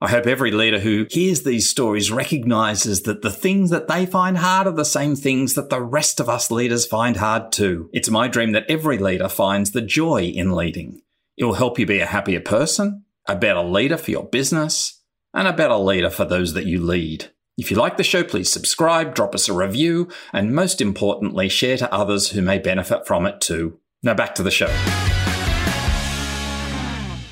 I 0.00 0.10
hope 0.10 0.26
every 0.26 0.50
leader 0.50 0.80
who 0.80 1.06
hears 1.08 1.42
these 1.42 1.70
stories 1.70 2.10
recognizes 2.10 3.02
that 3.02 3.22
the 3.22 3.30
things 3.30 3.70
that 3.70 3.86
they 3.86 4.04
find 4.04 4.36
hard 4.36 4.66
are 4.66 4.72
the 4.72 4.84
same 4.84 5.14
things 5.14 5.54
that 5.54 5.70
the 5.70 5.80
rest 5.80 6.18
of 6.18 6.28
us 6.28 6.50
leaders 6.50 6.84
find 6.84 7.18
hard 7.18 7.52
too. 7.52 7.88
It's 7.92 8.10
my 8.10 8.26
dream 8.26 8.50
that 8.50 8.68
every 8.68 8.98
leader 8.98 9.28
finds 9.28 9.70
the 9.70 9.80
joy 9.80 10.24
in 10.24 10.50
leading. 10.50 11.02
It 11.36 11.44
will 11.44 11.54
help 11.54 11.78
you 11.78 11.86
be 11.86 12.00
a 12.00 12.06
happier 12.06 12.40
person, 12.40 13.04
a 13.28 13.36
better 13.36 13.62
leader 13.62 13.96
for 13.96 14.10
your 14.10 14.26
business, 14.26 15.00
and 15.32 15.46
a 15.46 15.52
better 15.52 15.76
leader 15.76 16.10
for 16.10 16.24
those 16.24 16.54
that 16.54 16.66
you 16.66 16.80
lead. 16.80 17.26
If 17.56 17.70
you 17.70 17.76
like 17.76 17.96
the 17.96 18.02
show, 18.02 18.24
please 18.24 18.50
subscribe, 18.50 19.14
drop 19.14 19.36
us 19.36 19.48
a 19.48 19.52
review, 19.52 20.08
and 20.32 20.52
most 20.52 20.80
importantly, 20.80 21.48
share 21.48 21.76
to 21.76 21.94
others 21.94 22.30
who 22.30 22.42
may 22.42 22.58
benefit 22.58 23.06
from 23.06 23.24
it 23.24 23.40
too. 23.40 23.78
Now 24.04 24.14
back 24.14 24.34
to 24.34 24.42
the 24.42 24.50
show. 24.50 24.66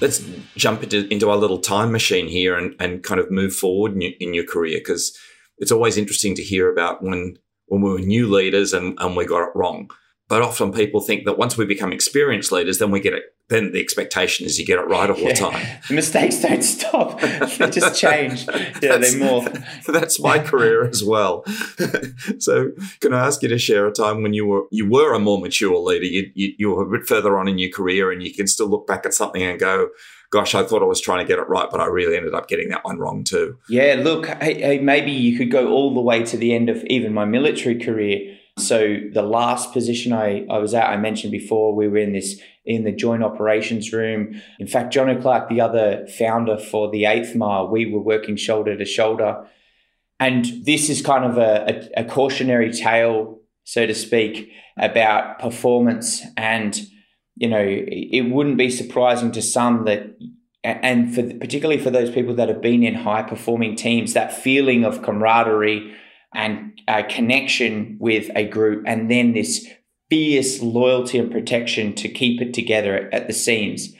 Let's 0.01 0.25
jump 0.57 0.85
into, 0.85 1.13
into 1.13 1.29
our 1.29 1.37
little 1.37 1.59
time 1.59 1.91
machine 1.91 2.29
here 2.29 2.57
and, 2.57 2.77
and 2.79 3.03
kind 3.03 3.21
of 3.21 3.29
move 3.29 3.53
forward 3.53 3.93
in 3.95 4.01
your, 4.01 4.13
in 4.21 4.35
your 4.35 4.45
career 4.45 4.79
because 4.79 5.17
it's 5.59 5.73
always 5.73 5.97
interesting 5.97 6.37
to 6.37 6.43
hear 6.43 6.71
about 6.71 7.03
when 7.03 7.37
when 7.67 7.83
we 7.83 7.91
were 7.91 8.01
new 8.01 8.29
leaders 8.29 8.73
and, 8.73 8.97
and 8.99 9.17
we 9.17 9.25
got 9.25 9.43
it 9.43 9.51
wrong. 9.55 9.91
But 10.31 10.43
often 10.43 10.73
people 10.73 11.01
think 11.01 11.25
that 11.25 11.37
once 11.37 11.57
we 11.57 11.67
become 11.67 11.93
experienced 11.93 12.53
leaders, 12.53 12.79
then 12.79 12.93
we 12.93 13.01
get 13.01 13.15
it. 13.15 13.35
Then 13.49 13.73
the 13.73 13.81
expectation 13.81 14.47
is 14.47 14.61
you 14.61 14.65
get 14.65 14.79
it 14.79 14.87
right 14.87 15.11
all 15.11 15.19
yeah. 15.19 15.33
the 15.33 15.35
time. 15.35 15.67
The 15.89 15.95
mistakes 15.95 16.41
don't 16.41 16.63
stop; 16.63 17.21
they 17.59 17.69
just 17.69 18.01
change. 18.01 18.47
Yeah, 18.81 18.97
they 18.99 19.11
morph. 19.19 19.85
That's 19.87 20.21
my 20.21 20.39
career 20.39 20.89
as 20.89 21.03
well. 21.03 21.45
so, 22.39 22.71
can 23.01 23.13
I 23.13 23.27
ask 23.27 23.43
you 23.43 23.49
to 23.49 23.59
share 23.59 23.89
a 23.89 23.93
time 23.93 24.23
when 24.23 24.33
you 24.33 24.47
were 24.47 24.67
you 24.71 24.89
were 24.89 25.15
a 25.15 25.19
more 25.19 25.41
mature 25.41 25.77
leader? 25.77 26.05
You, 26.05 26.31
you, 26.35 26.55
you 26.59 26.71
were 26.71 26.87
a 26.87 26.99
bit 26.99 27.09
further 27.09 27.37
on 27.37 27.49
in 27.49 27.59
your 27.59 27.71
career, 27.71 28.13
and 28.13 28.23
you 28.23 28.33
can 28.33 28.47
still 28.47 28.69
look 28.69 28.87
back 28.87 29.05
at 29.05 29.15
something 29.15 29.43
and 29.43 29.59
go, 29.59 29.89
gosh, 30.31 30.55
I 30.55 30.63
thought 30.63 30.83
I 30.83 30.87
was 30.87 31.01
trying 31.01 31.27
to 31.27 31.29
get 31.29 31.41
it 31.41 31.49
right, 31.49 31.69
but 31.69 31.81
I 31.81 31.87
really 31.87 32.17
ended 32.17 32.35
up 32.35 32.47
getting 32.47 32.69
that 32.69 32.85
one 32.85 33.01
wrong 33.01 33.25
too. 33.25 33.59
Yeah, 33.69 33.97
look, 33.99 34.29
hey, 34.29 34.61
hey, 34.61 34.79
maybe 34.79 35.11
you 35.11 35.37
could 35.37 35.51
go 35.51 35.73
all 35.73 35.93
the 35.93 36.01
way 36.01 36.23
to 36.25 36.37
the 36.37 36.55
end 36.55 36.69
of 36.69 36.85
even 36.85 37.13
my 37.13 37.25
military 37.25 37.81
career. 37.81 38.37
So 38.61 38.97
the 39.13 39.23
last 39.23 39.73
position 39.73 40.13
I, 40.13 40.47
I 40.51 40.59
was 40.59 40.75
at, 40.75 40.89
I 40.89 40.97
mentioned 40.97 41.33
before, 41.33 41.75
we 41.75 41.89
were 41.89 41.99
in 41.99 42.13
this 42.13 42.41
in 42.65 42.85
the 42.85 42.93
joint 42.93 43.25
operations 43.25 43.93
room. 43.93 44.41
In 44.59 44.67
fact, 44.67 44.93
John 44.93 45.09
O'Clark, 45.09 45.49
the 45.49 45.61
other 45.61 46.07
founder 46.19 46.59
for 46.59 46.91
the 46.91 47.07
eighth 47.07 47.35
mile, 47.35 47.69
we 47.69 47.87
were 47.87 48.01
working 48.01 48.37
shoulder 48.37 48.77
to 48.77 48.85
shoulder. 48.85 49.47
And 50.21 50.45
this 50.65 50.91
is 50.91 51.01
kind 51.01 51.25
of 51.25 51.39
a, 51.39 51.91
a, 51.97 52.03
a 52.03 52.05
cautionary 52.05 52.71
tale, 52.73 53.41
so 53.65 53.87
to 53.87 53.95
speak, 53.95 54.53
about 54.79 55.39
performance. 55.39 56.23
And, 56.37 56.79
you 57.37 57.49
know, 57.49 57.65
it 57.65 58.31
wouldn't 58.31 58.59
be 58.59 58.71
surprising 58.71 59.33
to 59.33 59.43
some 59.43 59.85
that 59.87 60.17
and 60.63 61.15
for 61.15 61.23
particularly 61.23 61.83
for 61.83 61.91
those 61.91 62.11
people 62.11 62.35
that 62.35 62.49
have 62.49 62.61
been 62.61 62.83
in 62.83 62.95
high 62.95 63.23
performing 63.23 63.77
teams, 63.77 64.13
that 64.13 64.33
feeling 64.33 64.85
of 64.85 65.03
camaraderie 65.03 65.95
and 66.35 66.81
a 66.87 67.03
connection 67.03 67.97
with 68.01 68.31
a 68.35 68.45
group, 68.45 68.85
and 68.87 69.11
then 69.11 69.33
this 69.33 69.67
fierce 70.09 70.61
loyalty 70.61 71.19
and 71.19 71.31
protection 71.31 71.95
to 71.95 72.09
keep 72.09 72.41
it 72.41 72.53
together 72.53 73.09
at 73.13 73.27
the 73.27 73.33
seams. 73.33 73.95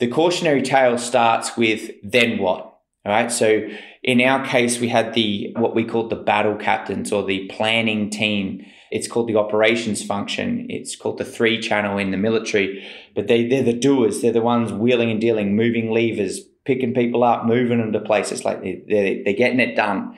The 0.00 0.08
cautionary 0.08 0.62
tale 0.62 0.98
starts 0.98 1.56
with 1.56 1.90
then 2.02 2.38
what? 2.38 2.74
All 3.06 3.12
right. 3.12 3.30
So 3.30 3.68
in 4.02 4.20
our 4.20 4.44
case, 4.44 4.80
we 4.80 4.88
had 4.88 5.14
the 5.14 5.52
what 5.56 5.74
we 5.74 5.84
called 5.84 6.10
the 6.10 6.16
battle 6.16 6.56
captains 6.56 7.12
or 7.12 7.22
the 7.22 7.46
planning 7.48 8.10
team. 8.10 8.64
It's 8.90 9.08
called 9.08 9.28
the 9.28 9.36
operations 9.36 10.04
function. 10.04 10.66
It's 10.68 10.96
called 10.96 11.18
the 11.18 11.24
three 11.24 11.60
channel 11.60 11.98
in 11.98 12.10
the 12.10 12.16
military. 12.16 12.86
But 13.14 13.28
they, 13.28 13.46
they're 13.46 13.62
the 13.62 13.72
doers. 13.72 14.20
They're 14.20 14.32
the 14.32 14.40
ones 14.40 14.72
wheeling 14.72 15.10
and 15.10 15.20
dealing, 15.20 15.56
moving 15.56 15.90
levers, 15.90 16.40
picking 16.64 16.94
people 16.94 17.24
up, 17.24 17.44
moving 17.44 17.78
them 17.78 17.92
to 17.92 18.00
places. 18.00 18.44
Like 18.44 18.62
they, 18.62 18.82
they're, 18.88 19.24
they're 19.24 19.34
getting 19.34 19.60
it 19.60 19.76
done. 19.76 20.16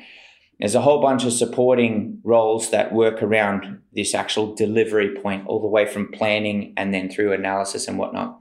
There's 0.59 0.75
a 0.75 0.81
whole 0.81 1.03
bunch 1.03 1.25
of 1.25 1.33
supporting 1.33 2.21
roles 2.25 2.71
that 2.71 2.93
work 2.93 3.23
around 3.23 3.81
this 3.93 4.15
actual 4.15 4.55
delivery 4.55 5.15
point, 5.15 5.47
all 5.47 5.61
the 5.61 5.67
way 5.67 5.87
from 5.87 6.11
planning 6.13 6.73
and 6.77 6.95
then 6.95 7.11
through 7.11 7.33
analysis 7.33 7.89
and 7.89 7.99
whatnot 7.99 8.41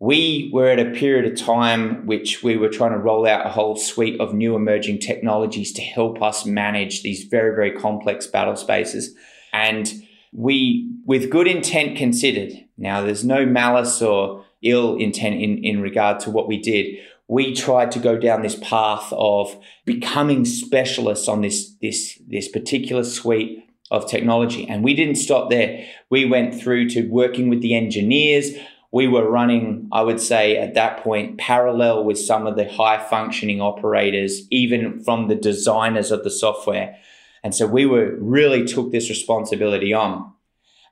we 0.00 0.50
were 0.52 0.68
at 0.68 0.80
a 0.80 0.90
period 0.92 1.30
of 1.30 1.38
time 1.38 2.06
which 2.06 2.42
we 2.42 2.56
were 2.56 2.70
trying 2.70 2.92
to 2.92 2.98
roll 2.98 3.26
out 3.26 3.46
a 3.46 3.50
whole 3.50 3.76
suite 3.76 4.18
of 4.18 4.32
new 4.32 4.56
emerging 4.56 4.98
technologies 4.98 5.72
to 5.74 5.82
help 5.82 6.22
us 6.22 6.46
manage 6.46 7.02
these 7.02 7.24
very, 7.24 7.54
very 7.54 7.70
complex 7.70 8.26
battle 8.26 8.56
spaces. 8.56 9.14
And 9.52 9.92
we, 10.32 10.90
with 11.04 11.30
good 11.30 11.46
intent 11.46 11.98
considered, 11.98 12.52
now 12.78 13.02
there's 13.02 13.24
no 13.24 13.44
malice 13.44 14.00
or 14.00 14.46
ill 14.62 14.96
intent 14.96 15.34
in, 15.34 15.62
in 15.62 15.82
regard 15.82 16.18
to 16.20 16.30
what 16.30 16.48
we 16.48 16.58
did. 16.58 16.96
We 17.30 17.54
tried 17.54 17.92
to 17.92 18.00
go 18.00 18.18
down 18.18 18.42
this 18.42 18.58
path 18.60 19.12
of 19.12 19.56
becoming 19.84 20.44
specialists 20.44 21.28
on 21.28 21.42
this, 21.42 21.74
this, 21.80 22.20
this 22.26 22.48
particular 22.48 23.04
suite 23.04 23.64
of 23.88 24.10
technology. 24.10 24.68
And 24.68 24.82
we 24.82 24.94
didn't 24.94 25.14
stop 25.14 25.48
there. 25.48 25.86
We 26.10 26.24
went 26.24 26.60
through 26.60 26.90
to 26.90 27.08
working 27.08 27.48
with 27.48 27.62
the 27.62 27.76
engineers, 27.76 28.50
we 28.92 29.06
were 29.06 29.30
running, 29.30 29.88
I 29.92 30.02
would 30.02 30.20
say 30.20 30.56
at 30.56 30.74
that 30.74 31.04
point, 31.04 31.38
parallel 31.38 32.02
with 32.02 32.18
some 32.18 32.48
of 32.48 32.56
the 32.56 32.68
high 32.68 32.98
functioning 32.98 33.60
operators, 33.60 34.48
even 34.50 34.98
from 35.04 35.28
the 35.28 35.36
designers 35.36 36.10
of 36.10 36.24
the 36.24 36.30
software. 36.30 36.96
And 37.44 37.54
so 37.54 37.68
we 37.68 37.86
were 37.86 38.16
really 38.18 38.64
took 38.64 38.90
this 38.90 39.08
responsibility 39.08 39.94
on. 39.94 40.32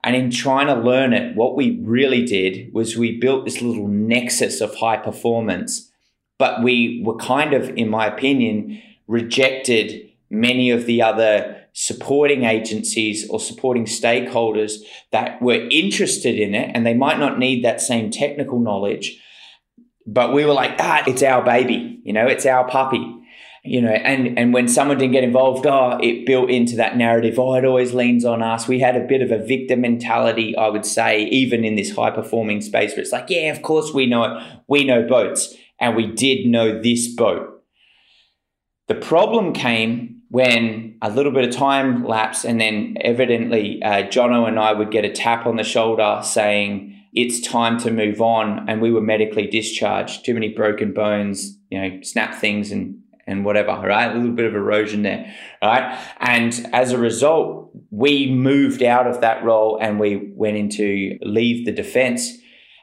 And 0.05 0.15
in 0.15 0.31
trying 0.31 0.69
to 0.69 0.77
learn 0.77 1.13
it, 1.13 1.35
what 1.35 1.57
we 1.57 1.81
really 1.83 2.25
did 2.25 2.73
was 2.73 2.97
we 2.97 3.19
built 3.19 3.45
this 3.45 3.61
little 3.61 3.89
nexus 3.89 4.61
of 4.61 4.77
high 4.77 4.99
performance, 4.99 5.88
but 6.39 6.63
we 6.63 7.03
were 7.05 7.17
kind 7.17 7.53
of, 7.53 7.69
in 7.71 7.89
my 7.89 8.07
opinion, 8.07 8.81
rejected 9.07 10.09
many 10.31 10.71
of 10.71 10.87
the 10.87 11.03
other 11.03 11.57
supporting 11.73 12.45
agencies 12.45 13.29
or 13.31 13.39
supporting 13.39 13.85
stakeholders 13.85 14.79
that 15.13 15.41
were 15.41 15.69
interested 15.71 16.39
in 16.39 16.55
it 16.55 16.71
and 16.75 16.85
they 16.85 16.95
might 16.95 17.19
not 17.19 17.39
need 17.39 17.65
that 17.65 17.81
same 17.81 18.11
technical 18.11 18.59
knowledge 18.59 19.23
but 20.05 20.33
we 20.33 20.45
were 20.45 20.53
like 20.53 20.73
ah 20.81 21.05
it's 21.07 21.23
our 21.23 21.45
baby 21.45 22.01
you 22.03 22.13
know 22.13 22.27
it's 22.27 22.45
our 22.47 22.67
puppy 22.69 23.15
you 23.63 23.81
know 23.81 23.91
and 23.91 24.37
and 24.39 24.53
when 24.53 24.67
someone 24.67 24.99
didn't 24.99 25.13
get 25.13 25.23
involved 25.23 25.67
oh 25.67 25.97
it 26.03 26.27
built 26.27 26.51
into 26.51 26.75
that 26.75 26.97
narrative 26.97 27.39
oh 27.39 27.55
it 27.55 27.65
always 27.65 27.95
leans 27.95 28.25
on 28.25 28.43
us. 28.43 28.67
We 28.67 28.81
had 28.81 28.97
a 28.97 29.07
bit 29.07 29.23
of 29.23 29.31
a 29.31 29.39
victim 29.39 29.83
mentality 29.83 30.57
i 30.57 30.69
would 30.69 30.85
say 30.85 31.25
even 31.27 31.65
in 31.65 31.77
this 31.77 31.95
high 31.95 32.11
performing 32.11 32.61
space 32.61 32.93
where 32.93 33.03
it's 33.03 33.13
like 33.13 33.31
yeah 33.31 33.53
of 33.53 33.63
course 33.63 33.93
we 33.95 34.07
know 34.07 34.25
it. 34.25 34.43
We 34.67 34.85
know 34.85 35.07
boats 35.07 35.55
and 35.81 35.97
we 35.97 36.07
did 36.07 36.47
know 36.47 36.81
this 36.83 37.09
boat 37.15 37.59
the 38.89 38.95
problem 38.95 39.53
came 39.53 40.23
when 40.31 40.97
a 41.01 41.11
little 41.11 41.33
bit 41.33 41.47
of 41.47 41.55
time 41.55 42.05
lapsed, 42.05 42.45
and 42.45 42.61
then 42.61 42.97
evidently 43.03 43.83
uh, 43.83 44.03
Jono 44.05 44.49
and 44.49 44.59
I 44.59 44.73
would 44.73 44.91
get 44.91 45.05
a 45.05 45.13
tap 45.13 45.47
on 45.47 45.57
the 45.57 45.63
shoulder 45.63 46.21
saying 46.25 46.95
it's 47.13 47.41
time 47.41 47.79
to 47.81 47.91
move 47.91 48.21
on, 48.21 48.69
and 48.69 48.81
we 48.81 48.91
were 48.91 49.01
medically 49.01 49.47
discharged. 49.47 50.25
Too 50.25 50.35
many 50.35 50.49
broken 50.49 50.93
bones, 50.93 51.59
you 51.71 51.81
know, 51.81 52.01
snap 52.03 52.35
things 52.35 52.73
and 52.73 52.99
and 53.27 53.45
whatever, 53.45 53.73
right? 53.73 54.11
A 54.11 54.15
little 54.15 54.35
bit 54.35 54.47
of 54.47 54.55
erosion 54.55 55.03
there, 55.03 55.35
right? 55.63 55.99
And 56.19 56.67
as 56.73 56.93
a 56.93 56.99
result, 56.99 57.71
we 57.91 58.31
moved 58.31 58.83
out 58.83 59.07
of 59.07 59.21
that 59.21 59.45
role 59.45 59.79
and 59.79 60.01
we 60.01 60.33
went 60.35 60.57
into 60.57 61.19
leave 61.21 61.67
the 61.67 61.73
defense. 61.73 62.39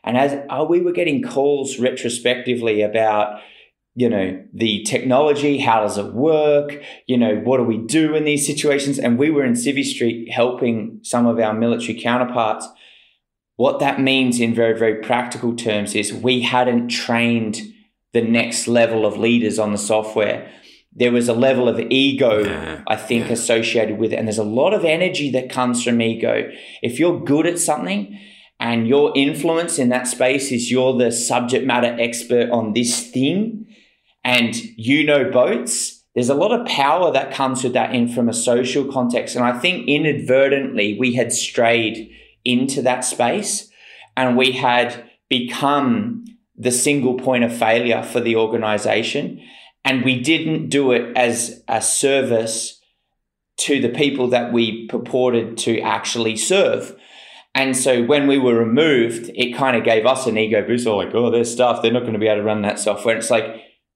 And 0.05 0.17
as 0.17 0.37
uh, 0.49 0.65
we 0.69 0.81
were 0.81 0.91
getting 0.91 1.23
calls 1.23 1.79
retrospectively 1.79 2.81
about 2.81 3.41
you 3.97 4.09
know 4.09 4.43
the 4.53 4.83
technology 4.83 5.57
how 5.57 5.81
does 5.81 5.97
it 5.97 6.13
work? 6.13 6.81
You 7.07 7.17
know 7.17 7.37
what 7.37 7.57
do 7.57 7.63
we 7.63 7.77
do 7.77 8.15
in 8.15 8.23
these 8.23 8.45
situations? 8.45 8.99
And 8.99 9.17
we 9.17 9.31
were 9.31 9.43
in 9.43 9.53
civvy 9.53 9.83
street 9.83 10.31
helping 10.31 10.99
some 11.01 11.25
of 11.25 11.39
our 11.39 11.53
military 11.53 11.99
counterparts. 11.99 12.67
What 13.55 13.79
that 13.79 13.99
means 13.99 14.39
in 14.39 14.53
very 14.53 14.77
very 14.77 15.01
practical 15.01 15.55
terms 15.55 15.95
is 15.95 16.13
we 16.13 16.41
hadn't 16.41 16.89
trained 16.89 17.61
the 18.13 18.21
next 18.21 18.67
level 18.67 19.05
of 19.05 19.17
leaders 19.17 19.57
on 19.57 19.71
the 19.71 19.77
software. 19.77 20.51
There 20.97 21.11
was 21.11 21.27
a 21.27 21.33
level 21.33 21.67
of 21.67 21.77
ego 21.89 22.45
yeah, 22.45 22.81
i 22.87 22.95
think 22.95 23.29
associated 23.29 23.97
with 23.97 24.13
it. 24.13 24.15
And 24.17 24.27
there's 24.27 24.37
a 24.37 24.43
lot 24.43 24.73
of 24.73 24.85
energy 24.85 25.29
that 25.31 25.49
comes 25.49 25.83
from 25.83 26.01
ego. 26.01 26.49
If 26.81 26.99
you're 26.99 27.19
good 27.19 27.45
at 27.45 27.59
something 27.59 28.17
and 28.59 28.87
your 28.87 29.11
influence 29.15 29.77
in 29.77 29.89
that 29.89 30.07
space 30.07 30.51
is 30.51 30.71
you're 30.71 30.97
the 30.97 31.11
subject 31.11 31.65
matter 31.65 31.95
expert 31.99 32.49
on 32.49 32.73
this 32.73 33.09
thing 33.09 33.65
and 34.25 34.55
you 34.75 35.05
know 35.05 35.29
boats, 35.29 36.03
there's 36.15 36.29
a 36.29 36.33
lot 36.33 36.51
of 36.51 36.65
power 36.65 37.11
that 37.11 37.33
comes 37.33 37.63
with 37.63 37.73
that 37.73 37.93
in 37.93 38.07
from 38.07 38.27
a 38.27 38.33
social 38.33 38.91
context. 38.91 39.35
And 39.35 39.45
I 39.45 39.59
think 39.59 39.87
inadvertently 39.87 40.97
we 40.97 41.13
had 41.13 41.31
strayed 41.31 42.09
into 42.43 42.81
that 42.81 43.05
space 43.05 43.69
and 44.17 44.35
we 44.35 44.53
had 44.53 45.09
become 45.29 46.25
the 46.55 46.71
single 46.71 47.15
point 47.15 47.43
of 47.43 47.55
failure 47.55 48.01
for 48.01 48.19
the 48.19 48.35
organization. 48.35 49.41
And 49.83 50.03
we 50.03 50.19
didn't 50.19 50.69
do 50.69 50.91
it 50.91 51.15
as 51.15 51.63
a 51.67 51.81
service 51.81 52.81
to 53.57 53.79
the 53.79 53.89
people 53.89 54.27
that 54.29 54.51
we 54.51 54.87
purported 54.87 55.57
to 55.59 55.79
actually 55.81 56.35
serve. 56.35 56.95
And 57.55 57.75
so 57.75 58.03
when 58.03 58.27
we 58.27 58.37
were 58.37 58.53
removed, 58.53 59.31
it 59.33 59.55
kind 59.55 59.77
of 59.77 59.85
gave 59.85 60.05
us 60.05 60.27
an 60.27 60.37
ego 60.37 60.61
boost. 60.67 60.85
like, 60.85 61.15
oh, 61.15 61.31
there's 61.31 61.51
stuff. 61.51 61.81
They're 61.81 61.91
not 61.91 62.01
going 62.01 62.13
to 62.13 62.19
be 62.19 62.27
able 62.27 62.41
to 62.41 62.45
run 62.45 62.63
that 62.63 62.79
software. 62.79 63.17
it's 63.17 63.31
like, 63.31 63.45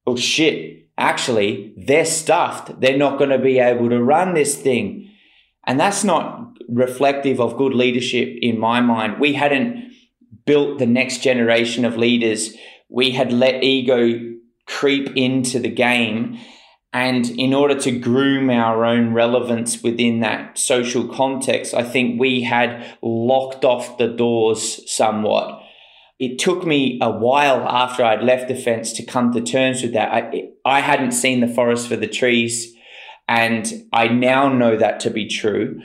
oh 0.07 0.15
shit, 0.15 0.87
actually, 0.97 1.73
they're 1.75 2.05
stuffed. 2.05 2.79
They're 2.79 2.97
not 2.97 3.17
going 3.17 3.31
to 3.31 3.37
be 3.37 3.59
able 3.59 3.89
to 3.89 4.01
run 4.01 4.33
this 4.33 4.55
thing. 4.55 5.11
And 5.67 5.77
that's 5.77 6.05
not 6.05 6.57
reflective 6.69 7.41
of 7.41 7.57
good 7.57 7.73
leadership 7.73 8.29
in 8.41 8.57
my 8.57 8.79
mind. 8.79 9.19
We 9.19 9.33
hadn't 9.33 9.91
built 10.45 10.79
the 10.79 10.85
next 10.85 11.21
generation 11.21 11.83
of 11.83 11.97
leaders. 11.97 12.53
We 12.87 13.11
had 13.11 13.33
let 13.33 13.61
ego 13.61 14.35
creep 14.67 15.09
into 15.17 15.59
the 15.59 15.69
game. 15.69 16.39
And 16.91 17.29
in 17.29 17.53
order 17.53 17.79
to 17.81 17.91
groom 17.91 18.49
our 18.49 18.83
own 18.83 19.13
relevance 19.13 19.83
within 19.83 20.21
that 20.21 20.57
social 20.57 21.07
context, 21.07 21.73
I 21.73 21.83
think 21.83 22.19
we 22.19 22.41
had 22.41 22.97
locked 23.03 23.63
off 23.63 23.99
the 23.99 24.07
doors 24.07 24.91
somewhat 24.91 25.61
it 26.19 26.37
took 26.37 26.65
me 26.65 26.99
a 27.01 27.09
while 27.09 27.65
after 27.67 28.03
I'd 28.03 28.23
left 28.23 28.49
Defence 28.49 28.91
to 28.93 29.05
come 29.05 29.31
to 29.31 29.41
terms 29.41 29.81
with 29.81 29.93
that. 29.93 30.11
I, 30.11 30.49
I 30.65 30.81
hadn't 30.81 31.13
seen 31.13 31.39
the 31.39 31.47
forest 31.47 31.87
for 31.87 31.95
the 31.95 32.07
trees, 32.07 32.75
and 33.27 33.87
I 33.93 34.09
now 34.09 34.49
know 34.49 34.75
that 34.75 34.99
to 35.01 35.09
be 35.09 35.27
true. 35.27 35.81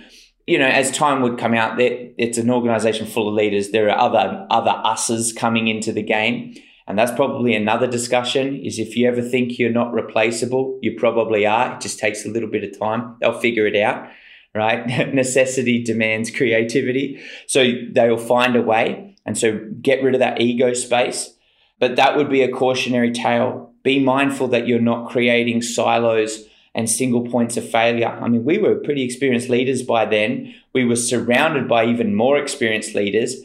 You 0.47 0.59
know, 0.59 0.67
as 0.67 0.91
time 0.91 1.23
would 1.23 1.39
come 1.39 1.55
out, 1.55 1.77
it's 1.79 2.37
an 2.37 2.51
organization 2.51 3.07
full 3.07 3.29
of 3.29 3.35
leaders. 3.35 3.71
There 3.71 3.89
are 3.89 3.99
other 3.99 4.47
other 4.51 4.73
us's 4.85 5.33
coming 5.33 5.69
into 5.69 5.93
the 5.93 6.03
game, 6.03 6.55
and 6.87 6.99
that's 6.99 7.13
probably 7.13 7.55
another 7.55 7.87
discussion. 7.87 8.57
Is 8.57 8.79
if 8.79 8.97
you 8.97 9.09
ever 9.09 9.23
think 9.23 9.59
you're 9.59 9.71
not 9.71 9.93
replaceable, 9.93 10.79
you 10.83 10.97
probably 10.99 11.47
are. 11.47 11.75
It 11.75 11.81
just 11.81 11.99
takes 11.99 12.25
a 12.25 12.29
little 12.29 12.51
bit 12.51 12.65
of 12.65 12.79
time. 12.79 13.17
They'll 13.21 13.41
figure 13.41 13.67
it 13.67 13.77
out, 13.77 14.09
right? 14.55 14.87
Necessity 15.15 15.83
demands 15.83 16.31
creativity, 16.31 17.23
so 17.47 17.65
they'll 17.93 18.17
find 18.17 18.57
a 18.57 18.63
way 18.63 19.15
and 19.27 19.37
so 19.39 19.59
get 19.81 20.03
rid 20.03 20.15
of 20.15 20.21
that 20.21 20.41
ego 20.41 20.75
space. 20.75 21.35
But 21.81 21.97
that 21.97 22.17
would 22.17 22.31
be 22.31 22.43
a 22.43 22.53
cautionary 22.53 23.13
tale. 23.13 23.73
Be 23.83 23.99
mindful 23.99 24.49
that 24.49 24.67
you're 24.67 24.81
not 24.81 25.11
creating 25.11 25.63
silos 25.63 26.45
and 26.75 26.89
single 26.89 27.29
points 27.29 27.57
of 27.57 27.69
failure. 27.69 28.09
I 28.09 28.29
mean, 28.29 28.45
we 28.45 28.59
were 28.59 28.77
pretty 28.77 29.03
experienced 29.03 29.49
leaders 29.49 29.83
by 29.83 30.07
then. 30.07 30.55
We 30.73 30.85
were 30.85 30.97
surrounded 30.97 31.69
by 31.69 31.87
even 31.87 32.15
more 32.15 32.39
experienced 32.39 32.95
leaders. 32.95 33.37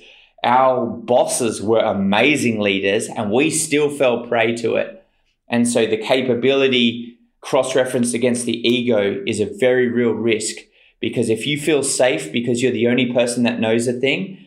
Our 0.43 0.85
bosses 0.85 1.61
were 1.61 1.79
amazing 1.79 2.59
leaders, 2.59 3.07
and 3.07 3.31
we 3.31 3.49
still 3.49 3.89
fell 3.89 4.25
prey 4.25 4.55
to 4.57 4.75
it. 4.75 5.03
And 5.47 5.67
so 5.67 5.85
the 5.85 5.97
capability 5.97 7.17
cross 7.41 7.75
referenced 7.75 8.13
against 8.13 8.45
the 8.45 8.67
ego 8.67 9.21
is 9.25 9.39
a 9.39 9.45
very 9.59 9.87
real 9.87 10.11
risk 10.11 10.57
because 10.99 11.29
if 11.29 11.47
you 11.47 11.57
feel 11.57 11.83
safe 11.83 12.31
because 12.31 12.61
you're 12.61 12.71
the 12.71 12.87
only 12.87 13.11
person 13.11 13.43
that 13.43 13.59
knows 13.59 13.87
a 13.87 13.93
thing, 13.93 14.45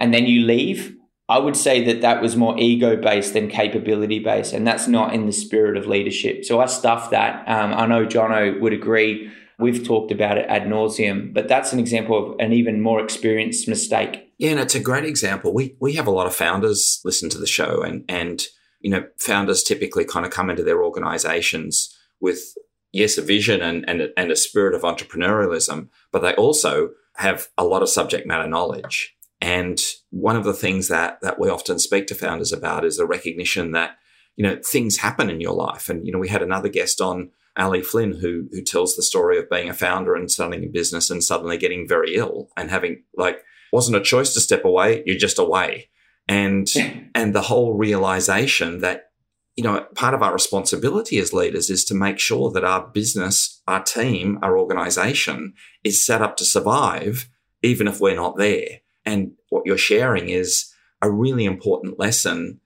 and 0.00 0.14
then 0.14 0.26
you 0.26 0.42
leave, 0.42 0.96
I 1.28 1.38
would 1.38 1.56
say 1.56 1.84
that 1.84 2.00
that 2.00 2.22
was 2.22 2.36
more 2.36 2.58
ego 2.58 2.96
based 2.96 3.34
than 3.34 3.48
capability 3.48 4.18
based, 4.18 4.52
and 4.52 4.66
that's 4.66 4.86
not 4.86 5.12
in 5.12 5.26
the 5.26 5.32
spirit 5.32 5.76
of 5.76 5.86
leadership. 5.86 6.44
So 6.44 6.60
I 6.60 6.66
stuffed 6.66 7.10
that. 7.10 7.46
Um, 7.48 7.74
I 7.74 7.86
know 7.86 8.06
Jono 8.06 8.60
would 8.60 8.72
agree. 8.72 9.30
We've 9.58 9.84
talked 9.84 10.12
about 10.12 10.38
it 10.38 10.46
ad 10.48 10.64
nauseum, 10.64 11.34
but 11.34 11.48
that's 11.48 11.72
an 11.72 11.80
example 11.80 12.32
of 12.32 12.38
an 12.38 12.52
even 12.52 12.80
more 12.80 13.00
experienced 13.00 13.66
mistake. 13.66 14.32
Yeah, 14.38 14.50
and 14.50 14.60
it's 14.60 14.76
a 14.76 14.80
great 14.80 15.04
example. 15.04 15.52
We 15.52 15.76
we 15.80 15.94
have 15.94 16.06
a 16.06 16.12
lot 16.12 16.28
of 16.28 16.34
founders 16.34 17.00
listen 17.04 17.28
to 17.30 17.38
the 17.38 17.46
show, 17.46 17.82
and 17.82 18.04
and 18.08 18.42
you 18.80 18.90
know, 18.90 19.04
founders 19.18 19.62
typically 19.62 20.04
kind 20.04 20.24
of 20.24 20.32
come 20.32 20.50
into 20.50 20.62
their 20.62 20.84
organizations 20.84 21.96
with 22.20 22.54
yes, 22.92 23.18
a 23.18 23.22
vision 23.22 23.60
and 23.60 23.88
and 23.88 24.10
and 24.16 24.30
a 24.30 24.36
spirit 24.36 24.74
of 24.74 24.82
entrepreneurialism, 24.82 25.88
but 26.12 26.22
they 26.22 26.34
also 26.34 26.90
have 27.16 27.48
a 27.58 27.64
lot 27.64 27.82
of 27.82 27.88
subject 27.88 28.26
matter 28.26 28.48
knowledge. 28.48 29.14
And 29.40 29.80
one 30.10 30.36
of 30.36 30.44
the 30.44 30.54
things 30.54 30.88
that 30.88 31.20
that 31.22 31.38
we 31.38 31.48
often 31.48 31.78
speak 31.78 32.06
to 32.08 32.14
founders 32.14 32.52
about 32.52 32.84
is 32.84 32.96
the 32.96 33.06
recognition 33.06 33.72
that 33.72 33.96
you 34.36 34.44
know 34.44 34.58
things 34.64 34.98
happen 34.98 35.30
in 35.30 35.40
your 35.40 35.54
life. 35.54 35.88
And 35.88 36.06
you 36.06 36.12
know, 36.12 36.18
we 36.18 36.28
had 36.28 36.42
another 36.42 36.68
guest 36.68 37.00
on 37.00 37.30
Ali 37.58 37.82
Flynn, 37.82 38.18
who 38.20 38.48
who 38.52 38.62
tells 38.62 38.94
the 38.94 39.02
story 39.02 39.38
of 39.38 39.50
being 39.50 39.68
a 39.68 39.74
founder 39.74 40.14
and 40.14 40.30
starting 40.30 40.64
a 40.64 40.68
business 40.68 41.10
and 41.10 41.22
suddenly 41.22 41.58
getting 41.58 41.88
very 41.88 42.14
ill 42.14 42.48
and 42.56 42.70
having 42.70 43.02
like 43.16 43.42
wasn't 43.72 43.96
a 43.96 44.02
choice 44.02 44.32
to 44.34 44.40
step 44.40 44.64
away, 44.64 45.02
you're 45.04 45.16
just 45.16 45.38
away. 45.38 45.90
And 46.28 46.66
and 47.14 47.34
the 47.34 47.42
whole 47.42 47.74
realization 47.74 48.80
that 48.80 49.10
you 49.56 49.64
know 49.64 49.86
part 49.94 50.14
of 50.14 50.22
our 50.22 50.32
responsibility 50.32 51.18
as 51.18 51.32
leaders 51.32 51.68
is 51.68 51.84
to 51.86 51.94
make 51.94 52.18
sure 52.18 52.50
that 52.52 52.64
our 52.64 52.86
business, 52.86 53.60
our 53.66 53.82
team, 53.82 54.38
our 54.42 54.58
organization 54.58 55.54
is 55.82 56.04
set 56.04 56.22
up 56.22 56.36
to 56.36 56.44
survive 56.44 57.28
even 57.62 57.88
if 57.88 58.00
we're 58.00 58.14
not 58.14 58.36
there. 58.36 58.80
And 59.04 59.32
what 59.48 59.64
you're 59.66 59.78
sharing 59.78 60.28
is 60.28 60.72
a 61.02 61.10
really 61.10 61.44
important 61.44 61.98
lesson 61.98 62.60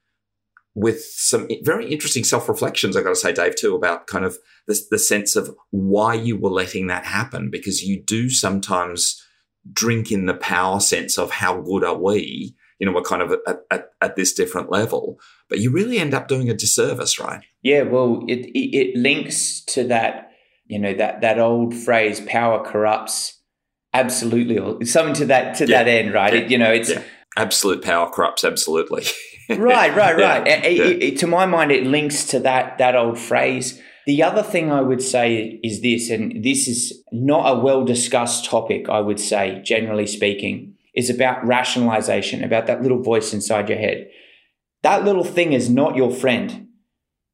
with 0.74 1.02
some 1.02 1.48
very 1.62 1.90
interesting 1.90 2.24
self 2.24 2.48
reflections. 2.48 2.96
I've 2.96 3.04
got 3.04 3.10
to 3.10 3.16
say, 3.16 3.32
Dave, 3.32 3.56
too, 3.56 3.74
about 3.74 4.06
kind 4.06 4.24
of 4.24 4.38
the, 4.66 4.80
the 4.90 4.98
sense 4.98 5.36
of 5.36 5.54
why 5.70 6.14
you 6.14 6.36
were 6.36 6.50
letting 6.50 6.86
that 6.86 7.04
happen, 7.04 7.50
because 7.50 7.82
you 7.82 8.02
do 8.02 8.30
sometimes 8.30 9.22
drink 9.70 10.10
in 10.10 10.26
the 10.26 10.34
power 10.34 10.80
sense 10.80 11.18
of 11.18 11.30
how 11.30 11.60
good 11.60 11.84
are 11.84 11.98
we. 11.98 12.54
You 12.78 12.86
know, 12.86 12.92
we're 12.92 13.02
kind 13.02 13.22
of 13.22 13.32
at, 13.46 13.58
at, 13.70 13.90
at 14.00 14.16
this 14.16 14.32
different 14.32 14.70
level, 14.70 15.20
but 15.48 15.60
you 15.60 15.70
really 15.70 15.98
end 15.98 16.14
up 16.14 16.26
doing 16.26 16.50
a 16.50 16.54
disservice, 16.54 17.20
right? 17.20 17.42
Yeah, 17.62 17.82
well, 17.82 18.24
it, 18.26 18.46
it, 18.46 18.76
it 18.76 18.96
links 18.96 19.60
to 19.66 19.84
that, 19.84 20.32
you 20.66 20.80
know, 20.80 20.92
that 20.94 21.20
that 21.20 21.38
old 21.38 21.74
phrase, 21.74 22.20
"power 22.20 22.64
corrupts." 22.64 23.38
Absolutely, 23.94 24.86
something 24.86 25.14
to 25.14 25.26
that 25.26 25.54
to 25.56 25.66
yeah. 25.66 25.84
that 25.84 25.88
end, 25.88 26.12
right? 26.12 26.32
Yeah. 26.32 26.40
It, 26.40 26.50
you 26.50 26.58
know, 26.58 26.72
it's 26.72 26.90
yeah. 26.90 27.02
absolute 27.36 27.84
power 27.84 28.10
corrupts. 28.10 28.42
Absolutely. 28.42 29.04
right, 29.48 29.58
right, 29.96 30.16
right. 30.16 30.46
Yeah, 30.46 30.64
it, 30.64 30.76
yeah. 30.76 31.08
It, 31.08 31.18
to 31.18 31.26
my 31.26 31.46
mind, 31.46 31.72
it 31.72 31.84
links 31.84 32.24
to 32.26 32.40
that 32.40 32.78
that 32.78 32.96
old 32.96 33.18
phrase. 33.18 33.80
The 34.06 34.22
other 34.22 34.42
thing 34.42 34.72
I 34.72 34.80
would 34.80 35.02
say 35.02 35.60
is 35.62 35.80
this, 35.80 36.10
and 36.10 36.42
this 36.44 36.66
is 36.66 37.04
not 37.12 37.56
a 37.56 37.60
well 37.60 37.84
discussed 37.84 38.44
topic. 38.44 38.88
I 38.88 39.00
would 39.00 39.20
say, 39.20 39.62
generally 39.64 40.06
speaking, 40.06 40.74
is 40.94 41.08
about 41.08 41.46
rationalization, 41.46 42.42
about 42.42 42.66
that 42.66 42.82
little 42.82 43.02
voice 43.02 43.32
inside 43.32 43.68
your 43.68 43.78
head. 43.78 44.08
That 44.82 45.04
little 45.04 45.24
thing 45.24 45.52
is 45.52 45.70
not 45.70 45.96
your 45.96 46.10
friend. 46.10 46.68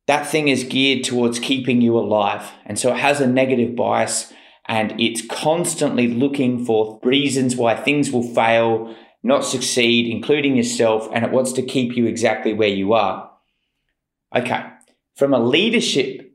That 0.07 0.27
thing 0.27 0.49
is 0.49 0.65
geared 0.65 1.05
towards 1.05 1.39
keeping 1.39 1.81
you 1.81 1.99
alive, 1.99 2.51
and 2.65 2.79
so 2.79 2.93
it 2.93 2.99
has 2.99 3.21
a 3.21 3.27
negative 3.27 3.77
bias, 3.77 4.33
and 4.67 4.99
it's 5.01 5.27
constantly 5.27 6.09
looking 6.09 6.65
for 6.65 6.99
reasons 7.03 7.57
why 7.57 7.75
things 7.75 8.11
will 8.11 8.23
fail 8.35 8.95
not 9.23 9.45
succeed, 9.45 10.11
including 10.11 10.57
yourself, 10.57 11.09
and 11.13 11.25
it 11.25 11.31
wants 11.31 11.53
to 11.53 11.63
keep 11.63 11.97
you 11.97 12.07
exactly 12.07 12.53
where 12.53 12.69
you 12.69 12.93
are. 12.93 13.31
Okay, 14.35 14.65
from 15.17 15.35
a 15.35 15.41
leadership 15.41 16.33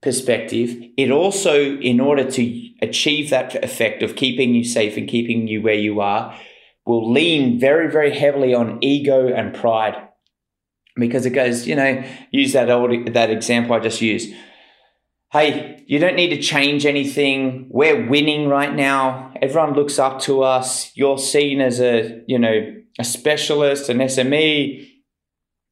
perspective, 0.00 0.76
it 0.96 1.10
also, 1.10 1.76
in 1.76 2.00
order 2.00 2.28
to 2.30 2.70
achieve 2.80 3.30
that 3.30 3.54
effect 3.64 4.02
of 4.02 4.16
keeping 4.16 4.54
you 4.54 4.64
safe 4.64 4.96
and 4.96 5.08
keeping 5.08 5.46
you 5.46 5.62
where 5.62 5.74
you 5.74 6.00
are, 6.00 6.38
will 6.86 7.10
lean 7.12 7.58
very, 7.60 7.90
very 7.90 8.16
heavily 8.16 8.54
on 8.54 8.82
ego 8.82 9.28
and 9.28 9.54
pride. 9.54 10.08
Because 10.96 11.24
it 11.24 11.30
goes, 11.30 11.66
you 11.66 11.74
know, 11.74 12.04
use 12.30 12.52
that 12.52 12.70
old 12.70 13.14
that 13.14 13.30
example 13.30 13.74
I 13.74 13.80
just 13.80 14.02
used 14.02 14.34
hey, 15.32 15.82
you 15.86 15.98
don't 15.98 16.14
need 16.14 16.28
to 16.28 16.42
change 16.42 16.84
anything. 16.84 17.66
We're 17.70 18.06
winning 18.06 18.48
right 18.48 18.72
now. 18.72 19.32
Everyone 19.40 19.72
looks 19.72 19.98
up 19.98 20.20
to 20.20 20.42
us. 20.42 20.94
You're 20.94 21.18
seen 21.18 21.60
as 21.60 21.80
a, 21.80 22.22
you 22.26 22.38
know, 22.38 22.76
a 22.98 23.04
specialist, 23.04 23.88
an 23.88 23.98
SME. 23.98 24.88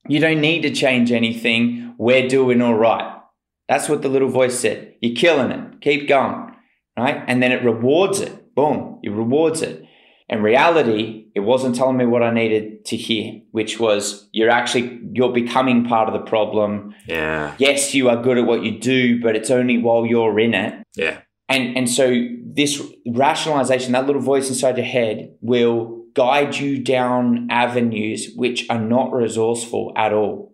You 0.08 0.18
don't 0.18 0.40
need 0.40 0.62
to 0.62 0.70
change 0.70 1.12
anything. 1.12 1.94
We're 1.98 2.26
doing 2.26 2.62
all 2.62 2.74
right. 2.74 3.20
That's 3.68 3.88
what 3.88 4.00
the 4.00 4.08
little 4.08 4.30
voice 4.30 4.58
said. 4.58 4.94
You're 5.02 5.14
killing 5.14 5.52
it. 5.52 5.80
Keep 5.82 6.08
going. 6.08 6.56
Right. 6.96 7.22
And 7.26 7.42
then 7.42 7.52
it 7.52 7.62
rewards 7.62 8.20
it. 8.20 8.54
Boom. 8.54 8.98
It 9.02 9.10
rewards 9.10 9.62
it. 9.62 9.84
In 10.28 10.42
reality, 10.42 11.29
it 11.40 11.46
wasn't 11.46 11.74
telling 11.74 11.96
me 11.96 12.04
what 12.04 12.22
I 12.22 12.30
needed 12.30 12.84
to 12.86 12.96
hear, 12.96 13.40
which 13.52 13.80
was 13.80 14.28
you're 14.32 14.50
actually 14.50 15.00
you're 15.12 15.32
becoming 15.32 15.86
part 15.86 16.08
of 16.08 16.12
the 16.12 16.28
problem. 16.28 16.94
Yeah. 17.06 17.54
Yes, 17.58 17.94
you 17.94 18.10
are 18.10 18.22
good 18.22 18.36
at 18.36 18.44
what 18.44 18.62
you 18.62 18.78
do, 18.78 19.20
but 19.22 19.36
it's 19.36 19.50
only 19.50 19.78
while 19.78 20.04
you're 20.04 20.38
in 20.38 20.54
it. 20.54 20.84
Yeah. 20.96 21.20
And 21.48 21.76
and 21.76 21.88
so 21.88 22.26
this 22.44 22.82
rationalization, 23.06 23.92
that 23.92 24.06
little 24.06 24.20
voice 24.20 24.48
inside 24.48 24.76
your 24.76 24.86
head 24.86 25.34
will 25.40 26.04
guide 26.14 26.56
you 26.56 26.82
down 26.82 27.48
avenues 27.50 28.32
which 28.36 28.68
are 28.68 28.80
not 28.80 29.12
resourceful 29.12 29.92
at 29.96 30.12
all. 30.12 30.52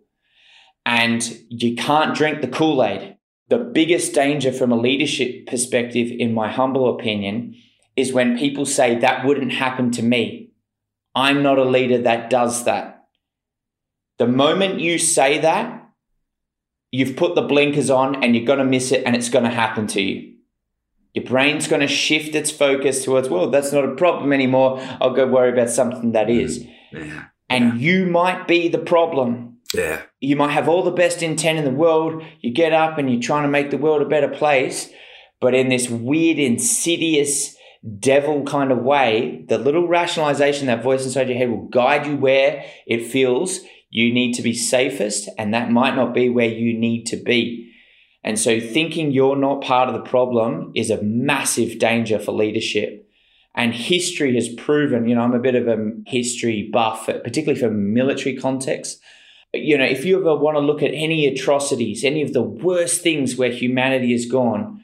And 0.85 1.21
you 1.49 1.75
can't 1.75 2.15
drink 2.15 2.43
the 2.43 2.49
Kool-Aid. 2.49 3.17
The 3.49 3.59
biggest 3.59 4.15
danger 4.15 4.53
from 4.53 4.71
a 4.71 4.79
leadership 4.79 5.47
perspective, 5.47 6.13
in 6.17 6.33
my 6.33 6.49
humble 6.49 6.95
opinion, 6.95 7.57
is 7.97 8.13
when 8.13 8.39
people 8.39 8.67
say 8.67 8.97
that 8.99 9.25
wouldn't 9.25 9.53
happen 9.53 9.91
to 9.93 10.03
me. 10.03 10.46
I'm 11.17 11.43
not 11.43 11.59
a 11.59 11.65
leader 11.65 12.03
that 12.03 12.31
does 12.31 12.65
that. 12.65 13.07
The 14.19 14.29
moment 14.29 14.81
you 14.81 14.99
say 14.99 15.39
that, 15.39 15.83
you've 16.93 17.17
put 17.17 17.35
the 17.35 17.43
blinkers 17.43 17.91
on 17.91 18.23
and 18.23 18.37
you're 18.37 18.45
going 18.45 18.59
to 18.59 18.65
miss 18.65 18.93
it 18.93 19.03
and 19.05 19.17
it's 19.17 19.31
going 19.31 19.45
to 19.45 19.51
happen 19.51 19.87
to 19.89 20.03
you. 20.03 20.35
Your 21.15 21.25
brain's 21.25 21.67
going 21.67 21.81
to 21.81 21.89
shift 21.89 22.35
its 22.35 22.51
focus 22.51 23.03
towards, 23.03 23.31
well, 23.31 23.51
that's 23.51 23.73
not 23.73 23.87
a 23.87 23.95
problem 23.95 24.33
anymore. 24.35 24.79
I'll 25.01 25.15
go 25.15 25.27
worry 25.27 25.51
about 25.51 25.71
something 25.71 26.13
that 26.13 26.27
mm. 26.27 26.43
is. 26.43 26.67
Yeah. 26.93 27.25
And 27.49 27.81
you 27.81 28.05
might 28.05 28.47
be 28.47 28.69
the 28.69 28.79
problem. 28.79 29.57
Yeah. 29.75 30.03
You 30.21 30.37
might 30.37 30.53
have 30.53 30.69
all 30.69 30.83
the 30.83 30.91
best 30.91 31.23
intent 31.23 31.59
in 31.59 31.65
the 31.65 31.71
world. 31.71 32.23
You 32.41 32.53
get 32.53 32.75
up 32.75 32.99
and 32.99 33.11
you're 33.11 33.23
trying 33.23 33.45
to 33.45 33.49
make 33.49 33.71
the 33.71 33.79
world 33.79 34.03
a 34.03 34.07
better 34.07 34.29
place. 34.29 34.91
But 35.41 35.55
in 35.55 35.71
this 35.71 35.89
weird, 35.89 36.39
insidious, 36.39 37.56
devil 37.99 38.45
kind 38.45 38.73
of 38.73 38.79
way, 38.79 39.45
the 39.49 39.59
little 39.59 39.89
rationalization, 39.89 40.67
that 40.67 40.83
voice 40.83 41.05
inside 41.05 41.29
your 41.29 41.39
head 41.39 41.51
will 41.51 41.69
guide 41.69 42.07
you 42.07 42.17
where 42.17 42.65
it 42.87 43.07
feels 43.07 43.61
you 43.91 44.13
need 44.13 44.35
to 44.35 44.43
be 44.43 44.53
safest, 44.53 45.29
and 45.39 45.55
that 45.55 45.71
might 45.71 45.95
not 45.95 46.13
be 46.13 46.29
where 46.29 46.49
you 46.49 46.77
need 46.79 47.07
to 47.07 47.17
be. 47.17 47.73
And 48.23 48.39
so, 48.39 48.59
thinking 48.59 49.13
you're 49.13 49.37
not 49.37 49.63
part 49.63 49.89
of 49.89 49.95
the 49.95 50.09
problem 50.09 50.73
is 50.75 50.91
a 50.91 51.03
massive 51.03 51.79
danger 51.79 52.19
for 52.19 52.33
leadership. 52.33 53.09
And 53.55 53.73
history 53.73 54.35
has 54.35 54.51
proven, 54.51 55.09
you 55.09 55.15
know, 55.15 55.23
I'm 55.23 55.33
a 55.33 55.39
bit 55.39 55.55
of 55.55 55.67
a 55.67 55.93
history 56.07 56.69
buff, 56.71 57.07
particularly 57.07 57.59
for 57.59 57.71
military 57.71 58.37
context. 58.37 59.01
You 59.55 59.79
know, 59.79 59.85
if 59.85 60.05
you 60.05 60.21
ever 60.21 60.37
want 60.37 60.57
to 60.57 60.61
look 60.61 60.83
at 60.83 60.91
any 60.93 61.27
atrocities, 61.27 62.05
any 62.05 62.21
of 62.21 62.35
the 62.35 62.43
worst 62.43 63.01
things 63.01 63.37
where 63.37 63.51
humanity 63.51 64.13
has 64.13 64.27
gone, 64.27 64.83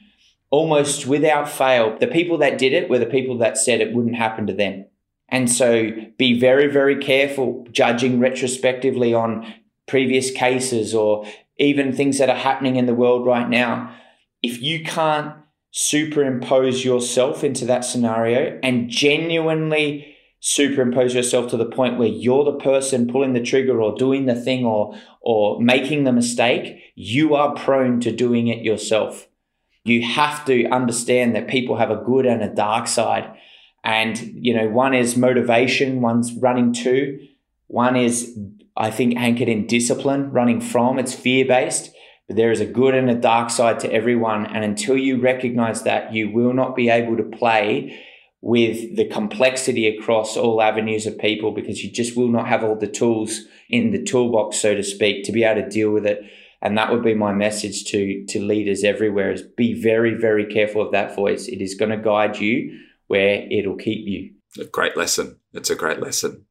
almost 0.53 1.07
without 1.07 1.49
fail, 1.49 1.97
the 1.97 2.05
people 2.05 2.37
that 2.37 2.59
did 2.59 2.73
it 2.73 2.87
were 2.87 2.99
the 2.99 3.07
people 3.07 3.39
that 3.39 3.57
said 3.57 3.81
it 3.81 3.91
wouldn't 3.91 4.15
happen 4.15 4.45
to 4.45 4.53
them. 4.53 4.85
And 5.27 5.49
so 5.49 5.89
be 6.19 6.39
very, 6.39 6.67
very 6.67 6.95
careful 6.97 7.65
judging 7.71 8.19
retrospectively 8.19 9.15
on 9.15 9.51
previous 9.87 10.29
cases 10.29 10.93
or 10.93 11.25
even 11.57 11.91
things 11.91 12.19
that 12.19 12.29
are 12.29 12.35
happening 12.35 12.75
in 12.75 12.85
the 12.85 12.93
world 12.93 13.25
right 13.25 13.49
now. 13.49 13.95
If 14.43 14.61
you 14.61 14.83
can't 14.83 15.33
superimpose 15.71 16.85
yourself 16.85 17.43
into 17.43 17.65
that 17.65 17.83
scenario 17.83 18.59
and 18.61 18.91
genuinely 18.91 20.15
superimpose 20.39 21.15
yourself 21.15 21.49
to 21.49 21.57
the 21.57 21.65
point 21.65 21.97
where 21.97 22.07
you're 22.07 22.45
the 22.45 22.59
person 22.59 23.11
pulling 23.11 23.33
the 23.33 23.41
trigger 23.41 23.81
or 23.81 23.97
doing 23.97 24.27
the 24.27 24.39
thing 24.39 24.65
or 24.65 24.95
or 25.19 25.59
making 25.59 26.03
the 26.03 26.13
mistake, 26.13 26.79
you 26.93 27.33
are 27.33 27.55
prone 27.55 27.99
to 28.01 28.11
doing 28.11 28.49
it 28.49 28.63
yourself 28.63 29.27
you 29.83 30.01
have 30.01 30.45
to 30.45 30.65
understand 30.69 31.35
that 31.35 31.47
people 31.47 31.77
have 31.77 31.91
a 31.91 32.03
good 32.05 32.25
and 32.25 32.41
a 32.41 32.53
dark 32.53 32.87
side. 32.87 33.29
And, 33.83 34.17
you 34.35 34.53
know, 34.53 34.69
one 34.69 34.93
is 34.93 35.17
motivation, 35.17 36.01
one's 36.01 36.33
running 36.33 36.73
to, 36.73 37.19
one 37.67 37.97
is, 37.97 38.37
I 38.77 38.91
think, 38.91 39.17
anchored 39.17 39.49
in 39.49 39.67
discipline, 39.67 40.31
running 40.31 40.61
from, 40.61 40.99
it's 40.99 41.13
fear 41.13 41.45
based. 41.45 41.93
But 42.27 42.37
there 42.37 42.51
is 42.51 42.61
a 42.61 42.65
good 42.65 42.95
and 42.95 43.09
a 43.09 43.15
dark 43.15 43.49
side 43.49 43.81
to 43.81 43.91
everyone. 43.91 44.45
And 44.45 44.63
until 44.63 44.95
you 44.95 45.19
recognize 45.19 45.83
that, 45.83 46.13
you 46.13 46.31
will 46.31 46.53
not 46.53 46.75
be 46.75 46.89
able 46.89 47.17
to 47.17 47.23
play 47.23 48.01
with 48.39 48.95
the 48.95 49.05
complexity 49.05 49.87
across 49.87 50.37
all 50.37 50.61
avenues 50.61 51.05
of 51.05 51.17
people 51.17 51.51
because 51.51 51.83
you 51.83 51.91
just 51.91 52.15
will 52.15 52.29
not 52.29 52.47
have 52.47 52.63
all 52.63 52.75
the 52.75 52.87
tools 52.87 53.41
in 53.69 53.91
the 53.91 54.01
toolbox, 54.01 54.57
so 54.57 54.75
to 54.75 54.83
speak, 54.83 55.25
to 55.25 55.31
be 55.33 55.43
able 55.43 55.61
to 55.61 55.69
deal 55.69 55.91
with 55.91 56.05
it 56.05 56.23
And 56.63 56.77
that 56.77 56.91
would 56.91 57.03
be 57.03 57.13
my 57.13 57.33
message 57.33 57.83
to, 57.91 58.25
to 58.29 58.39
leaders 58.39 58.85
everywhere 58.85 59.31
is 59.33 59.41
be 59.41 59.79
very, 59.79 60.15
very 60.15 60.45
careful 60.45 60.81
of 60.81 60.93
that 60.93 61.13
voice. 61.13 61.47
It 61.49 61.61
is 61.61 61.75
going 61.75 61.91
to 61.91 61.97
guide 61.97 62.39
you 62.39 62.79
where 63.07 63.45
it'll 63.51 63.75
keep 63.75 64.07
you. 64.07 64.31
A 64.59 64.65
great 64.65 64.95
lesson. 64.95 65.39
It's 65.53 65.69
a 65.69 65.75
great 65.75 65.99
lesson. 65.99 66.45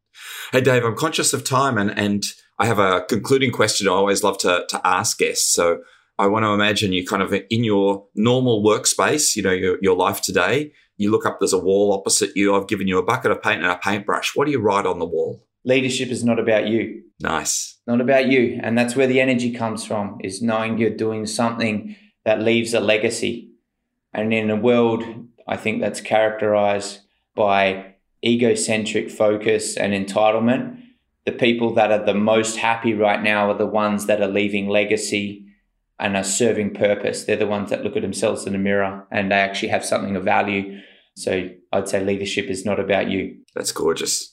Hey, 0.52 0.60
Dave, 0.60 0.84
I'm 0.84 0.96
conscious 0.96 1.32
of 1.32 1.44
time 1.44 1.78
and, 1.78 1.98
and 1.98 2.22
I 2.58 2.66
have 2.66 2.78
a 2.78 3.06
concluding 3.08 3.52
question 3.52 3.88
I 3.88 3.92
always 3.92 4.22
love 4.22 4.36
to, 4.38 4.66
to 4.68 4.86
ask 4.86 5.16
guests. 5.16 5.50
So 5.50 5.78
I 6.18 6.26
want 6.26 6.44
to 6.44 6.50
imagine 6.50 6.92
you 6.92 7.06
kind 7.06 7.22
of 7.22 7.32
in 7.32 7.64
your 7.64 8.04
normal 8.14 8.62
workspace, 8.62 9.34
you 9.34 9.42
know, 9.42 9.50
your, 9.50 9.78
your 9.80 9.96
life 9.96 10.20
today, 10.20 10.72
you 10.98 11.10
look 11.10 11.24
up, 11.24 11.38
there's 11.40 11.54
a 11.54 11.58
wall 11.58 11.90
opposite 11.94 12.36
you. 12.36 12.54
I've 12.54 12.68
given 12.68 12.86
you 12.86 12.98
a 12.98 13.02
bucket 13.02 13.30
of 13.30 13.42
paint 13.42 13.62
and 13.62 13.72
a 13.72 13.78
paintbrush. 13.78 14.36
What 14.36 14.44
do 14.44 14.50
you 14.50 14.60
write 14.60 14.84
on 14.84 14.98
the 14.98 15.06
wall? 15.06 15.42
Leadership 15.64 16.08
is 16.08 16.24
not 16.24 16.38
about 16.38 16.66
you. 16.66 17.02
Nice. 17.20 17.78
Not 17.86 18.00
about 18.00 18.26
you. 18.26 18.58
And 18.62 18.76
that's 18.76 18.96
where 18.96 19.06
the 19.06 19.20
energy 19.20 19.52
comes 19.52 19.84
from, 19.84 20.18
is 20.22 20.42
knowing 20.42 20.78
you're 20.78 20.90
doing 20.90 21.26
something 21.26 21.96
that 22.24 22.40
leaves 22.40 22.74
a 22.74 22.80
legacy. 22.80 23.50
And 24.12 24.32
in 24.32 24.50
a 24.50 24.56
world, 24.56 25.04
I 25.46 25.56
think 25.56 25.80
that's 25.80 26.00
characterized 26.00 27.00
by 27.34 27.94
egocentric 28.24 29.10
focus 29.10 29.76
and 29.76 29.92
entitlement, 29.92 30.80
the 31.24 31.32
people 31.32 31.74
that 31.74 31.90
are 31.90 32.04
the 32.04 32.14
most 32.14 32.56
happy 32.56 32.94
right 32.94 33.22
now 33.22 33.50
are 33.50 33.58
the 33.58 33.66
ones 33.66 34.06
that 34.06 34.20
are 34.20 34.28
leaving 34.28 34.68
legacy 34.68 35.46
and 35.98 36.16
are 36.16 36.24
serving 36.24 36.74
purpose. 36.74 37.24
They're 37.24 37.36
the 37.36 37.46
ones 37.46 37.70
that 37.70 37.84
look 37.84 37.96
at 37.96 38.02
themselves 38.02 38.46
in 38.46 38.52
the 38.52 38.58
mirror 38.58 39.06
and 39.10 39.30
they 39.30 39.36
actually 39.36 39.68
have 39.68 39.84
something 39.84 40.16
of 40.16 40.24
value. 40.24 40.80
So 41.14 41.50
I'd 41.72 41.88
say 41.88 42.04
leadership 42.04 42.46
is 42.46 42.64
not 42.64 42.80
about 42.80 43.08
you. 43.08 43.38
That's 43.54 43.72
gorgeous. 43.72 44.31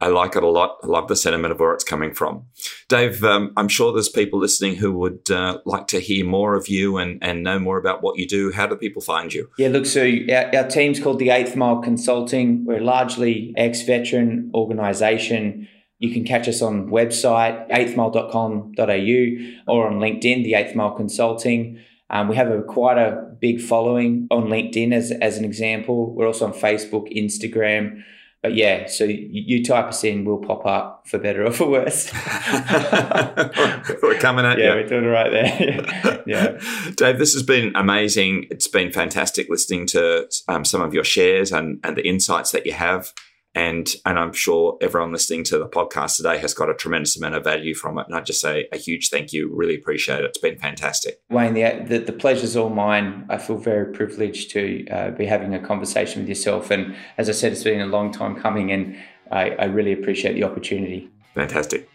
I 0.00 0.08
like 0.08 0.36
it 0.36 0.42
a 0.42 0.48
lot. 0.48 0.78
I 0.82 0.88
love 0.88 1.08
the 1.08 1.16
sentiment 1.16 1.52
of 1.52 1.60
where 1.60 1.72
it's 1.72 1.84
coming 1.84 2.12
from. 2.12 2.44
Dave, 2.88 3.24
um, 3.24 3.52
I'm 3.56 3.68
sure 3.68 3.92
there's 3.92 4.08
people 4.08 4.38
listening 4.38 4.76
who 4.76 4.92
would 4.92 5.30
uh, 5.30 5.58
like 5.64 5.86
to 5.88 6.00
hear 6.00 6.24
more 6.24 6.54
of 6.54 6.68
you 6.68 6.98
and, 6.98 7.18
and 7.22 7.42
know 7.42 7.58
more 7.58 7.78
about 7.78 8.02
what 8.02 8.18
you 8.18 8.26
do. 8.26 8.52
How 8.52 8.66
do 8.66 8.76
people 8.76 9.00
find 9.00 9.32
you? 9.32 9.48
Yeah, 9.58 9.68
look, 9.68 9.86
so 9.86 10.02
our, 10.02 10.54
our 10.54 10.68
team's 10.68 11.00
called 11.00 11.18
the 11.18 11.30
Eighth 11.30 11.56
Mile 11.56 11.80
Consulting. 11.80 12.64
We're 12.66 12.80
largely 12.80 13.54
ex 13.56 13.82
veteran 13.82 14.50
organisation. 14.54 15.68
You 15.98 16.12
can 16.12 16.24
catch 16.24 16.46
us 16.46 16.60
on 16.60 16.90
website, 16.90 17.70
eighthmile.com.au 17.70 19.72
or 19.72 19.86
on 19.86 19.98
LinkedIn, 19.98 20.44
the 20.44 20.54
Eighth 20.54 20.74
Mile 20.74 20.94
Consulting. 20.94 21.80
Um, 22.10 22.28
we 22.28 22.36
have 22.36 22.50
a 22.50 22.62
quite 22.62 22.98
a 22.98 23.34
big 23.40 23.60
following 23.60 24.28
on 24.30 24.44
LinkedIn 24.44 24.92
as, 24.92 25.10
as 25.10 25.38
an 25.38 25.44
example. 25.44 26.14
We're 26.14 26.26
also 26.26 26.46
on 26.46 26.52
Facebook, 26.52 27.12
Instagram. 27.16 28.02
But 28.46 28.54
yeah, 28.54 28.86
so 28.86 29.02
you, 29.02 29.26
you 29.28 29.64
type 29.64 29.86
us 29.86 30.04
in, 30.04 30.24
we'll 30.24 30.38
pop 30.38 30.64
up 30.64 31.02
for 31.08 31.18
better 31.18 31.44
or 31.44 31.50
for 31.50 31.68
worse. 31.68 32.12
we're 34.02 34.20
coming 34.20 34.44
at 34.44 34.56
yeah, 34.56 34.68
you. 34.68 34.74
we're 34.76 34.86
doing 34.86 35.04
it 35.04 35.08
right 35.08 35.32
there. 35.32 36.22
yeah. 36.28 36.56
Dave, 36.94 37.18
this 37.18 37.32
has 37.32 37.42
been 37.42 37.74
amazing. 37.74 38.46
It's 38.52 38.68
been 38.68 38.92
fantastic 38.92 39.48
listening 39.48 39.88
to 39.88 40.28
um, 40.46 40.64
some 40.64 40.80
of 40.80 40.94
your 40.94 41.02
shares 41.02 41.50
and, 41.50 41.80
and 41.82 41.96
the 41.96 42.06
insights 42.06 42.52
that 42.52 42.66
you 42.66 42.72
have. 42.72 43.12
And, 43.56 43.88
and 44.04 44.18
I'm 44.18 44.34
sure 44.34 44.76
everyone 44.82 45.12
listening 45.12 45.42
to 45.44 45.58
the 45.58 45.66
podcast 45.66 46.18
today 46.18 46.36
has 46.36 46.52
got 46.52 46.68
a 46.68 46.74
tremendous 46.74 47.16
amount 47.16 47.36
of 47.36 47.44
value 47.44 47.74
from 47.74 47.98
it. 47.98 48.06
And 48.06 48.14
I 48.14 48.20
just 48.20 48.38
say 48.38 48.68
a 48.70 48.76
huge 48.76 49.08
thank 49.08 49.32
you. 49.32 49.50
Really 49.50 49.74
appreciate 49.74 50.18
it. 50.18 50.26
It's 50.26 50.36
been 50.36 50.58
fantastic. 50.58 51.22
Wayne, 51.30 51.54
the, 51.54 51.82
the, 51.88 51.98
the 52.00 52.12
pleasure's 52.12 52.54
all 52.54 52.68
mine. 52.68 53.24
I 53.30 53.38
feel 53.38 53.56
very 53.56 53.94
privileged 53.94 54.50
to 54.50 54.86
uh, 54.88 55.10
be 55.12 55.24
having 55.24 55.54
a 55.54 55.58
conversation 55.58 56.20
with 56.20 56.28
yourself. 56.28 56.70
And 56.70 56.94
as 57.16 57.30
I 57.30 57.32
said, 57.32 57.52
it's 57.52 57.64
been 57.64 57.80
a 57.80 57.86
long 57.86 58.12
time 58.12 58.38
coming, 58.38 58.70
and 58.70 58.94
I, 59.32 59.52
I 59.52 59.64
really 59.64 59.94
appreciate 59.94 60.34
the 60.34 60.44
opportunity. 60.44 61.08
Fantastic. 61.34 61.88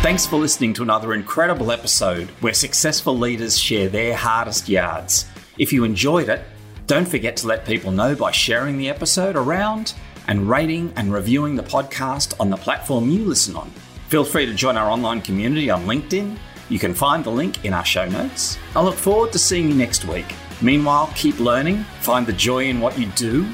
Thanks 0.00 0.24
for 0.24 0.38
listening 0.38 0.72
to 0.74 0.82
another 0.82 1.12
incredible 1.12 1.70
episode 1.70 2.28
where 2.40 2.54
successful 2.54 3.18
leaders 3.18 3.58
share 3.58 3.90
their 3.90 4.16
hardest 4.16 4.66
yards. 4.66 5.26
If 5.58 5.72
you 5.72 5.82
enjoyed 5.82 6.28
it, 6.28 6.42
don't 6.86 7.08
forget 7.08 7.36
to 7.38 7.48
let 7.48 7.66
people 7.66 7.90
know 7.90 8.14
by 8.14 8.30
sharing 8.30 8.78
the 8.78 8.88
episode 8.88 9.34
around 9.34 9.94
and 10.28 10.48
rating 10.48 10.92
and 10.94 11.12
reviewing 11.12 11.56
the 11.56 11.64
podcast 11.64 12.38
on 12.38 12.48
the 12.48 12.56
platform 12.56 13.10
you 13.10 13.24
listen 13.24 13.56
on. 13.56 13.70
Feel 14.08 14.24
free 14.24 14.46
to 14.46 14.54
join 14.54 14.76
our 14.76 14.88
online 14.88 15.20
community 15.20 15.68
on 15.68 15.84
LinkedIn. 15.84 16.38
You 16.68 16.78
can 16.78 16.94
find 16.94 17.24
the 17.24 17.30
link 17.30 17.64
in 17.64 17.74
our 17.74 17.84
show 17.84 18.08
notes. 18.08 18.56
I 18.76 18.82
look 18.82 18.94
forward 18.94 19.32
to 19.32 19.38
seeing 19.38 19.68
you 19.68 19.74
next 19.74 20.04
week. 20.04 20.32
Meanwhile, 20.62 21.10
keep 21.16 21.40
learning, 21.40 21.84
find 22.00 22.24
the 22.26 22.32
joy 22.32 22.66
in 22.66 22.80
what 22.80 22.98
you 22.98 23.06
do, 23.16 23.46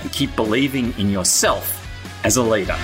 and 0.00 0.10
keep 0.10 0.34
believing 0.34 0.94
in 0.98 1.10
yourself 1.10 1.86
as 2.24 2.36
a 2.38 2.42
leader. 2.42 2.78